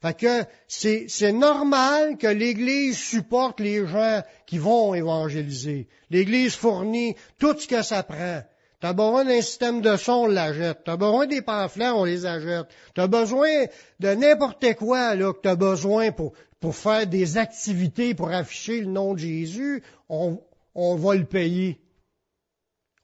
Fait 0.00 0.16
que 0.16 0.44
c'est 0.68 1.32
normal 1.32 2.18
que 2.18 2.28
l'Église 2.28 2.96
supporte 2.96 3.58
les 3.58 3.86
gens 3.86 4.22
qui 4.46 4.58
vont 4.58 4.94
évangéliser. 4.94 5.88
L'Église 6.10 6.54
fournit 6.54 7.16
tout 7.38 7.58
ce 7.58 7.66
que 7.66 7.82
ça 7.82 8.04
prend. 8.04 8.42
T'as 8.80 8.92
besoin 8.92 9.24
d'un 9.24 9.40
système 9.40 9.80
de 9.80 9.96
son, 9.96 10.12
on 10.12 10.26
l'achète. 10.26 10.82
T'as 10.84 10.96
besoin 10.96 11.26
des 11.26 11.42
pamphlets, 11.42 11.88
on 11.88 12.04
les 12.04 12.26
achète. 12.26 12.68
T'as 12.94 13.08
besoin 13.08 13.64
de 13.98 14.14
n'importe 14.14 14.74
quoi 14.76 15.16
là 15.16 15.32
que 15.32 15.40
t'as 15.42 15.56
besoin 15.56 16.12
pour 16.12 16.32
pour 16.60 16.74
faire 16.74 17.06
des 17.06 17.38
activités 17.38 18.14
pour 18.14 18.30
afficher 18.30 18.80
le 18.80 18.86
nom 18.86 19.14
de 19.14 19.18
Jésus. 19.18 19.82
On, 20.08 20.40
on 20.74 20.96
va 20.96 21.14
le 21.14 21.24
payer. 21.24 21.80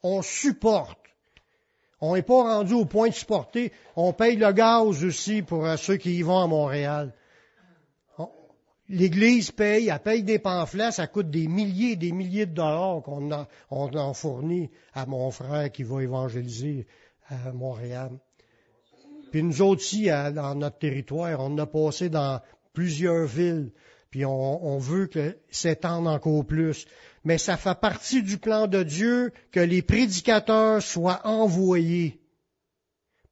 On 0.03 0.23
supporte. 0.23 1.04
On 2.07 2.15
n'est 2.15 2.23
pas 2.23 2.43
rendu 2.43 2.75
au 2.75 2.85
point 2.85 3.09
de 3.09 3.15
supporter. 3.15 3.73
On 3.97 4.13
paye 4.13 4.37
le 4.37 4.53
gaz 4.53 5.03
aussi 5.03 5.41
pour 5.41 5.65
euh, 5.65 5.79
ceux 5.79 5.97
qui 5.97 6.17
y 6.17 6.23
vont 6.23 6.39
à 6.39 6.47
Montréal. 6.47 7.15
l'Église 8.91 9.51
paye, 9.51 9.89
elle 9.89 9.99
paye 10.01 10.23
des 10.23 10.39
pamphlets, 10.39 10.91
ça 10.91 11.07
coûte 11.07 11.31
des 11.31 11.49
milliers 11.49 11.93
et 11.93 11.97
des 11.97 12.13
milliers 12.13 12.45
de 12.45 12.53
dollars 12.53 13.01
qu'on 13.03 13.31
en, 13.33 14.13
fournit 14.13 14.71
à 14.93 15.07
mon 15.07 15.31
frère 15.31 15.73
qui 15.73 15.83
va 15.83 16.03
évangéliser 16.03 16.87
à 17.31 17.53
Montréal. 17.53 18.11
Puis 19.33 19.43
nous 19.43 19.63
autres 19.63 19.81
aussi, 19.81 20.09
dans 20.09 20.55
notre 20.55 20.79
territoire, 20.79 21.41
on 21.41 21.57
a 21.57 21.65
passé 21.65 22.11
dans 22.11 22.43
plusieurs 22.75 23.25
villes, 23.25 23.73
puis 24.11 24.27
on, 24.27 24.67
on 24.67 24.77
veut 24.77 25.07
que 25.07 25.39
s'étende 25.51 26.07
encore 26.07 26.45
plus. 26.45 26.85
Mais 27.25 27.39
ça 27.39 27.57
fait 27.57 27.79
partie 27.79 28.23
du 28.23 28.39
plan 28.39 28.67
de 28.67 28.83
Dieu 28.83 29.33
que 29.51 29.61
les 29.61 29.83
prédicateurs 29.83 30.83
soient 30.83 31.23
envoyés. 31.25 32.21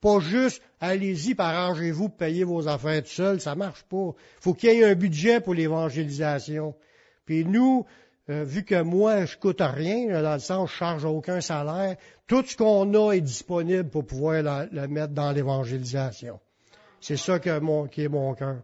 Pas 0.01 0.19
juste, 0.19 0.63
allez-y, 0.81 1.35
arrangez-vous, 1.39 2.09
payez 2.09 2.43
vos 2.43 2.67
affaires 2.67 3.03
tout 3.03 3.11
seul, 3.11 3.41
ça 3.41 3.55
marche 3.55 3.85
pas. 3.85 4.15
Faut 4.41 4.55
qu'il 4.55 4.71
y 4.71 4.81
ait 4.81 4.85
un 4.85 4.95
budget 4.95 5.41
pour 5.41 5.55
l'évangélisation. 5.55 6.75
Puis 7.25 7.45
nous, 7.45 7.87
euh, 8.29 8.45
vu 8.45 8.65
que 8.65 8.83
moi, 8.83 9.27
je 9.27 9.37
coûte 9.37 9.61
rien, 9.61 10.23
dans 10.23 10.35
le 10.35 10.41
sens, 10.41 10.71
je 10.71 10.77
charge 10.77 11.05
aucun 11.05 11.41
salaire, 11.41 11.97
tout 12.27 12.43
ce 12.45 12.57
qu'on 12.57 12.95
a 12.95 13.13
est 13.13 13.21
disponible 13.21 13.89
pour 13.89 14.07
pouvoir 14.07 14.43
le 14.73 14.89
mettre 14.89 15.13
dans 15.13 15.33
l'évangélisation. 15.33 16.41
C'est 17.01 17.17
ça 17.17 17.39
que 17.39 17.59
mon, 17.59 17.87
qui 17.87 18.03
est 18.03 18.09
mon 18.09 18.35
cœur. 18.35 18.63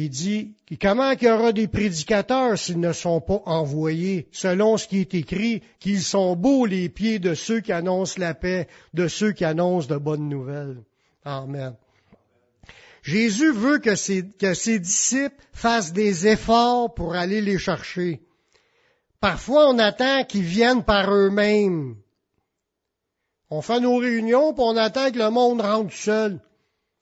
Il 0.00 0.10
dit, 0.10 0.54
comment 0.80 1.16
qu'il 1.16 1.26
y 1.26 1.30
aura 1.32 1.50
des 1.50 1.66
prédicateurs 1.66 2.56
s'ils 2.56 2.78
ne 2.78 2.92
sont 2.92 3.20
pas 3.20 3.42
envoyés, 3.46 4.28
selon 4.30 4.76
ce 4.76 4.86
qui 4.86 5.00
est 5.00 5.12
écrit, 5.12 5.60
qu'ils 5.80 6.02
sont 6.02 6.36
beaux 6.36 6.66
les 6.66 6.88
pieds 6.88 7.18
de 7.18 7.34
ceux 7.34 7.58
qui 7.58 7.72
annoncent 7.72 8.14
la 8.16 8.32
paix, 8.32 8.68
de 8.94 9.08
ceux 9.08 9.32
qui 9.32 9.44
annoncent 9.44 9.88
de 9.88 9.96
bonnes 9.96 10.28
nouvelles. 10.28 10.84
Amen. 11.24 11.74
Jésus 13.02 13.50
veut 13.50 13.80
que 13.80 13.96
ses, 13.96 14.22
disciples 14.22 15.34
fassent 15.52 15.92
des 15.92 16.28
efforts 16.28 16.94
pour 16.94 17.16
aller 17.16 17.40
les 17.40 17.58
chercher. 17.58 18.22
Parfois, 19.18 19.68
on 19.68 19.80
attend 19.80 20.22
qu'ils 20.22 20.42
viennent 20.42 20.84
par 20.84 21.12
eux-mêmes. 21.12 21.96
On 23.50 23.62
fait 23.62 23.80
nos 23.80 23.96
réunions, 23.96 24.52
puis 24.52 24.62
on 24.64 24.76
attend 24.76 25.10
que 25.10 25.18
le 25.18 25.30
monde 25.30 25.60
rentre 25.60 25.92
seul, 25.92 26.38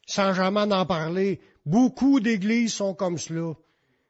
sans 0.06 0.32
jamais 0.32 0.72
en 0.72 0.86
parler. 0.86 1.42
Beaucoup 1.66 2.20
d'églises 2.20 2.72
sont 2.72 2.94
comme 2.94 3.18
cela. 3.18 3.54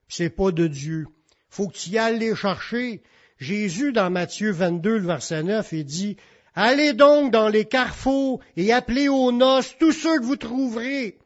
C'est 0.08 0.30
pas 0.30 0.52
de 0.52 0.66
Dieu. 0.66 1.06
Faut 1.48 1.68
que 1.68 1.76
tu 1.76 1.90
y 1.90 1.98
ailles 1.98 2.18
les 2.18 2.36
chercher. 2.36 3.02
Jésus, 3.38 3.92
dans 3.92 4.10
Matthieu 4.10 4.52
22, 4.52 4.98
le 4.98 5.06
verset 5.06 5.42
9, 5.42 5.72
il 5.72 5.84
dit, 5.84 6.16
Allez 6.54 6.92
donc 6.92 7.32
dans 7.32 7.48
les 7.48 7.64
carrefours 7.64 8.40
et 8.56 8.72
appelez 8.72 9.08
aux 9.08 9.32
noces 9.32 9.76
tous 9.78 9.92
ceux 9.92 10.18
que 10.18 10.24
vous 10.24 10.36
trouverez. 10.36 11.18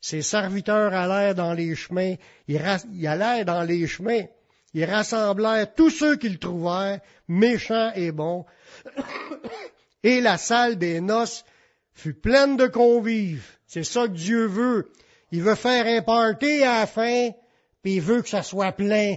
Ses 0.00 0.22
serviteurs 0.22 0.94
allèrent 0.94 1.34
dans 1.34 1.54
les 1.54 1.74
chemins, 1.74 2.14
ils 2.46 2.58
allèrent 3.06 3.44
dans 3.44 3.62
les 3.62 3.86
chemins, 3.86 4.24
ils 4.72 4.84
rassemblèrent 4.84 5.74
tous 5.74 5.90
ceux 5.90 6.16
qu'ils 6.16 6.38
trouvèrent, 6.38 7.00
méchants 7.26 7.92
et 7.94 8.12
bons, 8.12 8.46
et 10.02 10.20
la 10.20 10.38
salle 10.38 10.76
des 10.76 11.00
noces 11.00 11.44
fut 11.92 12.14
pleine 12.14 12.56
de 12.56 12.68
convives. 12.68 13.58
C'est 13.66 13.84
ça 13.84 14.08
que 14.08 14.12
Dieu 14.12 14.46
veut. 14.46 14.90
Il 15.30 15.42
veut 15.42 15.54
faire 15.54 15.86
un 15.86 16.12
à 16.62 16.80
la 16.80 16.86
fin, 16.86 17.30
puis 17.82 17.96
il 17.96 18.00
veut 18.00 18.22
que 18.22 18.28
ça 18.28 18.42
soit 18.42 18.72
plein. 18.72 19.16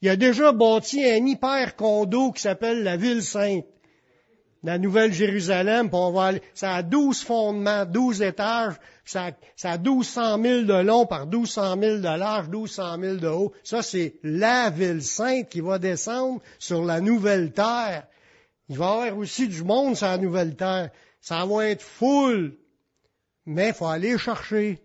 Il 0.00 0.08
a 0.08 0.16
déjà 0.16 0.52
bâti 0.52 1.04
un 1.04 1.24
hyper 1.26 1.76
condo 1.76 2.30
qui 2.30 2.42
s'appelle 2.42 2.82
la 2.82 2.96
Ville 2.96 3.22
Sainte. 3.22 3.64
La 4.62 4.78
Nouvelle-Jérusalem, 4.78 5.90
on 5.92 6.12
va 6.12 6.32
ça 6.54 6.76
a 6.76 6.82
12 6.82 7.22
fondements, 7.22 7.84
12 7.84 8.22
étages, 8.22 8.74
ça, 9.04 9.32
ça 9.56 9.72
a 9.72 9.78
1200 9.78 10.42
000 10.42 10.62
de 10.62 10.82
long 10.82 11.04
par 11.04 11.26
1200 11.26 11.76
000 11.78 11.96
de 11.98 12.18
large, 12.18 12.48
1200 12.48 13.00
000 13.00 13.16
de 13.16 13.28
haut. 13.28 13.52
Ça, 13.62 13.82
c'est 13.82 14.14
la 14.22 14.70
ville 14.70 15.02
sainte 15.02 15.50
qui 15.50 15.60
va 15.60 15.78
descendre 15.78 16.40
sur 16.58 16.82
la 16.82 17.00
nouvelle 17.02 17.52
terre. 17.52 18.06
Il 18.70 18.78
va 18.78 18.84
y 18.84 19.08
avoir 19.08 19.18
aussi 19.18 19.48
du 19.48 19.62
monde 19.62 19.96
sur 19.96 20.06
la 20.06 20.16
nouvelle 20.16 20.56
terre. 20.56 20.90
Ça 21.20 21.44
va 21.44 21.68
être 21.68 21.82
full 21.82 22.56
mais 23.46 23.68
il 23.68 23.74
faut 23.74 23.86
aller 23.86 24.18
chercher. 24.18 24.82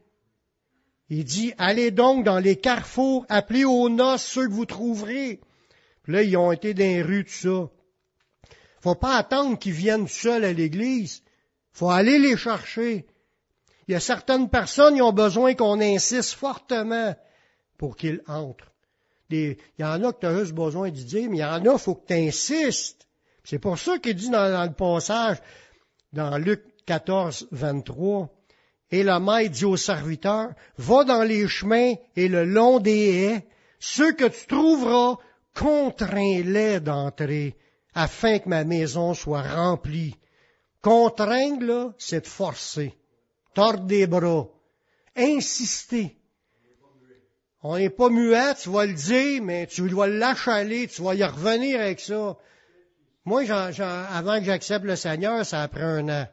Il 1.10 1.24
dit, 1.24 1.54
allez 1.58 1.92
donc 1.92 2.24
dans 2.24 2.40
les 2.40 2.56
carrefours, 2.56 3.26
appelez 3.30 3.66
aux 3.66 3.90
noces 3.90 4.24
ceux 4.24 4.48
que 4.48 4.54
vous 4.54 4.66
trouverez. 4.66 5.40
Puis 6.04 6.14
là, 6.14 6.22
ils 6.22 6.38
ont 6.38 6.52
été 6.52 6.74
dans 6.74 6.84
les 6.84 7.02
rues, 7.02 7.26
tout 7.26 7.32
ça. 7.32 7.70
Faut 8.82 8.96
pas 8.96 9.18
attendre 9.18 9.58
qu'ils 9.58 9.74
viennent 9.74 10.08
seuls 10.08 10.46
à 10.46 10.54
l'église. 10.54 11.24
Faut 11.72 11.90
aller 11.90 12.20
les 12.20 12.38
chercher. 12.38 13.08
Il 13.88 13.94
y 13.94 13.96
a 13.96 14.00
certaines 14.00 14.50
personnes 14.50 14.96
qui 14.96 15.02
ont 15.02 15.14
besoin 15.14 15.56
qu'on 15.56 15.82
insiste 15.82 16.34
fortement 16.34 17.16
pour 17.78 17.96
qu'ils 17.96 18.22
entrent. 18.28 18.72
il 19.32 19.58
y 19.80 19.84
en 19.84 20.04
a 20.04 20.14
que 20.14 20.20
tu 20.20 20.26
as 20.28 20.38
juste 20.40 20.54
besoin 20.54 20.90
de 20.90 20.96
dire, 20.96 21.30
mais 21.30 21.38
il 21.38 21.42
y 21.42 21.44
en 21.44 21.66
a, 21.66 21.78
faut 21.78 21.96
que 21.96 22.08
tu 22.08 22.14
insistes. 22.14 23.08
C'est 23.44 23.60
pour 23.60 23.80
ça 23.80 23.98
qu'il 23.98 24.16
dit 24.16 24.30
dans, 24.30 24.52
dans, 24.52 24.66
le 24.66 24.74
passage, 24.74 25.38
dans 26.14 26.38
Luc 26.38 26.64
14, 26.86 27.48
23, 27.52 28.30
et 28.92 29.04
le 29.04 29.20
maître 29.20 29.52
dit 29.52 29.66
au 29.66 29.78
serviteur, 29.78 30.54
va 30.78 31.04
dans 31.04 31.24
les 31.24 31.48
chemins 31.48 31.94
et 32.16 32.28
le 32.28 32.44
long 32.44 32.80
des 32.80 33.14
haies, 33.24 33.48
ceux 33.80 34.14
que 34.14 34.26
tu 34.26 34.48
trouveras, 34.48 35.18
contrains-les 35.56 36.80
d'entrer, 36.80 37.56
afin 37.94 38.40
que 38.40 38.50
ma 38.50 38.64
maison 38.64 39.14
soit 39.14 39.44
remplie. 39.44 40.16
Contraindre, 40.82 41.66
là, 41.66 41.94
c'est 41.98 42.22
de 42.22 42.28
forcer, 42.28 42.98
tordre 43.54 43.86
des 43.86 44.08
bras, 44.08 44.48
insister. 45.16 46.16
On 47.62 47.78
n'est 47.78 47.90
pas 47.90 48.10
muet, 48.10 48.56
tu 48.56 48.70
vas 48.70 48.86
le 48.86 48.94
dire, 48.94 49.44
mais 49.44 49.68
tu 49.68 49.90
dois 49.90 50.08
l'achaler, 50.08 50.88
tu 50.88 51.02
vas 51.02 51.14
y 51.14 51.24
revenir 51.24 51.82
avec 51.82 52.00
ça. 52.00 52.38
Moi, 53.26 53.44
avant 53.52 54.40
que 54.40 54.46
j'accepte 54.46 54.86
le 54.86 54.96
Seigneur, 54.96 55.46
ça 55.46 55.62
a 55.62 55.68
pris 55.68 55.84
un 55.84 56.08
an. 56.08 56.28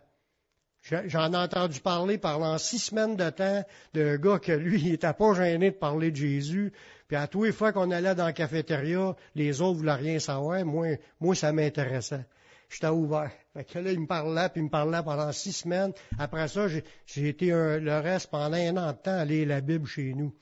J'en 1.07 1.33
ai 1.33 1.37
entendu 1.37 1.81
parler 1.81 2.17
pendant 2.17 2.59
six 2.59 2.79
semaines 2.79 3.17
de 3.17 3.29
temps 3.31 3.65
d'un 3.93 4.17
gars 4.19 4.39
que 4.39 4.53
lui, 4.53 4.81
il 4.85 4.95
était 4.95 5.13
pas 5.13 5.35
gêné 5.35 5.71
de 5.73 5.77
parler 5.77 6.13
de 6.13 6.17
Jésus. 6.17 6.73
Puis 7.09 7.17
à 7.17 7.27
tous 7.27 7.45
les 7.45 7.53
fois 7.53 7.73
qu'on 7.73 7.91
allait 7.91 8.15
dans 8.15 8.27
la 8.27 8.33
cafétéria, 8.33 9.17
les 9.35 9.61
autres 9.61 9.79
voulaient 9.79 9.95
rien 9.95 10.19
savoir. 10.19 10.65
Moi, 10.65 10.99
moi 11.21 11.35
ça 11.35 11.53
m'intéressait. 11.53 12.25
J'étais 12.69 12.89
ouvert. 12.89 13.31
Fait 13.53 13.65
que 13.65 13.79
là, 13.79 13.93
il 13.93 14.01
me 14.01 14.07
parlait, 14.07 14.49
puis 14.49 14.61
il 14.61 14.65
me 14.65 14.71
parlait 14.71 15.03
pendant 15.05 15.31
six 15.33 15.53
semaines. 15.53 15.93
Après 16.19 16.49
ça, 16.49 16.67
j'ai 16.69 17.29
été 17.29 17.51
le 17.51 18.01
reste 18.01 18.31
pendant 18.31 18.57
un 18.57 18.77
an 18.77 18.93
de 18.93 18.97
temps 18.97 19.19
à 19.19 19.25
lire 19.25 19.47
la 19.49 19.61
Bible 19.61 19.87
chez 19.87 20.15
nous. 20.15 20.35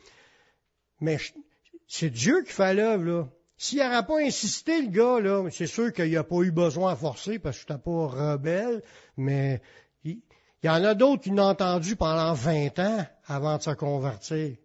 Mais 1.00 1.18
c'est 1.86 2.10
Dieu 2.10 2.42
qui 2.42 2.52
fait 2.52 2.74
l'œuvre, 2.74 3.04
là. 3.04 3.28
S'il 3.56 3.78
n'aurait 3.78 4.04
pas 4.04 4.18
insisté, 4.20 4.82
le 4.82 4.88
gars, 4.88 5.20
là, 5.20 5.48
c'est 5.50 5.68
sûr 5.68 5.92
qu'il 5.92 6.10
n'a 6.12 6.24
pas 6.24 6.40
eu 6.40 6.50
besoin 6.50 6.92
à 6.92 6.96
forcer 6.96 7.38
parce 7.38 7.56
que 7.58 7.64
je 7.68 7.72
n'étais 7.72 7.84
pas 7.84 8.06
rebelle, 8.08 8.82
mais 9.16 9.62
il 10.64 10.68
y 10.68 10.70
en 10.70 10.82
a 10.82 10.94
d'autres 10.94 11.24
qui 11.24 11.28
l'ont 11.28 11.50
entendu 11.50 11.94
pendant 11.94 12.32
20 12.32 12.78
ans 12.78 13.06
avant 13.26 13.58
de 13.58 13.62
se 13.62 13.72
convertir. 13.72 14.56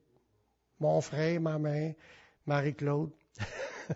Mon 0.79 1.01
frère, 1.01 1.41
ma 1.41 1.59
mère, 1.59 1.93
Marie-Claude. 2.45 3.11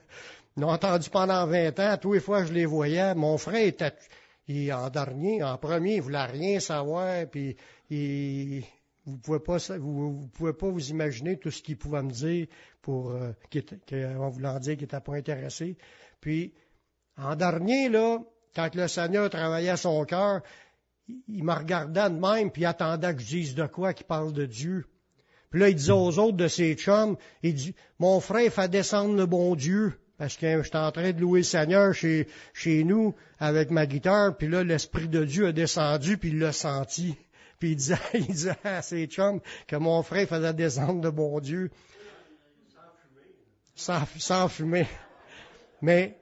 Ils 0.58 0.64
l'ont 0.64 0.72
entendu 0.72 1.10
pendant 1.10 1.48
20 1.48 1.80
ans. 1.80 1.98
Tous 2.02 2.12
les 2.12 2.20
fois 2.20 2.44
je 2.44 2.52
les 2.52 2.66
voyais, 2.66 3.16
mon 3.16 3.38
frère 3.38 3.66
était 3.66 3.94
il, 4.50 4.74
en 4.74 4.90
dernier, 4.90 5.44
en 5.44 5.58
premier, 5.58 5.96
il 5.96 6.02
voulait 6.02 6.26
rien 6.26 6.60
savoir, 6.60 7.26
puis 7.32 7.56
il, 7.90 8.66
vous 9.06 9.18
pouvez 9.20 9.40
pas 9.40 9.58
vous, 9.78 10.30
pouvez 10.34 10.52
pas 10.52 10.68
vous 10.68 10.90
imaginer 10.90 11.38
tout 11.38 11.52
ce 11.52 11.62
qu'il 11.62 11.78
pouvait 11.78 12.04
me 12.04 12.12
dire 12.12 12.48
pour 12.82 13.12
euh, 13.12 13.32
voulant 14.30 14.60
dire 14.60 14.74
qu'il 14.74 14.84
n'était 14.84 15.00
pas 15.00 15.16
intéressé. 15.16 15.78
Puis 16.20 16.54
en 17.16 17.38
dernier 17.38 17.88
là, 17.88 18.20
quand 18.54 18.76
le 18.76 18.90
Seigneur 18.90 19.30
travaillait 19.30 19.70
à 19.70 19.78
son 19.78 20.04
cœur, 20.04 20.42
il 21.08 21.44
me 21.44 21.54
regardait 21.54 22.10
de 22.10 22.20
même, 22.20 22.52
puis 22.52 22.64
il 22.64 22.66
attendait 22.66 23.14
que 23.14 23.22
je 23.22 23.28
dise 23.28 23.56
de 23.56 23.66
quoi 23.66 23.94
qu'il 23.94 24.06
parle 24.06 24.34
de 24.34 24.46
Dieu. 24.46 24.86
Puis 25.50 25.60
là, 25.60 25.70
il 25.70 25.76
disait 25.76 25.92
aux 25.92 26.18
autres 26.18 26.38
de 26.38 26.48
ses 26.48 26.74
chums, 26.76 27.16
il 27.44 27.54
dit, 27.54 27.76
mon 28.00 28.20
frère 28.20 28.52
fait 28.52 28.70
descendre 28.70 29.16
le 29.16 29.26
bon 29.26 29.56
Dieu, 29.56 29.94
parce 30.18 30.38
que 30.38 30.64
j'étais 30.64 30.78
en 30.78 30.92
train 30.92 31.12
de 31.12 31.20
louer 31.20 31.42
le 31.42 31.46
Seigneur 31.46 31.94
chez, 31.94 32.28
chez 32.54 32.84
nous 32.84 33.14
avec 33.40 33.70
ma 33.70 33.86
guitare, 33.86 34.36
puis 34.36 34.48
là, 34.48 34.64
l'Esprit 34.64 35.08
de 35.08 35.24
Dieu 35.26 35.48
a 35.48 35.52
descendu, 35.52 36.18
puis 36.18 36.30
il 36.30 36.40
l'a 36.40 36.54
senti. 36.54 37.16
Puis 37.60 37.72
il 37.72 37.76
disait, 37.76 37.98
il 38.14 38.28
disait 38.28 38.56
à 38.64 38.82
ses 38.82 39.06
chums 39.08 39.42
que 39.68 39.76
mon 39.76 40.02
frère 40.04 40.28
faisait 40.28 40.54
descendre 40.54 41.04
le 41.04 41.12
bon 41.12 41.40
Dieu. 41.40 41.70
Sans, 43.76 44.04
sans 44.18 44.48
fumer. 44.48 44.88
Mais 45.82 46.18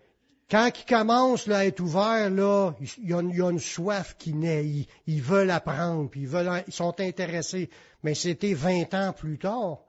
quand 0.51 0.69
ils 0.77 0.85
commencent 0.85 1.47
là, 1.47 1.59
à 1.59 1.65
être 1.65 1.79
ouverts, 1.79 2.29
là, 2.29 2.73
il 2.81 3.09
y, 3.09 3.13
a 3.13 3.21
une, 3.21 3.59
soif 3.59 4.17
qui 4.19 4.33
naît. 4.33 4.85
Ils, 5.07 5.21
veulent 5.21 5.49
apprendre, 5.49 6.09
puis 6.09 6.21
ils, 6.21 6.27
veulent, 6.27 6.63
ils 6.67 6.73
sont 6.73 6.99
intéressés. 6.99 7.69
Mais 8.03 8.15
c'était 8.15 8.53
20 8.53 8.93
ans 8.93 9.13
plus 9.13 9.37
tard. 9.37 9.79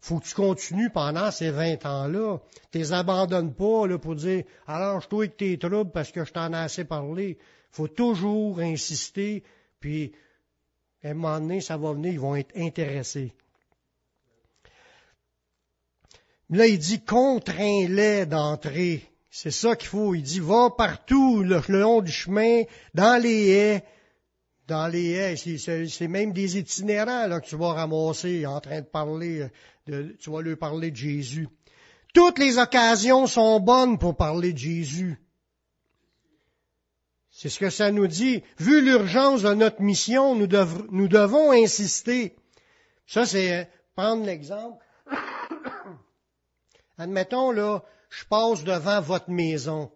faut 0.00 0.18
que 0.18 0.24
tu 0.24 0.34
continues 0.34 0.88
pendant 0.88 1.30
ces 1.30 1.50
20 1.50 1.84
ans-là. 1.84 2.38
Tu 2.72 2.78
les 2.78 2.94
abandonnes 2.94 3.52
pas 3.52 3.86
là, 3.86 3.98
pour 3.98 4.14
dire 4.14 4.44
alors 4.66 5.02
je 5.02 5.14
avec 5.14 5.36
tes 5.36 5.58
troubles 5.58 5.90
parce 5.90 6.10
que 6.12 6.24
je 6.24 6.32
t'en 6.32 6.50
ai 6.54 6.56
assez 6.56 6.84
parlé. 6.84 7.36
faut 7.70 7.88
toujours 7.88 8.60
insister, 8.60 9.44
puis 9.80 10.12
à 11.04 11.08
un 11.08 11.14
moment 11.14 11.40
donné, 11.40 11.60
ça 11.60 11.76
va 11.76 11.92
venir, 11.92 12.12
ils 12.12 12.20
vont 12.20 12.36
être 12.36 12.56
intéressés. 12.56 13.34
Là, 16.48 16.66
il 16.66 16.78
dit 16.78 17.04
contrains-les 17.04 18.24
d'entrer. 18.24 19.02
C'est 19.38 19.50
ça 19.50 19.76
qu'il 19.76 19.88
faut. 19.88 20.14
Il 20.14 20.22
dit 20.22 20.40
va 20.40 20.70
partout 20.70 21.42
le, 21.42 21.60
long 21.68 22.00
du 22.00 22.10
chemin, 22.10 22.62
dans 22.94 23.22
les 23.22 23.48
haies. 23.48 23.84
Dans 24.66 24.88
les 24.88 25.10
haies, 25.10 25.36
c'est 25.36 26.08
même 26.08 26.32
des 26.32 26.56
itinérants 26.56 27.26
là, 27.26 27.40
que 27.40 27.46
tu 27.46 27.54
vas 27.54 27.74
ramasser 27.74 28.46
en 28.46 28.62
train 28.62 28.80
de 28.80 28.86
parler, 28.86 29.46
de, 29.86 30.16
tu 30.18 30.30
vas 30.30 30.40
leur 30.40 30.56
parler 30.56 30.90
de 30.90 30.96
Jésus. 30.96 31.48
Toutes 32.14 32.38
les 32.38 32.56
occasions 32.56 33.26
sont 33.26 33.60
bonnes 33.60 33.98
pour 33.98 34.16
parler 34.16 34.54
de 34.54 34.58
Jésus. 34.58 35.20
C'est 37.30 37.50
ce 37.50 37.58
que 37.58 37.68
ça 37.68 37.90
nous 37.90 38.06
dit. 38.06 38.42
Vu 38.58 38.80
l'urgence 38.80 39.42
de 39.42 39.52
notre 39.52 39.82
mission, 39.82 40.34
nous, 40.34 40.48
nous 40.90 41.08
devons 41.08 41.52
insister. 41.52 42.34
Ça, 43.06 43.26
c'est 43.26 43.68
prendre 43.94 44.24
l'exemple. 44.24 44.82
Admettons, 46.98 47.50
là, 47.50 47.84
je 48.10 48.24
passe 48.24 48.64
devant 48.64 49.00
votre 49.00 49.30
maison. 49.30 49.90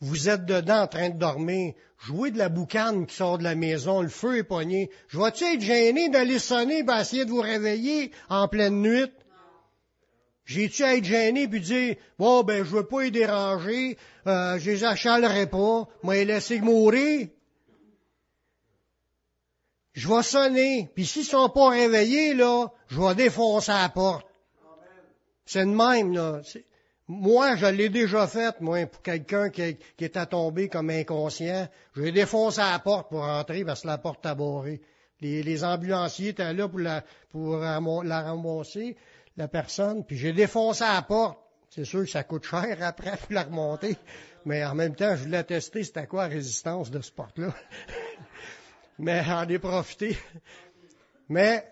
Vous 0.00 0.28
êtes 0.28 0.46
dedans 0.46 0.82
en 0.82 0.86
train 0.86 1.10
de 1.10 1.18
dormir. 1.18 1.74
Jouez 1.98 2.30
de 2.30 2.38
la 2.38 2.48
boucane 2.48 3.06
qui 3.06 3.14
sort 3.14 3.36
de 3.36 3.44
la 3.44 3.54
maison, 3.54 4.00
le 4.00 4.08
feu 4.08 4.38
est 4.38 4.44
pogné. 4.44 4.90
Je 5.08 5.18
vais-tu 5.18 5.44
être 5.44 5.60
gêné 5.60 6.08
d'aller 6.08 6.38
sonner 6.38 6.78
et 6.78 7.00
essayer 7.00 7.26
de 7.26 7.30
vous 7.30 7.42
réveiller 7.42 8.10
en 8.30 8.48
pleine 8.48 8.80
nuit? 8.80 9.12
J'ai-tu 10.46 10.82
à 10.82 10.96
être 10.96 11.04
gêné 11.04 11.46
puis 11.46 11.60
dire, 11.60 11.96
bon, 12.18 12.42
ben, 12.42 12.64
je 12.64 12.70
veux 12.70 12.86
pas 12.86 13.04
y 13.04 13.10
déranger, 13.10 13.98
euh, 14.26 14.58
je 14.58 14.70
les 14.70 14.84
achalerai 14.84 15.46
pas, 15.46 15.86
moi, 16.02 16.14
les 16.14 16.24
laisser 16.24 16.60
mourir? 16.60 17.28
Je 19.92 20.08
vais 20.08 20.22
sonner, 20.22 20.88
puis 20.94 21.04
s'ils 21.04 21.24
sont 21.24 21.50
pas 21.50 21.68
réveillés, 21.68 22.34
là, 22.34 22.68
je 22.88 23.00
vais 23.00 23.14
défoncer 23.14 23.72
la 23.72 23.88
porte. 23.90 24.26
C'est 25.52 25.66
de 25.66 25.74
même, 25.74 26.12
là. 26.12 26.42
Moi, 27.08 27.56
je 27.56 27.66
l'ai 27.66 27.88
déjà 27.88 28.28
fait, 28.28 28.60
moi, 28.60 28.86
pour 28.86 29.02
quelqu'un 29.02 29.50
qui, 29.50 29.76
qui 29.96 30.04
était 30.04 30.24
tombé 30.26 30.68
comme 30.68 30.90
inconscient. 30.90 31.66
Je 31.96 32.02
vais 32.02 32.12
défoncer 32.12 32.60
la 32.60 32.78
porte 32.78 33.10
pour 33.10 33.24
rentrer 33.24 33.64
parce 33.64 33.80
que 33.82 33.88
la 33.88 33.98
porte 33.98 34.24
a 34.26 34.36
barré. 34.36 34.80
Les, 35.20 35.64
ambulanciers 35.64 36.28
étaient 36.28 36.52
là 36.52 36.68
pour 36.68 36.78
la, 36.78 37.02
pour 37.32 37.56
la 37.56 38.22
ramasser, 38.22 38.96
la 39.36 39.48
personne, 39.48 40.04
puis 40.04 40.16
j'ai 40.16 40.32
défoncé 40.32 40.84
la 40.84 41.02
porte. 41.02 41.40
C'est 41.68 41.84
sûr 41.84 42.04
que 42.04 42.10
ça 42.10 42.22
coûte 42.22 42.44
cher 42.44 42.78
après 42.82 43.16
pour 43.16 43.32
la 43.32 43.42
remonter. 43.42 43.96
Mais 44.44 44.64
en 44.64 44.76
même 44.76 44.94
temps, 44.94 45.16
je 45.16 45.24
voulais 45.24 45.42
tester 45.42 45.82
c'était 45.82 46.06
quoi 46.06 46.28
la 46.28 46.34
résistance 46.34 46.92
de 46.92 47.00
ce 47.00 47.10
porte-là. 47.10 47.52
Mais 49.00 49.20
en 49.28 49.48
ai 49.48 49.58
profité. 49.58 50.16
Mais 51.28 51.64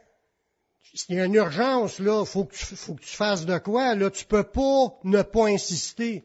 s'il 0.95 1.17
y 1.17 1.21
a 1.21 1.25
une 1.25 1.35
urgence, 1.35 1.99
là, 1.99 2.25
faut 2.25 2.45
que, 2.45 2.55
tu, 2.55 2.77
faut 2.77 2.95
que 2.95 3.03
tu 3.03 3.17
fasses 3.17 3.47
de 3.47 3.59
quoi, 3.59 3.95
là, 3.95 4.11
tu 4.11 4.25
peux 4.25 4.45
pas 4.45 4.99
ne 5.05 5.23
pas 5.23 5.47
insister. 5.47 6.25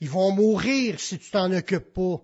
Ils 0.00 0.10
vont 0.10 0.30
mourir 0.30 1.00
si 1.00 1.18
tu 1.18 1.30
t'en 1.30 1.52
occupes 1.52 1.92
pas. 1.92 2.22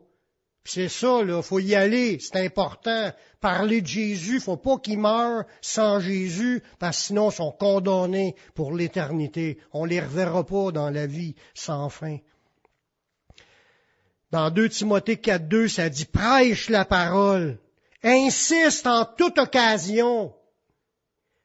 C'est 0.67 0.89
ça, 0.89 1.23
là, 1.23 1.43
faut 1.43 1.59
y 1.59 1.75
aller, 1.75 2.19
c'est 2.21 2.41
important. 2.41 3.13
Parler 3.41 3.83
de 3.83 3.87
Jésus, 3.87 4.41
faut 4.41 4.57
pas 4.57 4.79
qu'ils 4.79 4.99
meurent 4.99 5.45
sans 5.61 6.01
Jésus, 6.01 6.63
parce 6.79 6.99
que 6.99 7.05
sinon 7.05 7.31
ils 7.31 7.35
sont 7.35 7.53
condamnés 7.53 8.35
pour 8.55 8.73
l'éternité. 8.73 9.59
On 9.73 9.85
les 9.85 10.01
reverra 10.01 10.45
pas 10.45 10.73
dans 10.73 10.89
la 10.89 11.07
vie 11.07 11.35
sans 11.53 11.91
fin. 11.91 12.17
Dans 14.31 14.51
2 14.51 14.71
Timothée 14.71 15.17
4.2, 15.17 15.69
ça 15.69 15.91
dit 15.91 16.07
prêche 16.07 16.71
la 16.71 16.87
parole, 16.87 17.59
insiste 18.03 18.87
en 18.87 19.05
toute 19.05 19.39
occasion, 19.39 20.35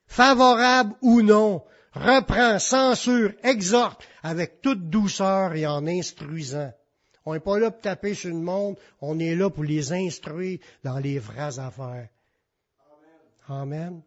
favorable 0.09 0.95
ou 1.01 1.21
non, 1.21 1.63
reprend, 1.93 2.59
censure, 2.59 3.33
exhorte 3.43 4.05
avec 4.23 4.61
toute 4.61 4.89
douceur 4.89 5.53
et 5.53 5.65
en 5.65 5.87
instruisant. 5.87 6.73
On 7.25 7.33
n'est 7.33 7.39
pas 7.39 7.59
là 7.59 7.71
pour 7.71 7.81
taper 7.81 8.15
sur 8.15 8.31
le 8.31 8.41
monde, 8.41 8.75
on 9.01 9.19
est 9.19 9.35
là 9.35 9.49
pour 9.49 9.63
les 9.63 9.93
instruire 9.93 10.59
dans 10.83 10.97
les 10.97 11.19
vraies 11.19 11.59
affaires. 11.59 12.09
Amen. 13.47 14.01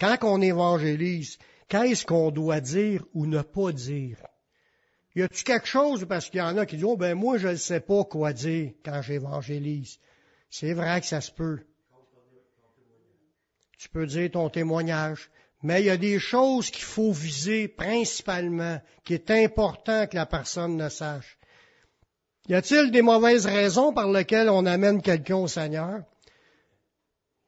Quand 0.00 0.16
on 0.22 0.40
évangélise, 0.40 1.38
qu'est-ce 1.68 2.06
qu'on 2.06 2.30
doit 2.30 2.60
dire 2.60 3.04
ou 3.12 3.26
ne 3.26 3.42
pas 3.42 3.72
dire? 3.72 4.16
Y 5.14 5.22
a-tu 5.22 5.44
quelque 5.44 5.68
chose, 5.68 6.06
parce 6.08 6.28
qu'il 6.28 6.40
y 6.40 6.42
en 6.42 6.56
a 6.56 6.66
qui 6.66 6.76
disent, 6.76 6.86
oh, 6.86 6.96
ben, 6.96 7.14
moi, 7.14 7.38
je 7.38 7.48
ne 7.48 7.56
sais 7.56 7.80
pas 7.80 8.04
quoi 8.04 8.32
dire 8.32 8.72
quand 8.84 9.00
j'évangélise. 9.02 9.98
C'est 10.50 10.72
vrai 10.72 11.00
que 11.00 11.06
ça 11.06 11.20
se 11.20 11.30
peut. 11.30 11.60
Tu 13.78 13.88
peux 13.88 14.06
dire 14.06 14.30
ton 14.30 14.48
témoignage. 14.48 15.30
Mais 15.62 15.80
il 15.80 15.86
y 15.86 15.90
a 15.90 15.96
des 15.96 16.18
choses 16.18 16.70
qu'il 16.70 16.84
faut 16.84 17.12
viser 17.12 17.68
principalement, 17.68 18.80
qui 19.02 19.14
est 19.14 19.30
important 19.30 20.06
que 20.06 20.16
la 20.16 20.26
personne 20.26 20.76
ne 20.76 20.88
sache. 20.90 21.38
Y 22.48 22.54
a-t-il 22.54 22.90
des 22.90 23.00
mauvaises 23.00 23.46
raisons 23.46 23.94
par 23.94 24.10
lesquelles 24.10 24.50
on 24.50 24.66
amène 24.66 25.00
quelqu'un 25.00 25.36
au 25.36 25.48
Seigneur? 25.48 26.02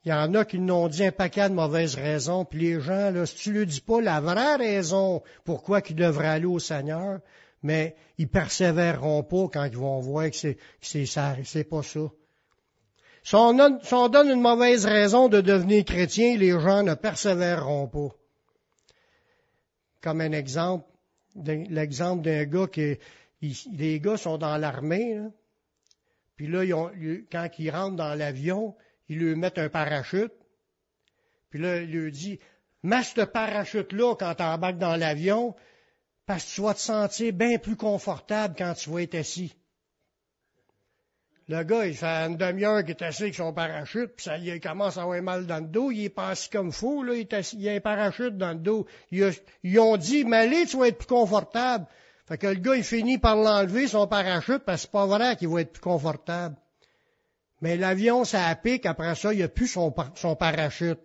Il 0.05 0.11
y 0.11 0.12
en 0.15 0.33
a 0.35 0.45
qui 0.45 0.59
nous 0.59 0.73
ont 0.73 0.89
dit 0.89 1.05
un 1.05 1.12
paquet 1.12 1.51
de 1.51 1.55
mauvaises 1.55 1.97
raisons, 1.97 2.45
puis 2.45 2.61
les 2.61 2.81
gens, 2.81 3.11
là, 3.11 3.27
si 3.27 3.35
tu 3.37 3.51
ne 3.51 3.65
dis 3.65 3.81
pas 3.81 4.01
la 4.01 4.21
vraie 4.21 4.57
raison 4.57 5.23
pourquoi 5.45 5.81
ils 5.87 5.97
devraient 5.97 6.29
aller 6.29 6.47
au 6.47 6.59
Seigneur, 6.59 7.21
mais 7.62 7.97
ils 8.17 8.29
persévéreront 8.29 9.25
pas 9.25 9.49
quand 9.53 9.65
ils 9.65 9.77
vont 9.77 10.01
voir 10.01 10.31
que 10.31 10.37
c'est, 10.37 10.57
c'est 10.81 11.07
ça, 11.07 11.37
c'est 11.45 11.65
pas 11.65 11.83
ça. 11.83 12.09
Si 13.27 13.35
on, 13.35 13.55
donne, 14.09 14.31
une 14.31 14.41
mauvaise 14.41 14.87
raison 14.87 15.29
de 15.29 15.41
devenir 15.41 15.85
chrétien, 15.85 16.37
les 16.37 16.53
gens 16.53 16.85
ne 16.85 16.95
persévéreront 16.95 17.89
pas. 17.89 18.15
Comme 20.01 20.21
un 20.21 20.31
exemple, 20.31 20.87
l'exemple 21.35 22.23
d'un 22.23 22.45
gars 22.45 22.69
qui, 22.69 23.01
les 23.73 23.99
gars 23.99 24.17
sont 24.17 24.39
dans 24.39 24.57
l'armée, 24.59 25.21
puis 26.37 26.47
là, 26.47 26.65
quand 27.33 27.49
ils 27.59 27.71
rentrent 27.71 27.97
dans 27.97 28.15
l'avion, 28.15 28.77
ils 29.09 29.19
lui 29.19 29.35
mettent 29.35 29.59
un 29.59 29.71
parachute, 29.71 30.33
puis 31.51 31.59
là, 31.59 31.79
il 31.79 31.91
lui 31.91 32.12
dit, 32.12 32.39
mets 32.85 33.03
ce 33.03 33.23
parachute-là 33.23 34.15
quand 34.15 34.37
tu 34.37 34.45
embarques 34.45 34.79
dans 34.79 34.95
l'avion, 34.95 35.57
parce 36.27 36.45
que 36.45 36.55
tu 36.55 36.61
vas 36.61 36.75
te 36.75 36.79
sentir 36.79 37.33
bien 37.33 37.59
plus 37.59 37.75
confortable 37.75 38.55
quand 38.57 38.75
tu 38.75 38.89
vas 38.89 39.03
être 39.03 39.17
assis. 39.17 39.53
Le 41.48 41.62
gars, 41.62 41.87
il 41.87 41.94
fait 41.94 42.06
une 42.06 42.37
demi-heure 42.37 42.82
qu'il 42.82 42.90
est 42.90 43.02
assis 43.02 43.22
avec 43.22 43.37
son 43.37 43.52
parachute, 43.52 44.16
puis 44.16 44.24
ça, 44.24 44.37
il 44.37 44.61
commence 44.61 44.98
à 44.98 45.02
avoir 45.02 45.22
mal 45.22 45.46
dans 45.46 45.59
le 45.59 45.68
dos, 45.68 45.92
il 45.92 46.06
est 46.06 46.09
passé 46.09 46.48
comme 46.50 46.72
fou, 46.72 47.04
là, 47.04 47.14
il, 47.14 47.20
est 47.32 47.52
il 47.52 47.68
a 47.68 47.72
un 47.72 47.80
parachute 47.80 48.37
dans 48.37 48.50
le 48.50 48.59
dos. 48.59 48.87
Ils, 49.12 49.78
ont 49.78 49.96
dit, 49.96 50.24
mais 50.24 50.38
allez, 50.38 50.66
tu 50.66 50.76
vas 50.76 50.88
être 50.88 50.98
plus 50.98 51.06
confortable. 51.06 51.87
Fait 52.26 52.37
que 52.37 52.48
le 52.48 52.54
gars, 52.54 52.74
il 52.74 52.82
finit 52.82 53.18
par 53.18 53.37
l'enlever, 53.37 53.87
son 53.87 54.09
parachute, 54.09 54.64
parce 54.64 54.78
que 54.78 54.82
c'est 54.82 54.90
pas 54.90 55.06
vrai 55.06 55.37
qu'il 55.37 55.46
va 55.46 55.61
être 55.61 55.72
plus 55.72 55.80
confortable. 55.80 56.56
Mais 57.61 57.76
l'avion, 57.76 58.24
ça 58.24 58.52
pique, 58.56 58.85
après 58.85 59.14
ça, 59.14 59.32
il 59.32 59.40
a 59.40 59.48
plus 59.48 59.68
son, 59.68 59.94
son 60.16 60.35
parachute. 60.35 60.98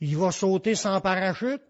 Il 0.00 0.16
va 0.16 0.32
sauter 0.32 0.74
sans 0.74 1.02
parachute. 1.02 1.60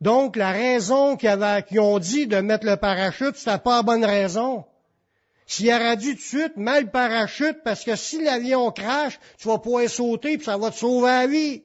Donc, 0.00 0.34
la 0.34 0.50
raison 0.50 1.16
qu'ils 1.16 1.80
ont 1.80 1.98
dit 2.00 2.26
de 2.26 2.38
mettre 2.38 2.66
le 2.66 2.76
parachute, 2.76 3.36
c'était 3.36 3.58
pas 3.58 3.76
la 3.76 3.82
bonne 3.84 4.04
raison. 4.04 4.64
S'il 5.50 5.96
dit 5.96 6.10
tout 6.10 6.14
de 6.14 6.20
suite, 6.20 6.52
le 6.56 6.90
parachute, 6.90 7.64
parce 7.64 7.82
que 7.82 7.96
si 7.96 8.22
l'avion 8.22 8.70
crache, 8.70 9.18
tu 9.36 9.48
vas 9.48 9.58
pouvoir 9.58 9.90
sauter, 9.90 10.36
puis 10.36 10.44
ça 10.44 10.56
va 10.56 10.70
te 10.70 10.76
sauver 10.76 11.08
la 11.08 11.26
vie. 11.26 11.64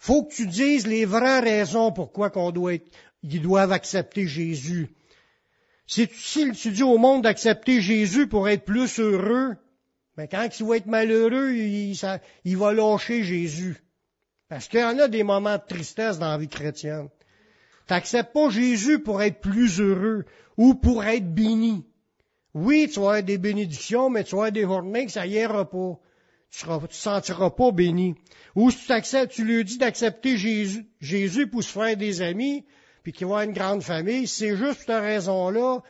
Faut 0.00 0.24
que 0.24 0.34
tu 0.34 0.48
dises 0.48 0.88
les 0.88 1.04
vraies 1.04 1.38
raisons 1.38 1.92
pourquoi 1.92 2.30
qu'on 2.30 2.50
doit 2.50 2.74
être, 2.74 2.90
ils 3.22 3.40
doivent 3.40 3.70
accepter 3.70 4.26
Jésus. 4.26 4.88
Si 5.86 6.08
tu, 6.08 6.72
dis 6.72 6.82
au 6.82 6.98
monde 6.98 7.22
d'accepter 7.22 7.80
Jésus 7.80 8.26
pour 8.26 8.48
être 8.48 8.64
plus 8.64 8.98
heureux, 8.98 9.56
mais 10.16 10.26
quand 10.26 10.48
il 10.58 10.66
va 10.66 10.78
être 10.78 10.86
malheureux, 10.86 11.54
il, 11.54 11.96
il 12.44 12.56
va 12.56 12.72
lâcher 12.72 13.22
Jésus. 13.22 13.76
Parce 14.48 14.66
qu'il 14.66 14.80
y 14.80 14.84
en 14.84 14.98
a 14.98 15.06
des 15.06 15.22
moments 15.22 15.58
de 15.58 15.62
tristesse 15.68 16.18
dans 16.18 16.32
la 16.32 16.38
vie 16.38 16.48
chrétienne. 16.48 17.08
T'acceptes 17.86 18.32
pas 18.32 18.50
Jésus 18.50 18.98
pour 18.98 19.22
être 19.22 19.40
plus 19.40 19.78
heureux 19.78 20.24
ou 20.56 20.74
pour 20.74 21.04
être 21.04 21.32
béni. 21.32 21.86
Oui, 22.54 22.88
tu 22.92 23.00
vas 23.00 23.06
avoir 23.06 23.22
des 23.22 23.38
bénédictions, 23.38 24.10
mais 24.10 24.24
tu 24.24 24.32
vas 24.32 24.42
avoir 24.42 24.52
des 24.52 24.62
journées 24.62 25.06
que 25.06 25.12
ça 25.12 25.26
ira 25.26 25.68
pas. 25.68 25.98
Tu 26.50 26.68
ne 26.68 26.86
te 26.86 26.94
sentiras 26.94 27.50
pas 27.50 27.72
béni. 27.72 28.14
Ou 28.54 28.70
si 28.70 28.86
tu 28.86 28.92
acceptes, 28.92 29.32
tu 29.32 29.44
lui 29.44 29.64
dis 29.64 29.78
d'accepter 29.78 30.36
Jésus, 30.36 31.46
pour 31.46 31.62
se 31.62 31.72
faire 31.72 31.96
des 31.96 32.20
amis, 32.20 32.66
puis 33.02 33.12
qu'il 33.12 33.26
va 33.26 33.34
avoir 33.34 33.48
une 33.48 33.54
grande 33.54 33.82
famille, 33.82 34.26
c'est 34.26 34.54
juste 34.56 34.74
pour 34.74 34.94
cette 34.94 35.02
raison-là, 35.02 35.80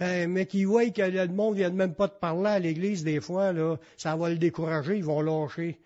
ben, 0.00 0.28
mais 0.28 0.46
qu'il 0.46 0.66
voit 0.66 0.88
que 0.90 1.02
le 1.02 1.28
monde 1.28 1.56
vient 1.56 1.70
même 1.70 1.94
pas 1.94 2.08
te 2.08 2.18
parler 2.18 2.50
à 2.50 2.58
l'église 2.58 3.04
des 3.04 3.20
fois, 3.20 3.52
là, 3.52 3.76
ça 3.96 4.16
va 4.16 4.30
le 4.30 4.36
décourager, 4.36 4.96
ils 4.96 5.04
vont 5.04 5.20
lâcher. 5.20 5.78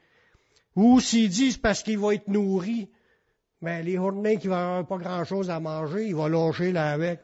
Ou 0.77 1.01
s'il 1.01 1.29
dit 1.29 1.53
c'est 1.53 1.61
parce 1.61 1.83
qu'il 1.83 1.99
va 1.99 2.15
être 2.15 2.29
nourri, 2.29 2.89
ben, 3.61 3.85
les 3.85 3.97
journées 3.97 4.39
qu'il 4.39 4.51
va 4.51 4.79
avoir 4.79 4.87
pas 4.87 4.99
grand 4.99 5.25
chose 5.25 5.51
à 5.51 5.61
manger, 5.61 6.07
il 6.07 6.15
va 6.15 6.29
lâcher 6.29 6.73
là 6.73 6.93
avec. 6.93 7.21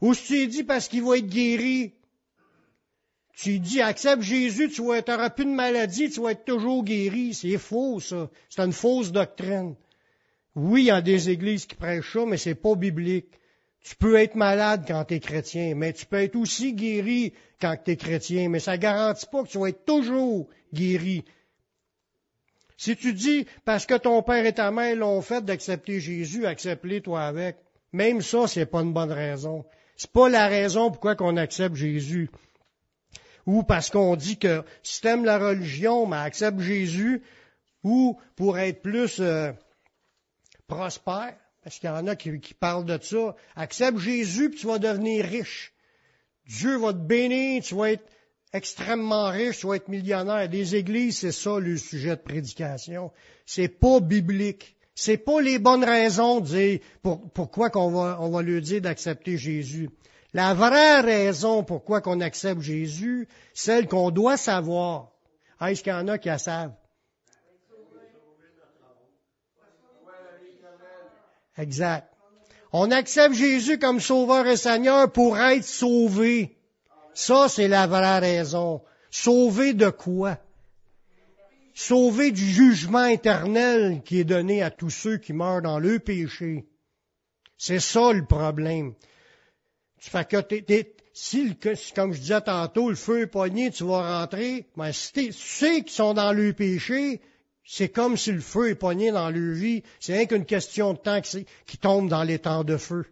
Ou 0.00 0.14
si 0.14 0.42
tu 0.42 0.46
dis 0.48 0.64
parce 0.64 0.86
qu'il 0.86 1.02
va 1.02 1.18
être 1.18 1.28
guéri, 1.28 1.94
tu 3.36 3.58
dis, 3.58 3.80
accepte 3.80 4.22
Jésus, 4.22 4.70
tu 4.70 4.82
n'auras 4.82 5.30
plus 5.30 5.44
de 5.44 5.50
maladie, 5.50 6.08
tu 6.08 6.20
vas 6.20 6.32
être 6.32 6.44
toujours 6.44 6.84
guéri. 6.84 7.34
C'est 7.34 7.58
faux, 7.58 8.00
ça. 8.00 8.30
C'est 8.48 8.62
une 8.62 8.72
fausse 8.72 9.10
doctrine. 9.12 9.74
Oui, 10.54 10.82
il 10.82 10.86
y 10.86 10.90
a 10.90 11.02
des 11.02 11.30
églises 11.30 11.66
qui 11.66 11.74
prêchent 11.74 12.12
ça, 12.12 12.24
mais 12.26 12.36
c'est 12.36 12.54
pas 12.54 12.76
biblique. 12.76 13.26
Tu 13.82 13.96
peux 13.96 14.14
être 14.16 14.36
malade 14.36 14.84
quand 14.86 15.04
tu 15.04 15.14
es 15.14 15.20
chrétien, 15.20 15.74
mais 15.74 15.92
tu 15.92 16.06
peux 16.06 16.22
être 16.22 16.36
aussi 16.36 16.72
guéri 16.72 17.34
quand 17.60 17.76
tu 17.84 17.90
es 17.90 17.96
chrétien, 17.96 18.48
mais 18.48 18.60
ça 18.60 18.78
garantit 18.78 19.26
pas 19.26 19.42
que 19.42 19.48
tu 19.48 19.58
vas 19.58 19.68
être 19.68 19.84
toujours 19.84 20.48
guéri. 20.72 21.24
Si 22.76 22.96
tu 22.96 23.12
dis, 23.12 23.46
parce 23.64 23.84
que 23.84 23.94
ton 23.94 24.22
père 24.22 24.46
et 24.46 24.54
ta 24.54 24.70
mère 24.70 24.96
l'ont 24.96 25.22
fait 25.22 25.44
d'accepter 25.44 26.00
Jésus, 26.00 26.46
accepte-les 26.46 27.02
toi 27.02 27.22
avec, 27.22 27.56
même 27.92 28.22
ça, 28.22 28.46
c'est 28.46 28.66
pas 28.66 28.80
une 28.80 28.92
bonne 28.92 29.12
raison. 29.12 29.64
C'est 29.96 30.10
pas 30.10 30.28
la 30.28 30.48
raison 30.48 30.90
pourquoi 30.90 31.14
qu'on 31.14 31.36
accepte 31.36 31.76
Jésus. 31.76 32.30
Ou 33.46 33.62
parce 33.62 33.90
qu'on 33.90 34.16
dit 34.16 34.38
que 34.38 34.62
si 34.82 35.00
t'aimes 35.00 35.24
la 35.24 35.38
religion, 35.38 36.06
mais 36.06 36.16
accepte 36.16 36.60
Jésus, 36.60 37.22
ou 37.82 38.18
pour 38.36 38.58
être 38.58 38.82
plus 38.82 39.20
euh, 39.20 39.52
prospère, 40.66 41.36
parce 41.62 41.78
qu'il 41.78 41.88
y 41.88 41.92
en 41.92 42.06
a 42.06 42.16
qui, 42.16 42.54
parlent 42.58 42.84
de 42.84 42.98
ça, 43.02 43.36
accepte 43.56 43.98
Jésus 43.98 44.50
puis 44.50 44.60
tu 44.60 44.66
vas 44.66 44.78
devenir 44.78 45.24
riche. 45.24 45.72
Dieu 46.46 46.76
va 46.78 46.92
te 46.92 46.98
bénir, 46.98 47.62
tu 47.62 47.74
vas 47.74 47.92
être 47.92 48.04
extrêmement 48.52 49.30
riche, 49.30 49.60
tu 49.60 49.66
vas 49.66 49.76
être 49.76 49.88
millionnaire. 49.88 50.48
Des 50.48 50.76
églises, 50.76 51.18
c'est 51.18 51.32
ça 51.32 51.58
le 51.58 51.76
sujet 51.76 52.10
de 52.10 52.22
prédication. 52.22 53.12
C'est 53.46 53.68
pas 53.68 54.00
biblique. 54.00 54.76
C'est 54.94 55.16
pas 55.16 55.40
les 55.40 55.58
bonnes 55.58 55.84
raisons 55.84 56.40
de 56.40 56.46
dire 56.46 56.80
pourquoi 57.34 57.70
qu'on 57.70 57.90
va, 57.90 58.18
on 58.20 58.30
va 58.30 58.42
lui 58.42 58.60
dire 58.60 58.80
d'accepter 58.80 59.36
Jésus. 59.38 59.90
La 60.34 60.52
vraie 60.52 61.00
raison 61.00 61.62
pourquoi 61.62 62.00
qu'on 62.00 62.20
accepte 62.20 62.60
Jésus, 62.60 63.28
celle 63.54 63.86
qu'on 63.86 64.10
doit 64.10 64.36
savoir. 64.36 65.12
Est-ce 65.60 65.84
qu'il 65.84 65.92
y 65.92 65.96
en 65.96 66.08
a 66.08 66.18
qui 66.18 66.28
la 66.28 66.38
savent? 66.38 66.74
Exact. 71.56 72.12
On 72.72 72.90
accepte 72.90 73.36
Jésus 73.36 73.78
comme 73.78 74.00
sauveur 74.00 74.48
et 74.48 74.56
Seigneur 74.56 75.12
pour 75.12 75.38
être 75.38 75.64
sauvé. 75.64 76.58
Ça, 77.14 77.48
c'est 77.48 77.68
la 77.68 77.86
vraie 77.86 78.18
raison. 78.18 78.82
Sauvé 79.12 79.72
de 79.72 79.90
quoi? 79.90 80.38
Sauvé 81.74 82.32
du 82.32 82.44
jugement 82.44 83.04
éternel 83.04 84.02
qui 84.04 84.18
est 84.18 84.24
donné 84.24 84.64
à 84.64 84.72
tous 84.72 84.90
ceux 84.90 85.18
qui 85.18 85.32
meurent 85.32 85.62
dans 85.62 85.78
le 85.78 86.00
péché. 86.00 86.66
C'est 87.56 87.78
ça 87.78 88.12
le 88.12 88.24
problème. 88.24 88.94
Fait 90.10 90.28
que 90.28 90.36
si, 91.12 91.56
comme 91.94 92.12
je 92.12 92.20
disais 92.20 92.40
tantôt, 92.40 92.90
le 92.90 92.96
feu 92.96 93.22
est 93.22 93.26
poigné, 93.26 93.70
tu 93.70 93.84
vas 93.84 94.20
rentrer, 94.20 94.66
mais 94.76 94.92
si 94.92 95.32
ceux 95.32 95.80
qui 95.80 95.94
sont 95.94 96.12
dans 96.12 96.32
le 96.32 96.52
péché, 96.52 97.20
c'est 97.64 97.88
comme 97.88 98.16
si 98.16 98.32
le 98.32 98.40
feu 98.40 98.70
est 98.70 98.74
pogné 98.74 99.12
dans 99.12 99.30
leur 99.30 99.54
vie. 99.54 99.82
C'est 100.00 100.14
rien 100.14 100.26
qu'une 100.26 100.44
question 100.44 100.92
de 100.92 100.98
temps 100.98 101.20
qui, 101.20 101.78
tombe 101.78 102.08
dans 102.08 102.24
les 102.24 102.38
temps 102.38 102.64
de 102.64 102.76
feu. 102.76 103.06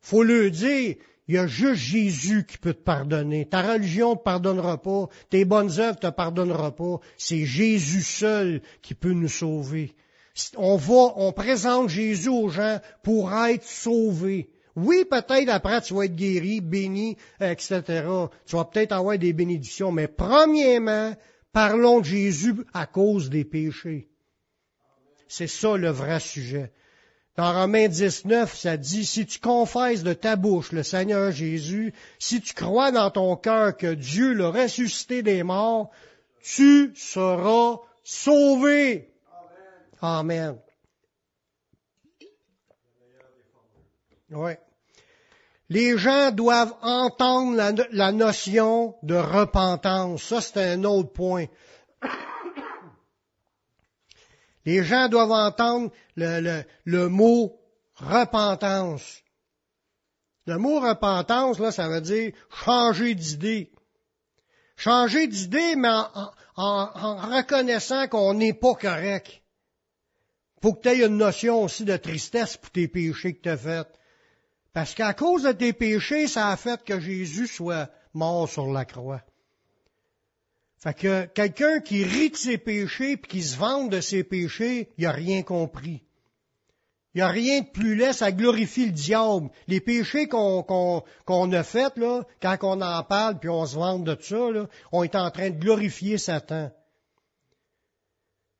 Faut 0.00 0.22
le 0.22 0.50
dire, 0.50 0.96
il 1.28 1.34
y 1.34 1.38
a 1.38 1.46
juste 1.46 1.80
Jésus 1.80 2.44
qui 2.44 2.58
peut 2.58 2.74
te 2.74 2.82
pardonner. 2.82 3.48
Ta 3.48 3.62
religion 3.62 4.10
ne 4.10 4.16
te 4.16 4.22
pardonnera 4.22 4.80
pas. 4.82 5.08
Tes 5.30 5.44
bonnes 5.44 5.80
œuvres 5.80 5.98
ne 6.02 6.08
te 6.08 6.14
pardonneront 6.14 6.70
pas. 6.70 7.00
C'est 7.16 7.44
Jésus 7.44 8.02
seul 8.02 8.62
qui 8.82 8.94
peut 8.94 9.12
nous 9.12 9.28
sauver. 9.28 9.94
On 10.56 10.76
va, 10.76 11.14
on 11.16 11.32
présente 11.32 11.88
Jésus 11.88 12.28
aux 12.28 12.48
gens 12.48 12.80
pour 13.02 13.32
être 13.32 13.64
sauvés. 13.64 14.50
Oui, 14.76 15.04
peut-être 15.10 15.48
après 15.48 15.80
tu 15.80 15.94
vas 15.94 16.04
être 16.04 16.14
guéri, 16.14 16.60
béni, 16.60 17.16
etc. 17.40 17.82
Tu 18.46 18.56
vas 18.56 18.64
peut-être 18.64 18.92
avoir 18.92 19.18
des 19.18 19.32
bénédictions, 19.32 19.90
mais 19.90 20.06
premièrement, 20.06 21.14
Parlons 21.56 22.00
de 22.00 22.04
Jésus 22.04 22.54
à 22.74 22.84
cause 22.84 23.30
des 23.30 23.46
péchés. 23.46 24.10
C'est 25.26 25.46
ça 25.46 25.78
le 25.78 25.88
vrai 25.88 26.20
sujet. 26.20 26.70
Dans 27.34 27.50
Romains 27.50 27.88
19, 27.88 28.54
ça 28.54 28.76
dit, 28.76 29.06
si 29.06 29.24
tu 29.24 29.40
confesses 29.40 30.02
de 30.02 30.12
ta 30.12 30.36
bouche 30.36 30.72
le 30.72 30.82
Seigneur 30.82 31.32
Jésus, 31.32 31.94
si 32.18 32.42
tu 32.42 32.52
crois 32.52 32.92
dans 32.92 33.10
ton 33.10 33.36
cœur 33.36 33.74
que 33.74 33.94
Dieu 33.94 34.34
l'a 34.34 34.50
ressuscité 34.50 35.22
des 35.22 35.42
morts, 35.44 35.90
tu 36.42 36.92
seras 36.94 37.78
sauvé. 38.04 39.14
Amen. 40.02 40.58
Ouais 44.30 44.60
les 45.68 45.98
gens 45.98 46.30
doivent 46.30 46.74
entendre 46.82 47.56
la, 47.90 48.12
notion 48.12 48.94
de 49.02 49.16
repentance. 49.16 50.22
Ça, 50.22 50.40
c'est 50.40 50.62
un 50.62 50.84
autre 50.84 51.12
point. 51.12 51.46
Les 54.64 54.84
gens 54.84 55.08
doivent 55.08 55.32
entendre 55.32 55.90
le, 56.16 57.08
mot 57.08 57.58
repentance. 57.96 59.22
Le 60.46 60.58
mot 60.58 60.80
repentance, 60.80 61.58
là, 61.58 61.72
ça 61.72 61.88
veut 61.88 62.00
dire 62.00 62.32
changer 62.64 63.14
d'idée. 63.14 63.72
Changer 64.76 65.26
d'idée, 65.26 65.74
mais 65.74 65.88
en, 65.88 66.30
en, 66.56 67.16
reconnaissant 67.16 68.06
qu'on 68.06 68.34
n'est 68.34 68.52
pas 68.52 68.74
correct. 68.74 69.42
Faut 70.62 70.74
que 70.74 70.82
tu 70.82 70.88
aies 70.88 71.06
une 71.06 71.16
notion 71.16 71.62
aussi 71.62 71.84
de 71.84 71.96
tristesse 71.96 72.56
pour 72.56 72.70
tes 72.70 72.88
péchés 72.88 73.34
que 73.34 73.42
tu 73.42 73.48
as 73.48 73.56
faits. 73.56 73.88
Parce 74.76 74.92
qu'à 74.92 75.14
cause 75.14 75.44
de 75.44 75.52
tes 75.52 75.72
péchés, 75.72 76.28
ça 76.28 76.50
a 76.50 76.56
fait 76.58 76.84
que 76.84 77.00
Jésus 77.00 77.46
soit 77.46 77.90
mort 78.12 78.46
sur 78.46 78.70
la 78.70 78.84
croix. 78.84 79.22
Fait 80.76 80.92
que 80.92 81.24
quelqu'un 81.24 81.80
qui 81.80 82.04
rit 82.04 82.28
de 82.28 82.36
ses 82.36 82.58
péchés 82.58 83.16
puis 83.16 83.30
qui 83.30 83.42
se 83.42 83.56
vante 83.56 83.88
de 83.88 84.02
ses 84.02 84.22
péchés, 84.22 84.90
il 84.98 85.04
n'a 85.04 85.12
rien 85.12 85.42
compris. 85.42 86.02
Il 87.14 87.18
n'y 87.18 87.22
a 87.22 87.28
rien 87.28 87.62
de 87.62 87.66
plus 87.66 87.96
laid, 87.96 88.12
ça 88.12 88.32
glorifie 88.32 88.84
le 88.84 88.92
diable. 88.92 89.48
Les 89.66 89.80
péchés 89.80 90.28
qu'on 90.28 91.00
a 91.00 91.62
faits, 91.62 91.96
là, 91.96 92.24
quand 92.42 92.58
on 92.60 92.82
en 92.82 93.02
parle 93.02 93.38
puis 93.38 93.48
on 93.48 93.64
se 93.64 93.76
vante 93.76 94.04
de 94.04 94.14
ça, 94.20 94.50
là, 94.50 94.66
on 94.92 95.02
est 95.02 95.16
en 95.16 95.30
train 95.30 95.48
de 95.48 95.58
glorifier 95.58 96.18
Satan. 96.18 96.70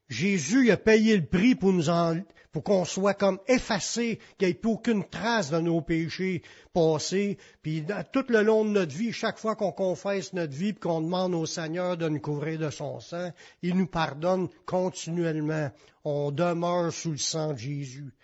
Jésus 0.09 0.71
a 0.71 0.79
payé 0.79 1.19
le 1.19 1.27
prix 1.27 1.55
pour 1.55 1.75
nous 1.75 1.91
en, 1.91 2.17
pour 2.57 2.65
qu'on 2.65 2.87
soit 2.87 3.13
comme 3.13 3.39
effacé, 3.49 4.19
qu'il 4.39 4.49
n'y 4.49 4.53
ait 4.53 4.55
plus 4.55 4.71
aucune 4.71 5.05
trace 5.07 5.51
de 5.51 5.59
nos 5.59 5.83
péchés 5.83 6.41
passés. 6.73 7.37
Puis 7.61 7.85
tout 8.15 8.25
le 8.31 8.41
long 8.41 8.65
de 8.65 8.71
notre 8.71 8.97
vie, 8.97 9.13
chaque 9.13 9.37
fois 9.37 9.57
qu'on 9.57 9.73
confesse 9.73 10.33
notre 10.33 10.55
vie, 10.55 10.73
puis 10.73 10.81
qu'on 10.81 11.03
demande 11.03 11.35
au 11.35 11.45
Seigneur 11.45 11.99
de 11.99 12.09
nous 12.09 12.19
couvrir 12.19 12.59
de 12.59 12.71
son 12.71 12.99
sang, 12.99 13.31
il 13.61 13.77
nous 13.77 13.87
pardonne 13.87 14.49
continuellement. 14.65 15.71
On 16.03 16.31
demeure 16.31 16.91
sous 16.95 17.11
le 17.11 17.19
sang 17.19 17.53
de 17.53 17.59
Jésus. 17.59 18.15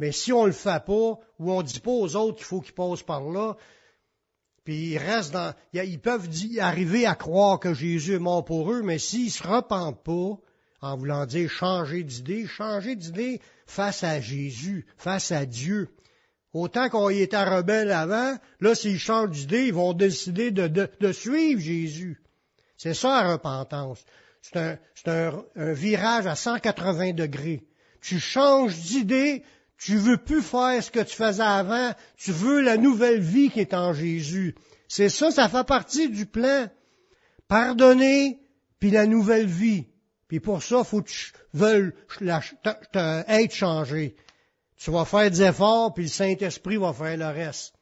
Mais 0.00 0.10
si 0.10 0.32
on 0.32 0.46
le 0.46 0.50
fait 0.50 0.84
pas, 0.84 1.20
ou 1.38 1.52
on 1.52 1.62
dit 1.62 1.78
pas 1.78 1.92
aux 1.92 2.16
autres 2.16 2.38
qu'il 2.38 2.46
faut 2.46 2.60
qu'ils 2.60 2.74
passent 2.74 3.04
par 3.04 3.30
là, 3.30 3.56
puis 4.64 4.90
ils 4.90 4.98
restent 4.98 5.34
dans, 5.34 5.54
ils 5.72 6.00
peuvent 6.00 6.28
arriver 6.58 7.06
à 7.06 7.14
croire 7.14 7.60
que 7.60 7.74
Jésus 7.74 8.14
est 8.14 8.18
mort 8.18 8.44
pour 8.44 8.72
eux, 8.72 8.82
mais 8.82 8.98
s'ils 8.98 9.30
se 9.30 9.46
repentent 9.46 10.02
pas, 10.02 10.36
en 10.80 10.96
voulant 10.96 11.26
dire 11.26 11.50
changer 11.50 12.02
d'idée, 12.02 12.46
changer 12.46 12.96
d'idée 12.96 13.40
face 13.66 14.04
à 14.04 14.20
Jésus, 14.20 14.86
face 14.96 15.32
à 15.32 15.44
Dieu. 15.46 15.88
Autant 16.52 16.88
qu'on 16.88 17.10
y 17.10 17.20
était 17.20 17.42
rebelle 17.42 17.92
avant, 17.92 18.36
là, 18.60 18.74
s'ils 18.74 18.98
changent 18.98 19.30
d'idée, 19.30 19.66
ils 19.66 19.74
vont 19.74 19.92
décider 19.92 20.50
de, 20.50 21.12
suivre 21.12 21.60
Jésus. 21.60 22.22
C'est 22.76 22.94
ça 22.94 23.22
la 23.22 23.32
repentance. 23.32 24.04
C'est 24.40 24.56
un, 24.56 24.78
un, 25.06 25.44
un, 25.56 25.72
virage 25.72 26.26
à 26.26 26.36
180 26.36 27.12
degrés. 27.12 27.66
Tu 28.00 28.18
changes 28.18 28.76
d'idée, 28.76 29.42
tu 29.76 29.96
veux 29.96 30.16
plus 30.16 30.42
faire 30.42 30.82
ce 30.82 30.90
que 30.90 31.00
tu 31.00 31.16
faisais 31.16 31.42
avant, 31.42 31.92
tu 32.16 32.32
veux 32.32 32.60
la 32.60 32.76
nouvelle 32.76 33.20
vie 33.20 33.50
qui 33.50 33.60
est 33.60 33.74
en 33.74 33.92
Jésus. 33.92 34.54
C'est 34.88 35.08
ça, 35.08 35.30
ça 35.30 35.48
fait 35.48 35.66
partie 35.66 36.08
du 36.08 36.24
plan. 36.24 36.68
Pardonner, 37.46 38.40
puis 38.80 38.90
la 38.90 39.06
nouvelle 39.06 39.46
vie. 39.46 39.86
Puis 40.28 40.40
pour 40.40 40.62
ça, 40.62 40.84
faut 40.84 41.02
que 41.02 41.08
tu 41.08 41.32
veuilles 41.54 41.92
être 42.20 43.54
changé. 43.54 44.14
Tu 44.76 44.90
vas 44.90 45.04
faire 45.04 45.30
des 45.30 45.42
efforts, 45.42 45.94
puis 45.94 46.04
le 46.04 46.10
Saint-Esprit 46.10 46.76
va 46.76 46.92
faire 46.92 47.16
le 47.16 47.26
reste 47.26 47.74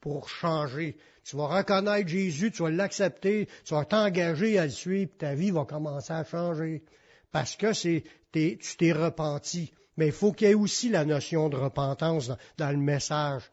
pour 0.00 0.28
changer. 0.28 0.96
Tu 1.24 1.36
vas 1.36 1.46
reconnaître 1.46 2.06
Jésus, 2.06 2.52
tu 2.52 2.62
vas 2.62 2.70
l'accepter, 2.70 3.48
tu 3.64 3.74
vas 3.74 3.86
t'engager 3.86 4.58
à 4.58 4.66
le 4.66 4.70
suivre, 4.70 5.08
puis 5.08 5.18
ta 5.18 5.34
vie 5.34 5.50
va 5.50 5.64
commencer 5.64 6.12
à 6.12 6.24
changer. 6.24 6.84
Parce 7.32 7.56
que 7.56 7.72
c'est, 7.72 8.04
tu 8.32 8.58
t'es 8.78 8.92
repenti. 8.92 9.72
Mais 9.96 10.06
il 10.06 10.12
faut 10.12 10.32
qu'il 10.32 10.48
y 10.48 10.50
ait 10.50 10.54
aussi 10.54 10.90
la 10.90 11.04
notion 11.04 11.48
de 11.48 11.56
repentance 11.56 12.30
dans, 12.58 12.70
le 12.70 12.76
message. 12.76 13.50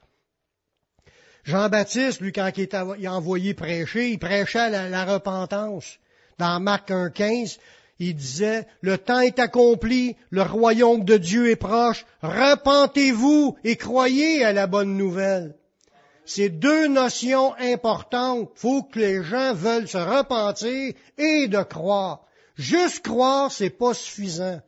Jean-Baptiste, 1.45 2.19
lui, 2.19 2.33
quand 2.33 2.51
il, 2.57 2.63
est 2.63 3.07
envoyé 3.07 3.53
prêcher, 3.53 4.11
il 4.11 4.19
prêchait 4.19 4.69
la 4.69 5.05
repentance. 5.05 5.97
Dans 6.37 6.59
Marc 6.59 6.89
1.15, 6.89 7.57
il 8.03 8.15
disait, 8.15 8.65
le 8.81 8.97
temps 8.97 9.19
est 9.19 9.37
accompli, 9.37 10.15
le 10.31 10.41
royaume 10.41 11.05
de 11.05 11.17
Dieu 11.17 11.51
est 11.51 11.55
proche, 11.55 12.03
repentez-vous 12.23 13.57
et 13.63 13.75
croyez 13.75 14.43
à 14.43 14.53
la 14.53 14.65
bonne 14.65 14.97
nouvelle. 14.97 15.55
C'est 16.25 16.49
deux 16.49 16.87
notions 16.87 17.53
importantes. 17.59 18.49
Faut 18.55 18.81
que 18.81 18.97
les 18.97 19.23
gens 19.23 19.53
veulent 19.53 19.87
se 19.87 19.99
repentir 19.99 20.93
et 21.19 21.47
de 21.47 21.61
croire. 21.61 22.25
Juste 22.55 23.03
croire, 23.03 23.51
c'est 23.51 23.69
pas 23.69 23.93
suffisant. 23.93 24.61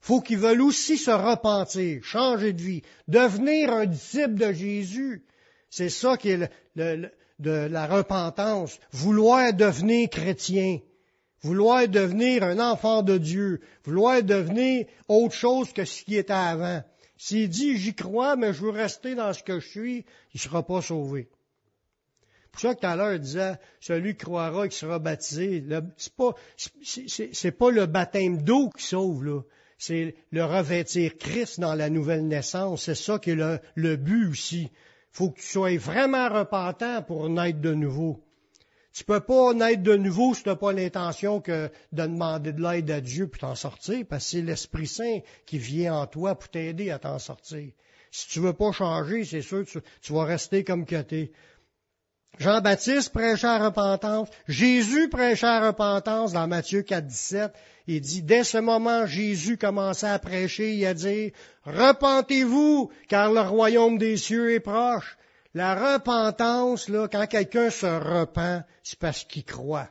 faut 0.00 0.20
qu'ils 0.20 0.38
veulent 0.38 0.62
aussi 0.62 0.96
se 0.96 1.10
repentir, 1.10 2.04
changer 2.04 2.52
de 2.52 2.62
vie, 2.62 2.82
devenir 3.08 3.72
un 3.72 3.86
disciple 3.86 4.34
de 4.34 4.52
Jésus. 4.52 5.24
C'est 5.70 5.88
ça 5.88 6.16
qui 6.16 6.30
est 6.30 6.50
de 6.76 7.10
la 7.50 7.86
repentance, 7.88 8.78
vouloir 8.92 9.52
devenir 9.52 10.08
chrétien, 10.08 10.78
vouloir 11.42 11.88
devenir 11.88 12.42
un 12.42 12.58
enfant 12.58 13.02
de 13.02 13.18
Dieu, 13.18 13.60
vouloir 13.84 14.22
devenir 14.22 14.86
autre 15.08 15.34
chose 15.34 15.72
que 15.72 15.84
ce 15.84 16.02
qui 16.04 16.16
était 16.16 16.32
avant. 16.32 16.82
S'il 17.18 17.48
dit 17.48 17.78
j'y 17.78 17.94
crois, 17.94 18.36
mais 18.36 18.52
je 18.52 18.62
veux 18.62 18.70
rester 18.70 19.14
dans 19.14 19.32
ce 19.32 19.42
que 19.42 19.60
je 19.60 19.68
suis, 19.68 19.96
il 20.34 20.36
ne 20.36 20.40
sera 20.40 20.62
pas 20.64 20.82
sauvé. 20.82 21.28
Pour 22.52 22.60
ça 22.60 22.74
que 22.74 22.80
tout 22.80 22.86
à 22.86 22.96
l'heure, 22.96 23.12
il 23.12 23.20
disait, 23.20 23.56
celui 23.80 24.12
qui 24.12 24.24
croira, 24.24 24.66
qui 24.68 24.76
sera 24.76 24.98
baptisé, 24.98 25.62
c'est 25.96 26.14
pas, 26.14 26.34
c'est, 26.56 27.50
pas 27.52 27.70
le 27.70 27.86
baptême 27.86 28.42
d'eau 28.42 28.70
qui 28.70 28.84
sauve, 28.84 29.24
là. 29.24 29.40
C'est 29.78 30.14
le 30.30 30.42
revêtir 30.42 31.18
Christ 31.18 31.60
dans 31.60 31.74
la 31.74 31.90
nouvelle 31.90 32.26
naissance. 32.26 32.84
C'est 32.84 32.94
ça 32.94 33.18
qui 33.18 33.32
est 33.32 33.34
le, 33.34 33.58
le 33.74 33.96
but 33.96 34.26
aussi 34.26 34.70
faut 35.16 35.30
que 35.30 35.40
tu 35.40 35.46
sois 35.46 35.78
vraiment 35.78 36.28
repentant 36.28 37.02
pour 37.02 37.30
naître 37.30 37.60
de 37.60 37.72
nouveau. 37.72 38.22
Tu 38.96 39.04
peux 39.04 39.20
pas 39.20 39.52
naître 39.52 39.82
de 39.82 39.94
nouveau 39.94 40.32
si 40.32 40.42
tu 40.42 40.48
n'as 40.48 40.56
pas 40.56 40.72
l'intention 40.72 41.42
que 41.42 41.70
de 41.92 42.02
demander 42.02 42.54
de 42.54 42.62
l'aide 42.62 42.90
à 42.90 43.02
Dieu 43.02 43.28
pour 43.28 43.40
t'en 43.40 43.54
sortir, 43.54 44.06
parce 44.08 44.24
que 44.24 44.30
c'est 44.30 44.40
l'Esprit 44.40 44.86
Saint 44.86 45.18
qui 45.44 45.58
vient 45.58 45.96
en 45.96 46.06
toi 46.06 46.34
pour 46.34 46.48
t'aider 46.48 46.90
à 46.90 46.98
t'en 46.98 47.18
sortir. 47.18 47.72
Si 48.10 48.26
tu 48.26 48.40
veux 48.40 48.54
pas 48.54 48.72
changer, 48.72 49.26
c'est 49.26 49.42
sûr 49.42 49.66
que 49.66 49.80
tu, 50.00 50.12
vas 50.14 50.24
rester 50.24 50.64
comme 50.64 50.86
que 50.86 51.02
t'es. 51.02 51.30
Jean-Baptiste 52.38 53.12
prêchait 53.12 53.46
à 53.46 53.66
repentance. 53.66 54.30
Jésus 54.48 55.10
prêchait 55.10 55.44
à 55.44 55.66
repentance 55.66 56.32
dans 56.32 56.46
Matthieu 56.46 56.80
4, 56.80 57.06
17. 57.06 57.52
Il 57.88 58.00
dit, 58.00 58.22
dès 58.22 58.44
ce 58.44 58.56
moment, 58.56 59.04
Jésus 59.04 59.58
commençait 59.58 60.08
à 60.08 60.18
prêcher 60.18 60.74
et 60.74 60.86
à 60.86 60.94
dire, 60.94 61.32
repentez-vous, 61.64 62.90
car 63.08 63.30
le 63.30 63.42
royaume 63.42 63.98
des 63.98 64.16
cieux 64.16 64.54
est 64.54 64.60
proche. 64.60 65.18
La 65.56 65.94
repentance, 65.94 66.90
là, 66.90 67.08
quand 67.08 67.26
quelqu'un 67.26 67.70
se 67.70 67.86
repent, 67.86 68.62
c'est 68.82 68.98
parce 68.98 69.24
qu'il 69.24 69.42
croit. 69.42 69.88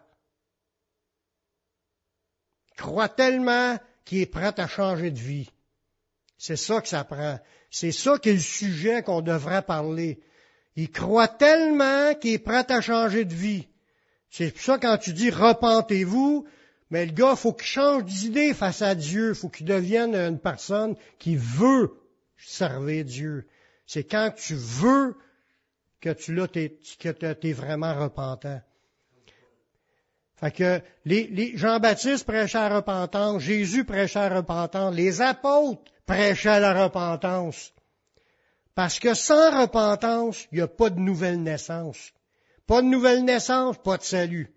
Il 2.70 2.76
croit 2.76 3.10
tellement 3.10 3.80
qu'il 4.04 4.20
est 4.20 4.28
prêt 4.28 4.54
à 4.60 4.68
changer 4.68 5.10
de 5.10 5.18
vie. 5.18 5.50
C'est 6.38 6.56
ça 6.56 6.82
que 6.82 6.88
ça 6.88 7.04
prend. 7.04 7.40
C'est 7.72 7.92
ça 7.92 8.20
qui 8.20 8.30
est 8.30 8.34
le 8.34 8.40
sujet 8.40 9.02
qu'on 9.02 9.22
devrait 9.22 9.64
parler. 9.64 10.20
Il 10.76 10.92
croit 10.92 11.28
tellement 11.28 12.14
qu'il 12.14 12.34
est 12.34 12.38
prêt 12.38 12.72
à 12.72 12.80
changer 12.80 13.26
de 13.26 13.34
vie. 13.34 13.68
C'est 14.30 14.52
pour 14.52 14.62
ça 14.62 14.78
quand 14.78 15.00
tu 15.00 15.14
dis 15.14 15.32
repentez-vous, 15.32 16.46
mais 16.92 17.08
le 17.08 17.12
gars, 17.12 17.36
faut 17.36 17.54
qu'il 17.54 17.66
change 17.66 18.06
d'idée 18.06 18.54
face 18.54 18.84
à 18.84 18.94
Dieu. 18.94 19.34
Faut 19.34 19.50
qu'il 19.50 19.66
devienne 19.66 20.14
une 20.14 20.38
personne 20.38 20.96
qui 21.18 21.36
veut 21.36 21.92
servir 22.38 23.04
Dieu. 23.04 23.48
C'est 23.88 24.04
quand 24.04 24.30
tu 24.38 24.54
veux 24.54 25.18
que 26.06 26.14
tu 26.14 26.36
l'as, 26.36 26.48
que 26.48 27.48
es 27.48 27.54
vraiment 27.54 27.96
repentant. 27.96 28.62
Fait 30.36 30.52
que 30.52 30.82
les, 31.06 31.58
Jean-Baptiste 31.58 32.26
prêchait 32.26 32.60
la 32.60 32.76
repentance, 32.76 33.42
Jésus 33.42 33.86
prêchait 33.86 34.30
la 34.30 34.36
repentance, 34.38 34.94
les 34.94 35.22
apôtres 35.22 35.92
prêchaient 36.06 36.60
la 36.60 36.84
repentance. 36.84 37.74
Parce 38.76 39.00
que 39.00 39.16
sans 39.16 39.62
repentance, 39.62 40.46
il 40.52 40.58
n'y 40.58 40.62
a 40.62 40.68
pas 40.68 40.92
de 40.92 41.00
nouvelle 41.00 41.42
naissance. 41.42 42.12
Pas 42.68 42.84
de 42.84 42.88
nouvelle 42.88 43.26
naissance, 43.26 43.78
pas 43.82 43.98
de 43.98 44.04
salut. 44.04 44.54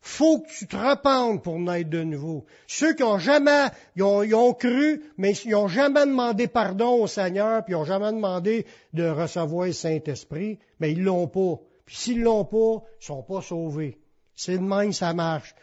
Faut 0.00 0.40
que 0.40 0.48
tu 0.48 0.66
te 0.66 0.76
repentes 0.76 1.42
pour 1.42 1.58
naître 1.58 1.90
de 1.90 2.04
nouveau. 2.04 2.46
Ceux 2.68 2.94
qui 2.94 3.02
ont 3.02 3.18
jamais, 3.18 3.66
ils 3.96 4.02
ont, 4.02 4.54
cru, 4.54 5.02
mais 5.16 5.32
ils 5.32 5.50
n'ont 5.50 5.68
jamais 5.68 6.06
demandé 6.06 6.46
pardon 6.46 7.02
au 7.02 7.06
Seigneur, 7.06 7.64
puis 7.64 7.74
ils 7.74 7.76
n'ont 7.76 7.84
jamais 7.84 8.12
demandé 8.12 8.66
de 8.92 9.08
recevoir 9.08 9.66
le 9.66 9.72
Saint-Esprit, 9.72 10.58
mais 10.78 10.92
ils 10.92 11.02
l'ont 11.02 11.26
pas. 11.26 11.60
Puis 11.86 11.96
s'ils 11.96 12.22
l'ont 12.22 12.44
pas, 12.44 12.84
ils 13.00 13.04
sont 13.04 13.22
pas 13.22 13.42
sauvés. 13.42 13.98
C'est 14.36 14.58
de 14.58 14.62
même, 14.62 14.92
ça 14.92 15.12
marche. 15.12 15.54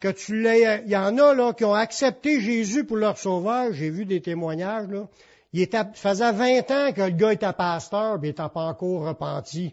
Que 0.00 0.08
tu 0.08 0.42
l'aies, 0.42 0.82
il 0.84 0.90
y 0.90 0.96
en 0.96 1.16
a, 1.18 1.34
là, 1.34 1.52
qui 1.52 1.64
ont 1.64 1.74
accepté 1.74 2.40
Jésus 2.40 2.84
pour 2.84 2.96
leur 2.96 3.16
sauveur. 3.16 3.72
J'ai 3.72 3.90
vu 3.90 4.06
des 4.06 4.20
témoignages, 4.20 4.88
là. 4.88 5.08
Il 5.52 5.60
était, 5.60 5.84
faisait 5.94 6.32
20 6.32 6.70
ans 6.72 6.92
que 6.92 7.02
le 7.02 7.10
gars 7.10 7.32
était 7.32 7.52
pasteur, 7.52 8.18
mais 8.18 8.26
il 8.26 8.30
n'était 8.30 8.48
pas 8.52 8.66
encore 8.66 9.02
repenti. 9.02 9.72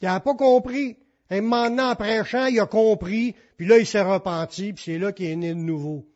Il 0.00 0.06
n'a 0.06 0.20
pas 0.20 0.34
compris. 0.34 0.96
Et 1.30 1.40
maintenant, 1.40 1.90
en 1.90 1.96
prêchant, 1.96 2.46
il 2.46 2.60
a 2.60 2.66
compris, 2.66 3.34
puis 3.56 3.66
là, 3.66 3.78
il 3.78 3.86
s'est 3.86 4.02
repenti, 4.02 4.72
puis 4.72 4.84
c'est 4.84 4.98
là 4.98 5.12
qu'il 5.12 5.26
est 5.26 5.36
né 5.36 5.50
de 5.50 5.54
nouveau. 5.54 6.06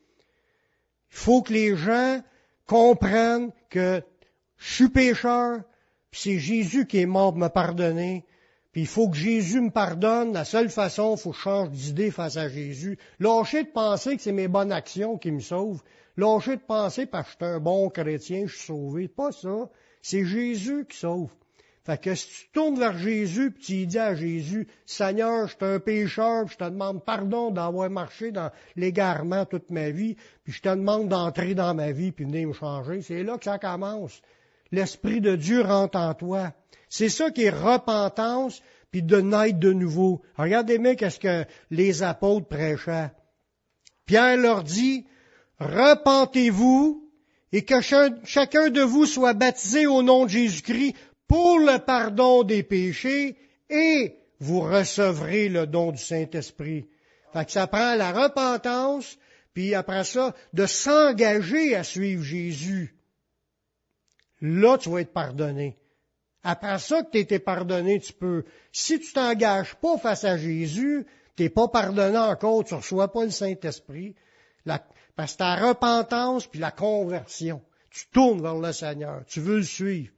Il 1.10 1.16
faut 1.16 1.42
que 1.42 1.52
les 1.52 1.76
gens 1.76 2.20
comprennent 2.66 3.50
que 3.68 4.02
je 4.56 4.74
suis 4.74 4.88
pécheur, 4.88 5.62
puis 6.10 6.20
c'est 6.22 6.38
Jésus 6.38 6.86
qui 6.86 6.98
est 6.98 7.06
mort 7.06 7.32
pour 7.32 7.40
me 7.40 7.48
pardonner, 7.48 8.24
puis 8.72 8.82
il 8.82 8.86
faut 8.86 9.08
que 9.08 9.16
Jésus 9.16 9.60
me 9.60 9.70
pardonne. 9.70 10.32
La 10.32 10.44
seule 10.44 10.70
façon, 10.70 11.16
il 11.16 11.20
faut 11.20 11.30
que 11.30 11.36
je 11.36 11.42
change 11.42 11.70
d'idée 11.70 12.10
face 12.12 12.36
à 12.36 12.48
Jésus. 12.48 12.98
Lâcher 13.18 13.64
de 13.64 13.68
penser 13.68 14.16
que 14.16 14.22
c'est 14.22 14.32
mes 14.32 14.46
bonnes 14.48 14.70
actions 14.70 15.18
qui 15.18 15.32
me 15.32 15.40
sauvent. 15.40 15.82
Lâcher 16.16 16.56
de 16.56 16.62
penser 16.62 17.06
parce 17.06 17.34
que 17.34 17.36
je 17.40 17.46
suis 17.46 17.54
un 17.56 17.58
bon 17.58 17.88
chrétien, 17.88 18.46
je 18.46 18.54
suis 18.54 18.66
sauvé. 18.66 19.08
Pas 19.08 19.32
ça. 19.32 19.68
C'est 20.02 20.24
Jésus 20.24 20.86
qui 20.88 20.96
sauve. 20.96 21.30
Fait 21.84 22.00
que 22.00 22.14
si 22.14 22.28
tu 22.28 22.50
tournes 22.52 22.78
vers 22.78 22.98
Jésus 22.98 23.50
puis 23.50 23.62
tu 23.62 23.86
dis 23.86 23.98
à 23.98 24.14
Jésus, 24.14 24.68
Seigneur, 24.84 25.48
je 25.48 25.54
suis 25.54 25.64
un 25.64 25.80
pécheur, 25.80 26.44
puis 26.44 26.54
je 26.58 26.64
te 26.64 26.70
demande 26.70 27.04
pardon 27.04 27.50
d'avoir 27.50 27.88
marché 27.88 28.32
dans 28.32 28.50
l'égarement 28.76 29.46
toute 29.46 29.70
ma 29.70 29.90
vie, 29.90 30.16
puis 30.44 30.52
je 30.52 30.60
te 30.60 30.68
demande 30.68 31.08
d'entrer 31.08 31.54
dans 31.54 31.74
ma 31.74 31.92
vie 31.92 32.12
puis 32.12 32.26
venir 32.26 32.48
me 32.48 32.52
changer, 32.52 33.00
c'est 33.02 33.22
là 33.22 33.38
que 33.38 33.44
ça 33.44 33.58
commence. 33.58 34.20
L'Esprit 34.72 35.20
de 35.20 35.36
Dieu 35.36 35.62
rentre 35.62 35.98
en 35.98 36.14
toi. 36.14 36.52
C'est 36.88 37.08
ça 37.08 37.30
qui 37.30 37.44
est 37.44 37.50
repentance 37.50 38.62
puis 38.90 39.02
de 39.02 39.20
naître 39.20 39.58
de 39.58 39.72
nouveau. 39.72 40.22
Regardez-moi 40.36 40.96
qu'est-ce 40.96 41.20
que 41.20 41.44
les 41.70 42.02
apôtres 42.02 42.48
prêchaient. 42.48 43.10
Pierre 44.04 44.36
leur 44.36 44.64
dit, 44.64 45.06
repentez-vous 45.60 47.08
et 47.52 47.64
que 47.64 47.80
chacun 47.80 48.70
de 48.70 48.82
vous 48.82 49.06
soit 49.06 49.34
baptisé 49.34 49.86
au 49.86 50.02
nom 50.02 50.24
de 50.24 50.30
Jésus-Christ 50.30 50.94
pour 51.30 51.60
le 51.60 51.78
pardon 51.78 52.42
des 52.42 52.64
péchés 52.64 53.36
et 53.68 54.16
vous 54.40 54.62
recevrez 54.62 55.48
le 55.48 55.64
don 55.64 55.92
du 55.92 56.02
Saint-Esprit. 56.02 56.88
Fait 57.32 57.44
que 57.44 57.52
ça 57.52 57.68
prend 57.68 57.94
la 57.94 58.10
repentance, 58.10 59.16
puis 59.54 59.76
après 59.76 60.02
ça, 60.02 60.34
de 60.54 60.66
s'engager 60.66 61.76
à 61.76 61.84
suivre 61.84 62.24
Jésus. 62.24 62.96
Là, 64.40 64.76
tu 64.76 64.90
vas 64.90 65.02
être 65.02 65.12
pardonné. 65.12 65.78
Après 66.42 66.80
ça 66.80 67.04
que 67.04 67.12
tu 67.12 67.18
été 67.18 67.38
pardonné, 67.38 68.00
tu 68.00 68.12
peux. 68.12 68.44
Si 68.72 68.98
tu 68.98 69.12
t'engages 69.12 69.76
pas 69.76 69.98
face 69.98 70.24
à 70.24 70.36
Jésus, 70.36 71.06
tu 71.36 71.44
n'es 71.44 71.48
pas 71.48 71.68
pardonné 71.68 72.18
encore, 72.18 72.64
tu 72.64 72.74
ne 72.74 72.80
reçois 72.80 73.12
pas 73.12 73.22
le 73.22 73.30
Saint-Esprit. 73.30 74.16
Parce 75.14 75.34
que 75.34 75.38
ta 75.38 75.54
repentance 75.54 76.48
puis 76.48 76.58
la 76.58 76.72
conversion. 76.72 77.62
Tu 77.88 78.08
tournes 78.08 78.42
vers 78.42 78.56
le 78.56 78.72
Seigneur. 78.72 79.22
Tu 79.28 79.40
veux 79.40 79.58
le 79.58 79.62
suivre. 79.62 80.12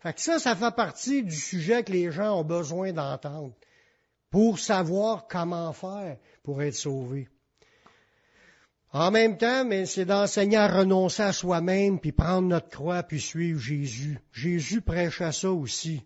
Fait 0.00 0.14
que 0.14 0.20
ça, 0.20 0.38
ça 0.38 0.56
fait 0.56 0.74
partie 0.74 1.22
du 1.22 1.36
sujet 1.36 1.84
que 1.84 1.92
les 1.92 2.10
gens 2.10 2.40
ont 2.40 2.44
besoin 2.44 2.92
d'entendre 2.92 3.52
pour 4.30 4.58
savoir 4.58 5.26
comment 5.28 5.72
faire 5.72 6.16
pour 6.42 6.62
être 6.62 6.74
sauvés. 6.74 7.28
En 8.92 9.10
même 9.10 9.36
temps, 9.36 9.64
mais 9.64 9.86
c'est 9.86 10.04
d'enseigner 10.04 10.56
à 10.56 10.66
renoncer 10.66 11.22
à 11.22 11.32
soi-même, 11.32 12.00
puis 12.00 12.10
prendre 12.10 12.48
notre 12.48 12.70
croix, 12.70 13.02
puis 13.02 13.20
suivre 13.20 13.60
Jésus. 13.60 14.18
Jésus 14.32 14.80
prêche 14.80 15.20
à 15.20 15.30
ça 15.32 15.52
aussi. 15.52 16.02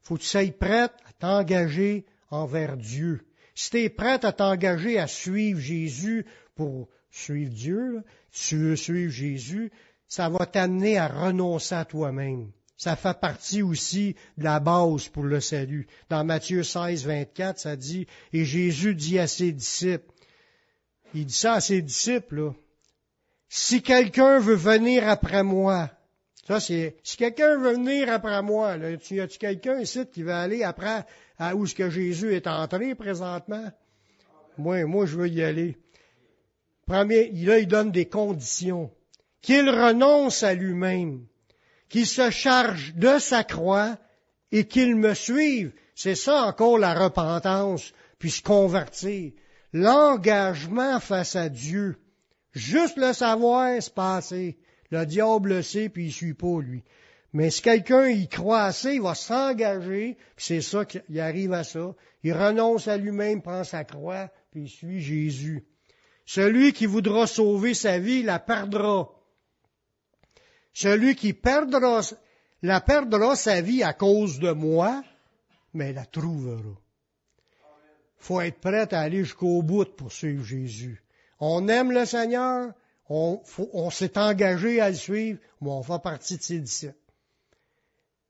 Faut 0.00 0.16
que 0.16 0.22
tu 0.22 0.28
sois 0.28 0.50
prête 0.58 0.92
à 1.06 1.12
t'engager 1.18 2.06
envers 2.30 2.76
Dieu. 2.76 3.26
Si 3.54 3.70
tu 3.70 3.82
es 3.82 3.90
prête 3.90 4.24
à 4.24 4.32
t'engager 4.32 4.98
à 4.98 5.06
suivre 5.06 5.60
Jésus 5.60 6.24
pour 6.54 6.88
suivre 7.10 7.52
Dieu, 7.52 8.02
tu 8.30 8.56
veux 8.56 8.76
suivre 8.76 9.12
Jésus, 9.12 9.70
ça 10.08 10.30
va 10.30 10.46
t'amener 10.46 10.96
à 10.96 11.08
renoncer 11.08 11.74
à 11.74 11.84
toi-même. 11.84 12.50
Ça 12.76 12.96
fait 12.96 13.18
partie 13.18 13.62
aussi 13.62 14.16
de 14.38 14.44
la 14.44 14.58
base 14.58 15.08
pour 15.08 15.24
le 15.24 15.40
salut. 15.40 15.86
Dans 16.08 16.24
Matthieu 16.24 16.62
16, 16.62 17.06
24, 17.06 17.58
ça 17.58 17.76
dit, 17.76 18.06
et 18.32 18.44
Jésus 18.44 18.94
dit 18.94 19.18
à 19.18 19.26
ses 19.26 19.52
disciples, 19.52 20.10
il 21.14 21.26
dit 21.26 21.34
ça 21.34 21.54
à 21.54 21.60
ses 21.60 21.82
disciples, 21.82 22.36
là. 22.36 22.54
Si 23.48 23.82
quelqu'un 23.82 24.38
veut 24.38 24.54
venir 24.54 25.06
après 25.06 25.42
moi, 25.42 25.90
ça 26.48 26.58
c'est, 26.58 26.96
si 27.02 27.18
quelqu'un 27.18 27.58
veut 27.58 27.74
venir 27.74 28.10
après 28.10 28.42
moi, 28.42 28.78
là, 28.78 28.92
y 28.92 29.20
a-tu 29.20 29.38
quelqu'un 29.38 29.78
ici 29.78 30.06
qui 30.10 30.22
veut 30.22 30.32
aller 30.32 30.62
après 30.62 31.04
à 31.38 31.54
où 31.54 31.66
ce 31.66 31.74
que 31.74 31.90
Jésus 31.90 32.34
est 32.34 32.46
entré 32.46 32.94
présentement? 32.94 33.70
Moi, 34.56 34.86
moi, 34.86 35.04
je 35.04 35.16
veux 35.16 35.28
y 35.28 35.42
aller. 35.42 35.76
Premier, 36.86 37.30
là, 37.30 37.58
il 37.58 37.68
donne 37.68 37.90
des 37.90 38.06
conditions. 38.06 38.90
Qu'il 39.42 39.68
renonce 39.68 40.42
à 40.42 40.54
lui-même, 40.54 41.26
qu'il 41.92 42.06
se 42.06 42.30
charge 42.30 42.94
de 42.94 43.18
sa 43.18 43.44
croix 43.44 43.98
et 44.50 44.66
qu'il 44.66 44.96
me 44.96 45.12
suive. 45.12 45.72
C'est 45.94 46.14
ça 46.14 46.46
encore 46.46 46.78
la 46.78 46.94
repentance, 46.94 47.92
puis 48.18 48.30
se 48.30 48.40
convertir 48.40 49.32
l'engagement 49.74 51.00
face 51.00 51.36
à 51.36 51.50
Dieu. 51.50 51.98
Juste 52.54 52.96
le 52.96 53.12
savoir, 53.12 53.76
c'est 53.80 53.94
passé. 53.94 54.58
Le 54.90 55.04
diable 55.04 55.50
le 55.50 55.62
sait, 55.62 55.90
puis 55.90 56.06
il 56.06 56.12
suit 56.12 56.34
pas, 56.34 56.60
lui. 56.60 56.82
Mais 57.34 57.50
si 57.50 57.60
quelqu'un 57.60 58.08
y 58.08 58.26
croit 58.26 58.62
assez, 58.62 58.94
il 58.94 59.02
va 59.02 59.14
s'engager, 59.14 60.16
puis 60.36 60.46
c'est 60.46 60.60
ça 60.62 60.86
qu'il 60.86 61.20
arrive 61.20 61.52
à 61.52 61.62
ça. 61.62 61.94
Il 62.22 62.32
renonce 62.32 62.88
à 62.88 62.96
lui-même, 62.96 63.42
prend 63.42 63.64
sa 63.64 63.84
croix, 63.84 64.30
puis 64.50 64.62
il 64.62 64.68
suit 64.70 65.00
Jésus. 65.00 65.66
Celui 66.24 66.72
qui 66.72 66.86
voudra 66.86 67.26
sauver 67.26 67.74
sa 67.74 67.98
vie 67.98 68.22
la 68.22 68.38
perdra. 68.38 69.10
Celui 70.72 71.14
qui 71.16 71.32
perdra, 71.32 72.00
la 72.62 72.80
perdra 72.80 73.36
sa 73.36 73.60
vie 73.60 73.82
à 73.82 73.92
cause 73.92 74.38
de 74.38 74.52
moi, 74.52 75.02
mais 75.74 75.92
la 75.92 76.06
trouvera. 76.06 76.62
Faut 78.18 78.40
être 78.40 78.60
prêt 78.60 78.94
à 78.94 79.00
aller 79.00 79.24
jusqu'au 79.24 79.62
bout 79.62 79.96
pour 79.96 80.12
suivre 80.12 80.44
Jésus. 80.44 81.02
On 81.40 81.66
aime 81.68 81.90
le 81.90 82.04
Seigneur, 82.04 82.72
on, 83.08 83.90
s'est 83.90 84.16
engagé 84.16 84.80
à 84.80 84.88
le 84.90 84.94
suivre, 84.94 85.38
mais 85.60 85.70
on 85.70 85.82
fait 85.82 86.00
partie 86.02 86.36
de 86.38 86.42
ses 86.42 86.60
disciples. 86.60 86.94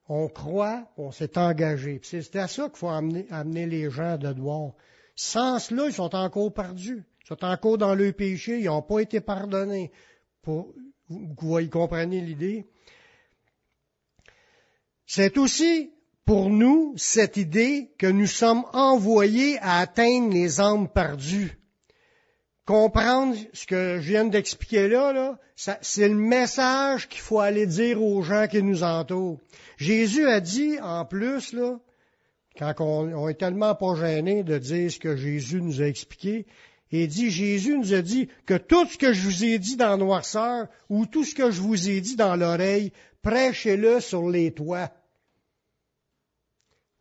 On 0.08 0.28
croit, 0.28 0.90
on 0.96 1.12
s'est 1.12 1.38
engagé. 1.38 2.00
C'est 2.02 2.36
à 2.36 2.48
ça 2.48 2.64
qu'il 2.68 2.78
faut 2.78 2.88
amener, 2.88 3.66
les 3.66 3.90
gens 3.90 4.16
de 4.16 4.32
devoir. 4.32 4.72
Sans 5.14 5.58
cela, 5.58 5.86
ils 5.86 5.92
sont 5.92 6.14
encore 6.14 6.52
perdus. 6.52 7.04
Ils 7.22 7.26
sont 7.28 7.44
encore 7.44 7.78
dans 7.78 7.94
le 7.94 8.12
péché, 8.12 8.58
ils 8.58 8.64
n'ont 8.64 8.82
pas 8.82 9.00
été 9.00 9.20
pardonnés. 9.20 9.92
Vous, 11.38 11.68
comprenez 11.68 12.20
l'idée? 12.20 12.66
C'est 15.06 15.36
aussi 15.38 15.92
pour 16.24 16.50
nous 16.50 16.94
cette 16.96 17.36
idée 17.36 17.90
que 17.98 18.06
nous 18.06 18.26
sommes 18.26 18.64
envoyés 18.72 19.58
à 19.58 19.78
atteindre 19.78 20.32
les 20.32 20.60
âmes 20.60 20.88
perdues. 20.88 21.58
Comprendre 22.64 23.36
ce 23.52 23.66
que 23.66 23.98
je 24.00 24.08
viens 24.08 24.24
d'expliquer 24.24 24.88
là, 24.88 25.38
c'est 25.56 26.08
le 26.08 26.14
message 26.14 27.08
qu'il 27.08 27.20
faut 27.20 27.40
aller 27.40 27.66
dire 27.66 28.02
aux 28.02 28.22
gens 28.22 28.46
qui 28.48 28.62
nous 28.62 28.84
entourent. 28.84 29.40
Jésus 29.76 30.26
a 30.26 30.40
dit, 30.40 30.78
en 30.80 31.04
plus, 31.04 31.56
quand 32.56 32.74
on, 32.78 33.12
on 33.12 33.28
est 33.28 33.34
tellement 33.34 33.74
pas 33.74 33.96
gêné 33.96 34.44
de 34.44 34.58
dire 34.58 34.92
ce 34.92 35.00
que 35.00 35.16
Jésus 35.16 35.60
nous 35.60 35.82
a 35.82 35.86
expliqué, 35.86 36.46
il 36.92 37.08
dit, 37.08 37.30
Jésus 37.30 37.76
nous 37.76 37.94
a 37.94 38.02
dit 38.02 38.28
que 38.46 38.54
tout 38.54 38.86
ce 38.86 38.98
que 38.98 39.12
je 39.12 39.22
vous 39.22 39.44
ai 39.44 39.58
dit 39.58 39.76
dans 39.76 39.96
noirceur 39.96 40.68
ou 40.90 41.06
tout 41.06 41.24
ce 41.24 41.34
que 41.34 41.50
je 41.50 41.60
vous 41.60 41.88
ai 41.88 42.00
dit 42.00 42.16
dans 42.16 42.36
l'oreille, 42.36 42.92
prêchez-le 43.22 44.00
sur 44.00 44.28
les 44.28 44.52
toits 44.52 44.90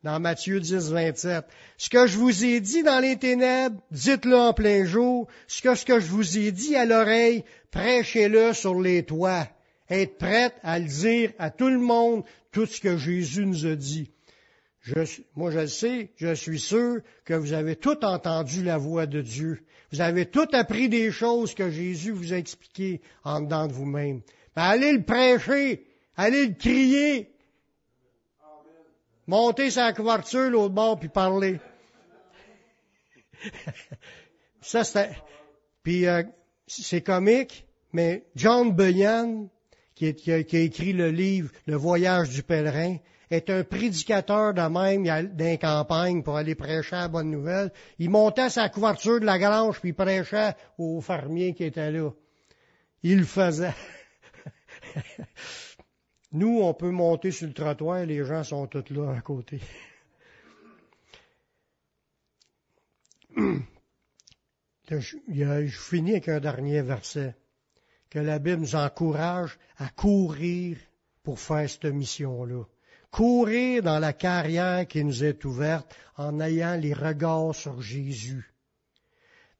dans 0.02 0.18
Matthieu 0.18 0.58
10, 0.58 0.90
27. 0.90 1.44
Ce 1.76 1.88
que 1.88 2.06
je 2.06 2.18
vous 2.18 2.44
ai 2.44 2.60
dit 2.60 2.82
dans 2.82 2.98
les 3.00 3.16
ténèbres, 3.16 3.80
dites-le 3.90 4.36
en 4.36 4.52
plein 4.52 4.84
jour. 4.84 5.28
Ce 5.46 5.62
que, 5.62 5.74
ce 5.74 5.84
que 5.84 6.00
je 6.00 6.06
vous 6.06 6.38
ai 6.38 6.50
dit 6.50 6.74
à 6.74 6.84
l'oreille, 6.84 7.44
prêchez-le 7.70 8.52
sur 8.52 8.80
les 8.80 9.04
toits. 9.04 9.48
Être 9.88 10.18
prête 10.18 10.54
à 10.62 10.78
le 10.78 10.86
dire 10.86 11.32
à 11.38 11.50
tout 11.50 11.68
le 11.68 11.78
monde, 11.78 12.24
tout 12.50 12.66
ce 12.66 12.80
que 12.80 12.96
Jésus 12.96 13.46
nous 13.46 13.66
a 13.66 13.76
dit. 13.76 14.10
Je, 14.80 14.94
moi, 15.36 15.52
je 15.52 15.60
le 15.60 15.66
sais, 15.68 16.10
je 16.16 16.34
suis 16.34 16.58
sûr 16.58 17.00
que 17.24 17.34
vous 17.34 17.52
avez 17.52 17.76
tout 17.76 18.04
entendu 18.04 18.64
la 18.64 18.78
voix 18.78 19.06
de 19.06 19.20
Dieu. 19.20 19.64
Vous 19.92 20.00
avez 20.00 20.26
tout 20.26 20.48
appris 20.52 20.88
des 20.88 21.10
choses 21.10 21.54
que 21.54 21.70
Jésus 21.70 22.12
vous 22.12 22.32
a 22.32 22.36
expliquées 22.36 23.00
en 23.24 23.42
dedans 23.42 23.66
de 23.66 23.72
vous-même. 23.72 24.22
allez 24.56 24.92
le 24.92 25.02
prêcher, 25.02 25.86
allez 26.16 26.46
le 26.46 26.54
crier, 26.54 27.32
Monter 29.26 29.70
sa 29.70 29.92
couverture 29.92 30.50
l'autre 30.50 30.74
bord 30.74 30.98
puis 30.98 31.08
parler. 31.08 31.60
ça 34.60 34.82
c'était. 34.82 35.14
Puis 35.82 36.06
euh, 36.06 36.24
c'est 36.66 37.02
comique, 37.02 37.66
mais 37.92 38.24
John 38.34 38.72
Bunyan, 38.72 39.48
qui, 39.94 40.32
a, 40.32 40.38
écrit 40.38 40.92
le 40.92 41.10
livre 41.10 41.50
Le 41.66 41.76
Voyage 41.76 42.30
du 42.30 42.42
pèlerin, 42.42 42.96
est 43.34 43.50
un 43.50 43.64
prédicateur 43.64 44.54
de 44.54 44.62
même 44.62 45.04
d'un 45.34 45.56
campagne 45.56 46.22
pour 46.22 46.36
aller 46.36 46.54
prêcher 46.54 46.96
la 46.96 47.08
bonne 47.08 47.30
nouvelle. 47.30 47.72
Il 47.98 48.10
montait 48.10 48.50
sa 48.50 48.68
couverture 48.68 49.20
de 49.20 49.26
la 49.26 49.38
grange 49.38 49.80
puis 49.80 49.92
prêchait 49.92 50.54
aux 50.78 51.00
fermiers 51.00 51.54
qui 51.54 51.64
étaient 51.64 51.90
là. 51.90 52.10
Il 53.02 53.18
le 53.18 53.24
faisait. 53.24 53.74
Nous, 56.32 56.60
on 56.62 56.72
peut 56.74 56.90
monter 56.90 57.30
sur 57.30 57.46
le 57.46 57.52
trottoir, 57.52 58.06
les 58.06 58.24
gens 58.24 58.42
sont 58.44 58.66
tous 58.66 58.90
là 58.90 59.14
à 59.16 59.20
côté. 59.20 59.60
Je 64.90 65.68
finis 65.68 66.12
avec 66.12 66.28
un 66.28 66.40
dernier 66.40 66.82
verset, 66.82 67.34
que 68.10 68.18
la 68.18 68.38
Bible 68.38 68.60
nous 68.60 68.76
encourage 68.76 69.58
à 69.78 69.88
courir 69.88 70.76
pour 71.22 71.40
faire 71.40 71.68
cette 71.68 71.84
mission-là. 71.84 72.64
Courir 73.12 73.82
dans 73.82 73.98
la 73.98 74.14
carrière 74.14 74.88
qui 74.88 75.04
nous 75.04 75.22
est 75.22 75.44
ouverte 75.44 75.94
en 76.16 76.40
ayant 76.40 76.76
les 76.76 76.94
regards 76.94 77.54
sur 77.54 77.82
Jésus. 77.82 78.52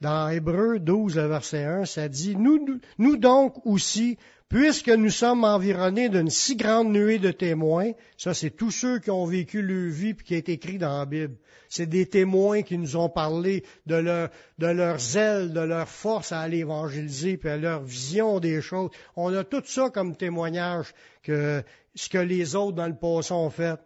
Dans 0.00 0.30
Hébreu 0.30 0.80
12, 0.80 1.18
verset 1.18 1.64
1, 1.64 1.84
ça 1.84 2.08
dit, 2.08 2.34
nous, 2.34 3.16
donc 3.18 3.64
aussi, 3.64 4.16
Puisque 4.52 4.90
nous 4.90 5.08
sommes 5.08 5.44
environnés 5.44 6.10
d'une 6.10 6.28
si 6.28 6.56
grande 6.56 6.92
nuée 6.92 7.18
de 7.18 7.30
témoins, 7.30 7.92
ça 8.18 8.34
c'est 8.34 8.50
tous 8.50 8.70
ceux 8.70 8.98
qui 8.98 9.10
ont 9.10 9.24
vécu 9.24 9.62
leur 9.62 9.90
vie 9.90 10.12
puis 10.12 10.26
qui 10.26 10.34
est 10.34 10.50
écrit 10.50 10.76
dans 10.76 10.98
la 10.98 11.06
Bible. 11.06 11.36
C'est 11.70 11.86
des 11.86 12.04
témoins 12.04 12.60
qui 12.60 12.76
nous 12.76 12.98
ont 12.98 13.08
parlé 13.08 13.64
de 13.86 13.94
leur, 13.94 14.28
de 14.58 14.66
leur 14.66 14.98
zèle, 14.98 15.54
de 15.54 15.60
leur 15.60 15.88
force 15.88 16.32
à 16.32 16.40
aller 16.40 16.58
évangéliser 16.58 17.38
puis 17.38 17.48
à 17.48 17.56
leur 17.56 17.82
vision 17.82 18.40
des 18.40 18.60
choses. 18.60 18.90
On 19.16 19.32
a 19.34 19.42
tout 19.42 19.62
ça 19.64 19.88
comme 19.88 20.16
témoignage 20.16 20.92
que 21.22 21.62
ce 21.94 22.08
que 22.08 22.18
les 22.18 22.54
autres 22.54 22.76
dans 22.76 22.88
le 22.88 22.96
passé 22.96 23.32
ont 23.32 23.50
fait. 23.50 23.78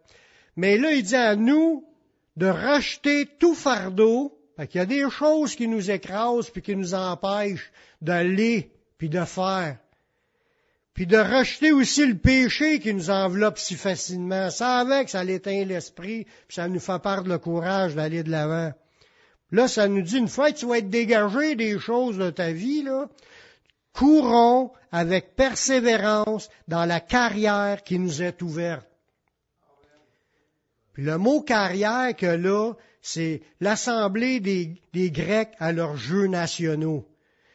Mais 0.57 0.79
là, 0.79 0.93
il 0.93 1.03
dit 1.03 1.17
à 1.17 1.37
nous 1.37 1.85
de 2.37 2.47
racheter 2.47 3.27
tout 3.39 3.55
fardeau. 3.55 4.39
Il 4.59 4.77
y 4.77 4.79
a 4.79 4.87
des 4.87 5.09
choses 5.11 5.55
qui 5.55 5.69
nous 5.69 5.91
écrasent 5.91 6.51
puis 6.51 6.63
qui 6.63 6.77
nous 6.77 6.95
empêchent 6.95 7.73
d'aller 8.01 8.73
puis 8.99 9.09
de 9.09 9.25
faire 9.25 9.79
puis 10.97 11.07
de 11.07 11.19
rejeter 11.19 11.73
aussi 11.73 12.07
le 12.07 12.17
péché 12.17 12.81
qui 12.81 12.95
nous 12.95 13.11
enveloppe 13.11 13.59
si 13.59 13.75
facilement. 13.75 14.49
Ça 14.49 14.79
avec, 14.79 15.11
ça 15.11 15.23
l'éteint 15.23 15.63
l'esprit, 15.67 16.25
puis 16.49 16.55
ça 16.55 16.69
nous 16.69 16.81
fait 16.81 16.99
perdre 17.03 17.29
le 17.29 17.37
courage 17.37 17.95
d'aller 17.95 18.23
de 18.23 18.31
l'avant. 18.31 18.73
Là, 19.53 19.69
ça 19.69 19.89
nous 19.89 20.01
dit, 20.01 20.17
une 20.17 20.27
fois 20.27 20.51
que 20.51 20.57
tu 20.57 20.67
vas 20.67 20.79
être 20.79 20.89
dégagé 20.89 21.55
des 21.55 21.79
choses 21.79 22.17
de 22.17 22.31
ta 22.31 22.51
vie, 22.51 22.83
là, 22.83 23.11
courons 23.97 24.71
avec 24.93 25.35
persévérance 25.35 26.49
dans 26.69 26.85
la 26.85 27.01
carrière 27.01 27.83
qui 27.83 27.99
nous 27.99 28.23
est 28.23 28.43
ouverte. 28.43 28.87
Puis 30.93 31.05
le 31.05 31.19
mot 31.19 31.43
carrière 31.43 32.15
que 32.17 32.27
là, 32.27 32.75
c'est 33.03 33.43
l'assemblée 33.61 34.41
des, 34.41 34.81
des 34.93 35.11
Grecs 35.11 35.53
à 35.59 35.73
leurs 35.73 35.97
jeux 35.97 36.27
nationaux. 36.27 37.07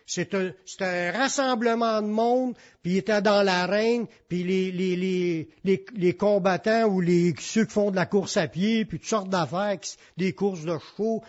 C'est 0.05 0.33
un, 0.33 0.51
un, 0.81 1.11
rassemblement 1.11 2.01
de 2.01 2.07
monde, 2.07 2.55
puis 2.81 2.93
il 2.93 2.97
était 2.97 3.21
dans 3.21 3.43
l'arène, 3.43 4.07
puis 4.27 4.43
les, 4.43 4.71
les, 4.71 5.47
les, 5.63 5.85
les, 5.95 6.13
combattants 6.13 6.85
ou 6.85 6.99
les, 6.99 7.33
ceux 7.39 7.65
qui 7.65 7.71
font 7.71 7.91
de 7.91 7.95
la 7.95 8.05
course 8.05 8.35
à 8.35 8.47
pied, 8.47 8.83
puis 8.83 8.99
toutes 8.99 9.07
sortes 9.07 9.29
d'affaires, 9.29 9.79
des 10.17 10.33
courses 10.33 10.63
de 10.63 10.77
chevaux, 10.77 11.23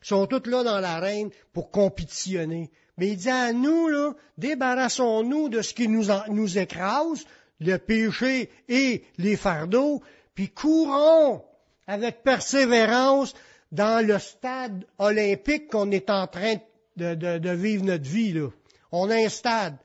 sont 0.00 0.26
tous 0.26 0.48
là 0.48 0.62
dans 0.62 0.80
l'arène 0.80 1.30
pour 1.52 1.70
compétitionner. 1.70 2.70
Mais 2.96 3.08
il 3.08 3.16
dit 3.16 3.30
à 3.30 3.52
nous, 3.52 3.88
là, 3.88 4.12
débarrassons-nous 4.38 5.48
de 5.48 5.62
ce 5.62 5.74
qui 5.74 5.88
nous, 5.88 6.06
nous 6.28 6.58
écrase, 6.58 7.24
le 7.60 7.76
péché 7.76 8.50
et 8.68 9.04
les 9.18 9.36
fardeaux, 9.36 10.02
puis 10.34 10.48
courons 10.48 11.44
avec 11.86 12.22
persévérance 12.22 13.34
dans 13.72 14.06
le 14.06 14.18
stade 14.18 14.84
olympique 14.98 15.68
qu'on 15.68 15.90
est 15.90 16.10
en 16.10 16.26
train 16.26 16.56
de, 16.96 17.50
vivre 17.50 17.84
notre 17.84 18.08
vie. 18.08 18.32
Là. 18.32 18.48
On 18.92 19.10
a 19.10 19.16
un 19.16 19.28
stade. 19.28 19.76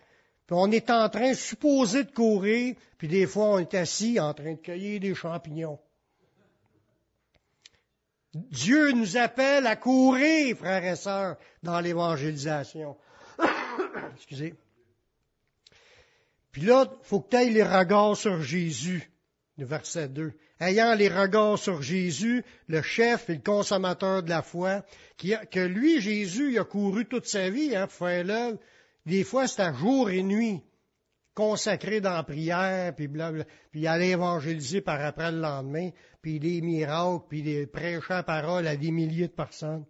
Puis 0.46 0.56
on 0.60 0.72
est 0.72 0.90
en 0.90 1.10
train, 1.10 1.34
supposé 1.34 2.04
de 2.04 2.12
courir, 2.12 2.76
puis 2.98 3.08
des 3.08 3.26
fois 3.26 3.46
on 3.46 3.60
est 3.60 3.74
assis 3.76 4.20
en 4.20 4.34
train 4.34 4.54
de 4.54 4.60
cueillir 4.60 5.00
des 5.00 5.16
champignons. 5.16 5.80
Dieu 8.34 8.92
nous 8.92 9.18
appelle 9.18 9.68
à 9.68 9.76
courir, 9.76 10.58
frères 10.58 10.86
et 10.86 10.96
sœurs, 10.96 11.38
dans 11.62 11.80
l'évangélisation. 11.80 12.98
Excusez. 14.16 14.56
Puis 16.52 16.64
là, 16.64 16.86
il 16.90 17.06
faut 17.06 17.20
que 17.20 17.30
tu 17.30 17.38
ailles 17.38 17.54
les 17.54 17.64
regards 17.64 18.18
sur 18.18 18.42
Jésus, 18.42 19.12
le 19.58 19.66
verset 19.66 20.08
2 20.08 20.34
ayant 20.64 20.96
les 20.96 21.10
regards 21.10 21.60
sur 21.60 21.82
Jésus, 21.82 22.44
le 22.68 22.82
chef 22.82 23.30
et 23.30 23.36
le 23.36 23.42
consommateur 23.42 24.24
de 24.24 24.30
la 24.30 24.42
foi, 24.42 24.84
que 25.18 25.60
lui, 25.60 26.02
Jésus, 26.02 26.54
il 26.54 26.60
a 26.60 26.64
couru 26.64 27.06
toute 27.06 27.26
sa 27.26 27.50
vie 27.50 27.76
hein, 27.76 27.88
pour 27.88 28.08
faire 28.08 28.24
l'œuvre. 28.24 28.58
Des 29.06 29.24
fois, 29.24 29.48
c'était 29.48 29.74
jour 29.74 30.10
et 30.10 30.24
nuit, 30.24 30.62
consacré 31.34 32.00
dans 32.00 32.14
la 32.14 32.24
prière, 32.24 32.96
puis, 32.96 33.08
blablabla, 33.08 33.46
puis 33.72 33.82
il 33.82 33.88
allait 33.88 34.12
évangéliser 34.12 34.82
par 34.82 35.04
après 35.04 35.32
le 35.32 35.40
lendemain, 35.40 35.90
puis 36.24 36.40
des 36.40 36.62
miracles, 36.62 37.26
puis 37.28 37.44
des 37.44 37.68
prêchant 37.68 38.24
parole 38.24 38.66
à 38.66 38.78
des 38.78 38.92
milliers 38.92 39.28
de 39.28 39.34
personnes. 39.34 39.86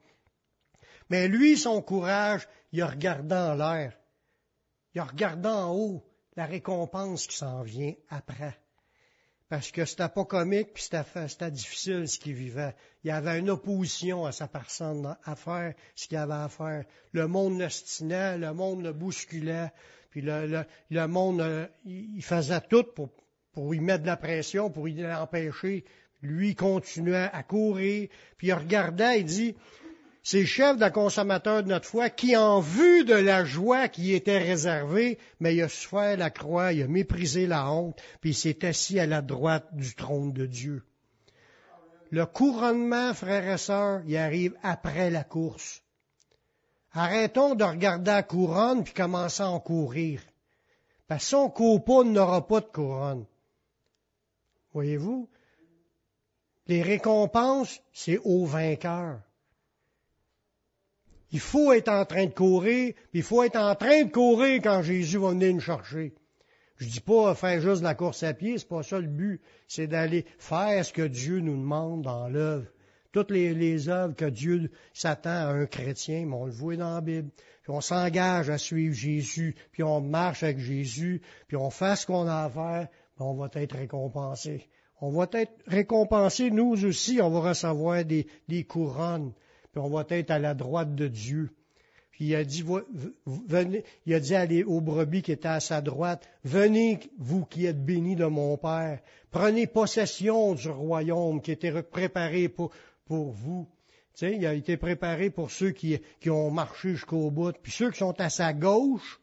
Mais 1.10 1.28
lui, 1.28 1.58
son 1.58 1.82
courage, 1.82 2.50
il 2.72 2.82
a 2.82 2.88
regardé 2.88 3.36
en 3.36 3.54
l'air. 3.54 3.94
Il 4.96 5.00
a 5.00 5.06
regardé 5.06 5.48
en 5.48 5.72
haut 5.72 6.04
la 6.36 6.46
récompense 6.46 7.28
qui 7.28 7.36
s'en 7.36 7.62
vient 7.62 7.94
après. 8.10 8.58
Parce 9.48 9.72
que 9.72 9.86
c'était 9.86 10.10
pas 10.10 10.26
comique, 10.26 10.74
puis 10.74 10.84
c'était 10.84 11.52
difficile 11.52 12.08
ce 12.08 12.18
qu'il 12.18 12.34
vivait. 12.34 12.76
Il 13.04 13.10
y 13.10 13.12
avait 13.12 13.38
une 13.38 13.52
opposition 13.52 14.26
à 14.26 14.32
sa 14.32 14.48
personne 14.48 15.16
à 15.24 15.36
faire 15.36 15.76
ce 15.94 16.08
qu'il 16.08 16.18
avait 16.18 16.34
à 16.34 16.50
faire. 16.50 16.86
Le 17.12 17.28
monde 17.28 17.60
l'ostinait, 17.60 18.40
le 18.40 18.54
monde 18.54 18.82
le 18.82 18.94
bousculait, 18.94 19.72
puis 20.10 20.22
le, 20.22 20.66
le, 20.90 21.08
monde, 21.08 21.42
euh, 21.42 21.68
il 21.86 22.24
faisait 22.24 22.62
tout 22.62 22.86
pour, 22.96 23.12
pour 23.52 23.72
lui 23.72 23.80
mettre 23.80 24.02
de 24.02 24.08
la 24.08 24.18
pression, 24.18 24.72
pour 24.72 24.86
lui 24.86 24.96
l'empêcher. 24.96 25.86
Lui, 26.24 26.50
il 26.50 26.56
continuait 26.56 27.30
à 27.34 27.44
courir, 27.44 28.08
puis 28.38 28.48
il 28.48 28.54
regardait, 28.54 29.20
il 29.20 29.26
dit, 29.26 29.56
ces 30.24 30.46
chefs 30.46 30.78
de 30.78 30.88
consommateurs 30.88 31.64
de 31.64 31.68
notre 31.68 31.86
foi 31.86 32.10
qui, 32.10 32.38
en 32.38 32.62
vue 32.62 33.04
de 33.04 33.14
la 33.14 33.44
joie 33.44 33.90
qui 33.90 34.14
était 34.14 34.38
réservée, 34.38 35.20
mais 35.42 35.54
il 35.54 35.62
a 35.62 35.68
souffert 35.68 36.16
la 36.16 36.30
croix, 36.30 36.72
il 36.72 36.84
a 36.84 36.88
méprisé 36.88 37.46
la 37.46 37.70
honte, 37.70 38.02
puis 38.22 38.30
il 38.30 38.36
s'est 38.36 38.66
assis 38.66 39.02
à 39.02 39.06
la 39.06 39.22
droite 39.22 39.68
du 39.74 39.94
trône 39.96 40.32
de 40.32 40.46
Dieu. 40.46 40.84
Le 42.10 42.26
couronnement, 42.26 43.14
frères 43.14 43.56
et 43.56 43.58
sœurs, 43.58 44.02
il 44.08 44.16
arrive 44.16 44.56
après 44.64 45.10
la 45.10 45.26
course. 45.26 45.84
Arrêtons 46.94 47.56
de 47.56 47.66
regarder 47.66 48.12
la 48.12 48.24
couronne 48.24 48.86
puis 48.86 48.94
commençons 48.94 49.44
à 49.44 49.48
en 49.48 49.60
courir. 49.60 50.22
Parce 51.08 51.30
que 51.30 51.52
si 51.52 52.10
n'aura 52.10 52.48
pas 52.48 52.62
de 52.62 52.66
couronne. 52.68 53.26
Voyez-vous? 54.74 55.28
Les 56.68 56.82
récompenses, 56.82 57.82
c'est 57.92 58.20
au 58.24 58.46
vainqueur. 58.46 59.20
Il 61.32 61.40
faut 61.40 61.74
être 61.74 61.90
en 61.90 62.06
train 62.06 62.28
de 62.28 62.34
courir, 62.34 62.94
puis 63.10 63.20
il 63.20 63.24
faut 63.24 63.44
être 63.44 63.58
en 63.58 63.76
train 63.76 64.04
de 64.04 64.12
courir 64.12 64.62
quand 64.62 64.84
Jésus 64.84 65.18
va 65.18 65.30
venir 65.32 65.54
nous 65.54 65.60
chercher. 65.60 66.14
Je 66.78 66.88
dis 66.88 67.02
pas 67.02 67.34
faire 67.36 67.60
juste 67.60 67.82
la 67.82 67.96
course 67.96 68.24
à 68.24 68.34
pied, 68.34 68.58
c'est 68.58 68.68
pas 68.68 68.84
ça 68.84 69.00
le 69.00 69.08
but. 69.08 69.42
C'est 69.68 69.88
d'aller 69.88 70.26
faire 70.38 70.86
ce 70.86 70.94
que 70.94 71.02
Dieu 71.02 71.40
nous 71.40 71.58
demande 71.58 72.04
dans 72.04 72.28
l'œuvre. 72.28 72.68
Toutes 73.12 73.32
les, 73.32 73.54
les 73.54 73.90
œuvres 73.90 74.16
que 74.16 74.26
Dieu 74.26 74.72
s'attend 74.94 75.30
à 75.30 75.54
un 75.54 75.66
chrétien, 75.66 76.26
mais 76.26 76.36
on 76.36 76.46
le 76.46 76.52
voit 76.52 76.76
dans 76.76 76.96
la 76.96 77.02
Bible. 77.02 77.30
Puis 77.64 77.72
on 77.72 77.82
s'engage 77.82 78.50
à 78.50 78.58
suivre 78.58 78.94
Jésus, 78.96 79.56
puis 79.72 79.84
on 79.84 80.02
marche 80.02 80.44
avec 80.44 80.60
Jésus, 80.60 81.22
puis 81.48 81.58
on 81.58 81.70
fait 81.70 81.96
ce 81.96 82.06
qu'on 82.06 82.28
a 82.28 82.44
à 82.44 82.50
faire, 82.50 82.88
puis 83.16 83.22
on 83.22 83.34
va 83.36 83.50
être 83.54 83.76
récompensé. 83.76 84.68
On 85.06 85.12
va 85.12 85.28
être 85.34 85.54
récompensé, 85.68 86.50
nous 86.50 86.86
aussi, 86.86 87.20
on 87.22 87.30
va 87.30 87.50
recevoir 87.50 88.06
des, 88.06 88.26
des 88.48 88.64
couronnes 88.64 89.34
puis 89.74 89.82
on 89.82 89.90
va 89.90 90.06
être 90.10 90.30
à 90.30 90.38
la 90.38 90.54
droite 90.54 90.94
de 90.94 91.08
Dieu. 91.08 91.50
Puis 92.12 92.26
il 92.26 92.36
a 92.36 92.44
dit, 92.44 92.64
venez, 93.26 93.84
il 94.06 94.14
a 94.14 94.20
dit 94.20 94.36
à 94.36 94.46
aux 94.68 94.82
brebis 94.82 95.24
qui 95.24 95.32
étaient 95.32 95.48
à 95.48 95.60
sa 95.60 95.82
droite, 95.82 96.30
venez, 96.44 97.00
vous 97.18 97.44
qui 97.44 97.66
êtes 97.66 97.84
bénis 97.84 98.16
de 98.16 98.26
mon 98.26 98.56
Père, 98.56 99.00
prenez 99.32 99.66
possession 99.66 100.54
du 100.54 100.70
royaume 100.70 101.42
qui 101.42 101.52
était 101.52 101.82
préparé 101.82 102.50
pour, 102.50 102.72
pour 103.06 103.32
vous. 103.32 103.68
Tu 104.14 104.28
sais, 104.28 104.36
il 104.36 104.46
a 104.46 104.54
été 104.54 104.78
préparé 104.78 105.32
pour 105.32 105.50
ceux 105.50 105.72
qui, 105.72 106.00
qui 106.22 106.30
ont 106.30 106.52
marché 106.52 106.92
jusqu'au 106.92 107.32
bout. 107.32 107.58
Puis 107.64 107.72
ceux 107.72 107.90
qui 107.90 107.98
sont 107.98 108.20
à 108.22 108.30
sa 108.30 108.54
gauche, 108.54 109.20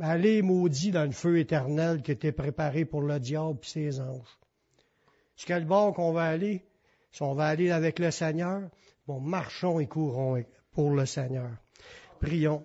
allez 0.00 0.42
maudits 0.42 0.90
dans 0.90 1.04
le 1.04 1.12
feu 1.12 1.38
éternel 1.38 2.02
qui 2.02 2.10
était 2.10 2.32
préparé 2.32 2.84
pour 2.84 3.02
le 3.02 3.20
diable 3.20 3.60
et 3.62 3.66
ses 3.68 4.00
anges. 4.00 4.41
C'est 5.42 5.48
quel 5.48 5.64
bord 5.64 5.92
qu'on 5.92 6.12
va 6.12 6.26
aller? 6.26 6.62
Si 7.10 7.20
on 7.20 7.34
va 7.34 7.46
aller 7.46 7.72
avec 7.72 7.98
le 7.98 8.12
Seigneur, 8.12 8.60
Bon, 9.08 9.18
marchons 9.18 9.80
et 9.80 9.88
courons 9.88 10.40
pour 10.72 10.90
le 10.90 11.04
Seigneur. 11.04 11.50
Prions. 12.20 12.62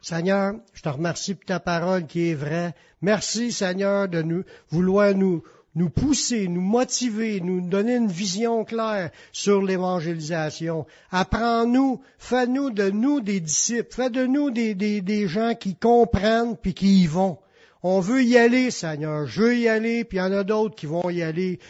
Seigneur, 0.00 0.54
je 0.74 0.82
te 0.82 0.88
remercie 0.88 1.34
pour 1.34 1.46
ta 1.46 1.58
parole 1.58 2.06
qui 2.06 2.30
est 2.30 2.34
vraie. 2.34 2.72
Merci, 3.02 3.50
Seigneur, 3.50 4.08
de 4.08 4.22
nous 4.22 4.44
vouloir 4.70 5.12
nous, 5.16 5.42
nous 5.74 5.90
pousser, 5.90 6.46
nous 6.46 6.60
motiver, 6.60 7.40
nous 7.40 7.62
donner 7.62 7.96
une 7.96 8.06
vision 8.06 8.64
claire 8.64 9.10
sur 9.32 9.60
l'évangélisation. 9.60 10.86
Apprends-nous, 11.10 12.00
fais-nous 12.18 12.70
de 12.70 12.90
nous 12.90 13.20
des 13.20 13.40
disciples, 13.40 13.92
fais 13.92 14.10
de 14.10 14.24
nous 14.24 14.52
des, 14.52 14.76
des, 14.76 15.00
des 15.00 15.26
gens 15.26 15.56
qui 15.56 15.74
comprennent 15.74 16.56
puis 16.56 16.74
qui 16.74 17.02
y 17.02 17.06
vont. 17.08 17.38
On 17.82 18.00
veut 18.00 18.24
y 18.24 18.36
aller, 18.36 18.70
Seigneur. 18.72 19.26
Je 19.26 19.40
veux 19.40 19.56
y 19.56 19.68
aller, 19.68 20.04
puis 20.04 20.18
il 20.18 20.20
y 20.20 20.24
en 20.24 20.32
a 20.32 20.42
d'autres 20.42 20.74
qui 20.74 20.86
vont 20.86 21.10
y 21.10 21.22
aller. 21.22 21.60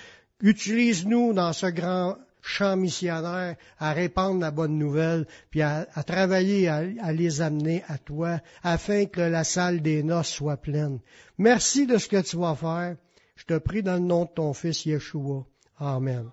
Utilise-nous 0.41 1.33
dans 1.33 1.53
ce 1.53 1.67
grand 1.67 2.17
champ 2.43 2.77
missionnaire, 2.77 3.57
à 3.79 3.93
répandre 3.93 4.41
la 4.41 4.51
bonne 4.51 4.79
nouvelle, 4.79 5.27
puis 5.51 5.63
à, 5.63 5.87
travailler 6.07 6.69
à, 6.69 6.83
à, 7.03 7.13
les 7.13 7.41
amener 7.43 7.83
à 7.89 7.99
toi, 7.99 8.41
afin 8.63 9.07
que 9.07 9.21
la 9.21 9.45
salle 9.45 9.81
des 9.83 10.03
noces 10.03 10.31
soit 10.31 10.57
pleine. 10.57 11.01
Merci 11.37 11.87
de 11.87 11.99
ce 11.99 12.09
que 12.09 12.23
tu 12.23 12.37
vas 12.37 12.55
faire. 12.55 12.97
Je 13.37 13.45
te 13.45 13.59
prie 13.59 13.83
dans 13.83 13.95
le 13.95 14.01
nom 14.01 14.25
de 14.25 14.31
ton 14.35 14.53
Fils 14.53 14.87
Yeshua. 14.87 15.45
Amen. 15.79 16.31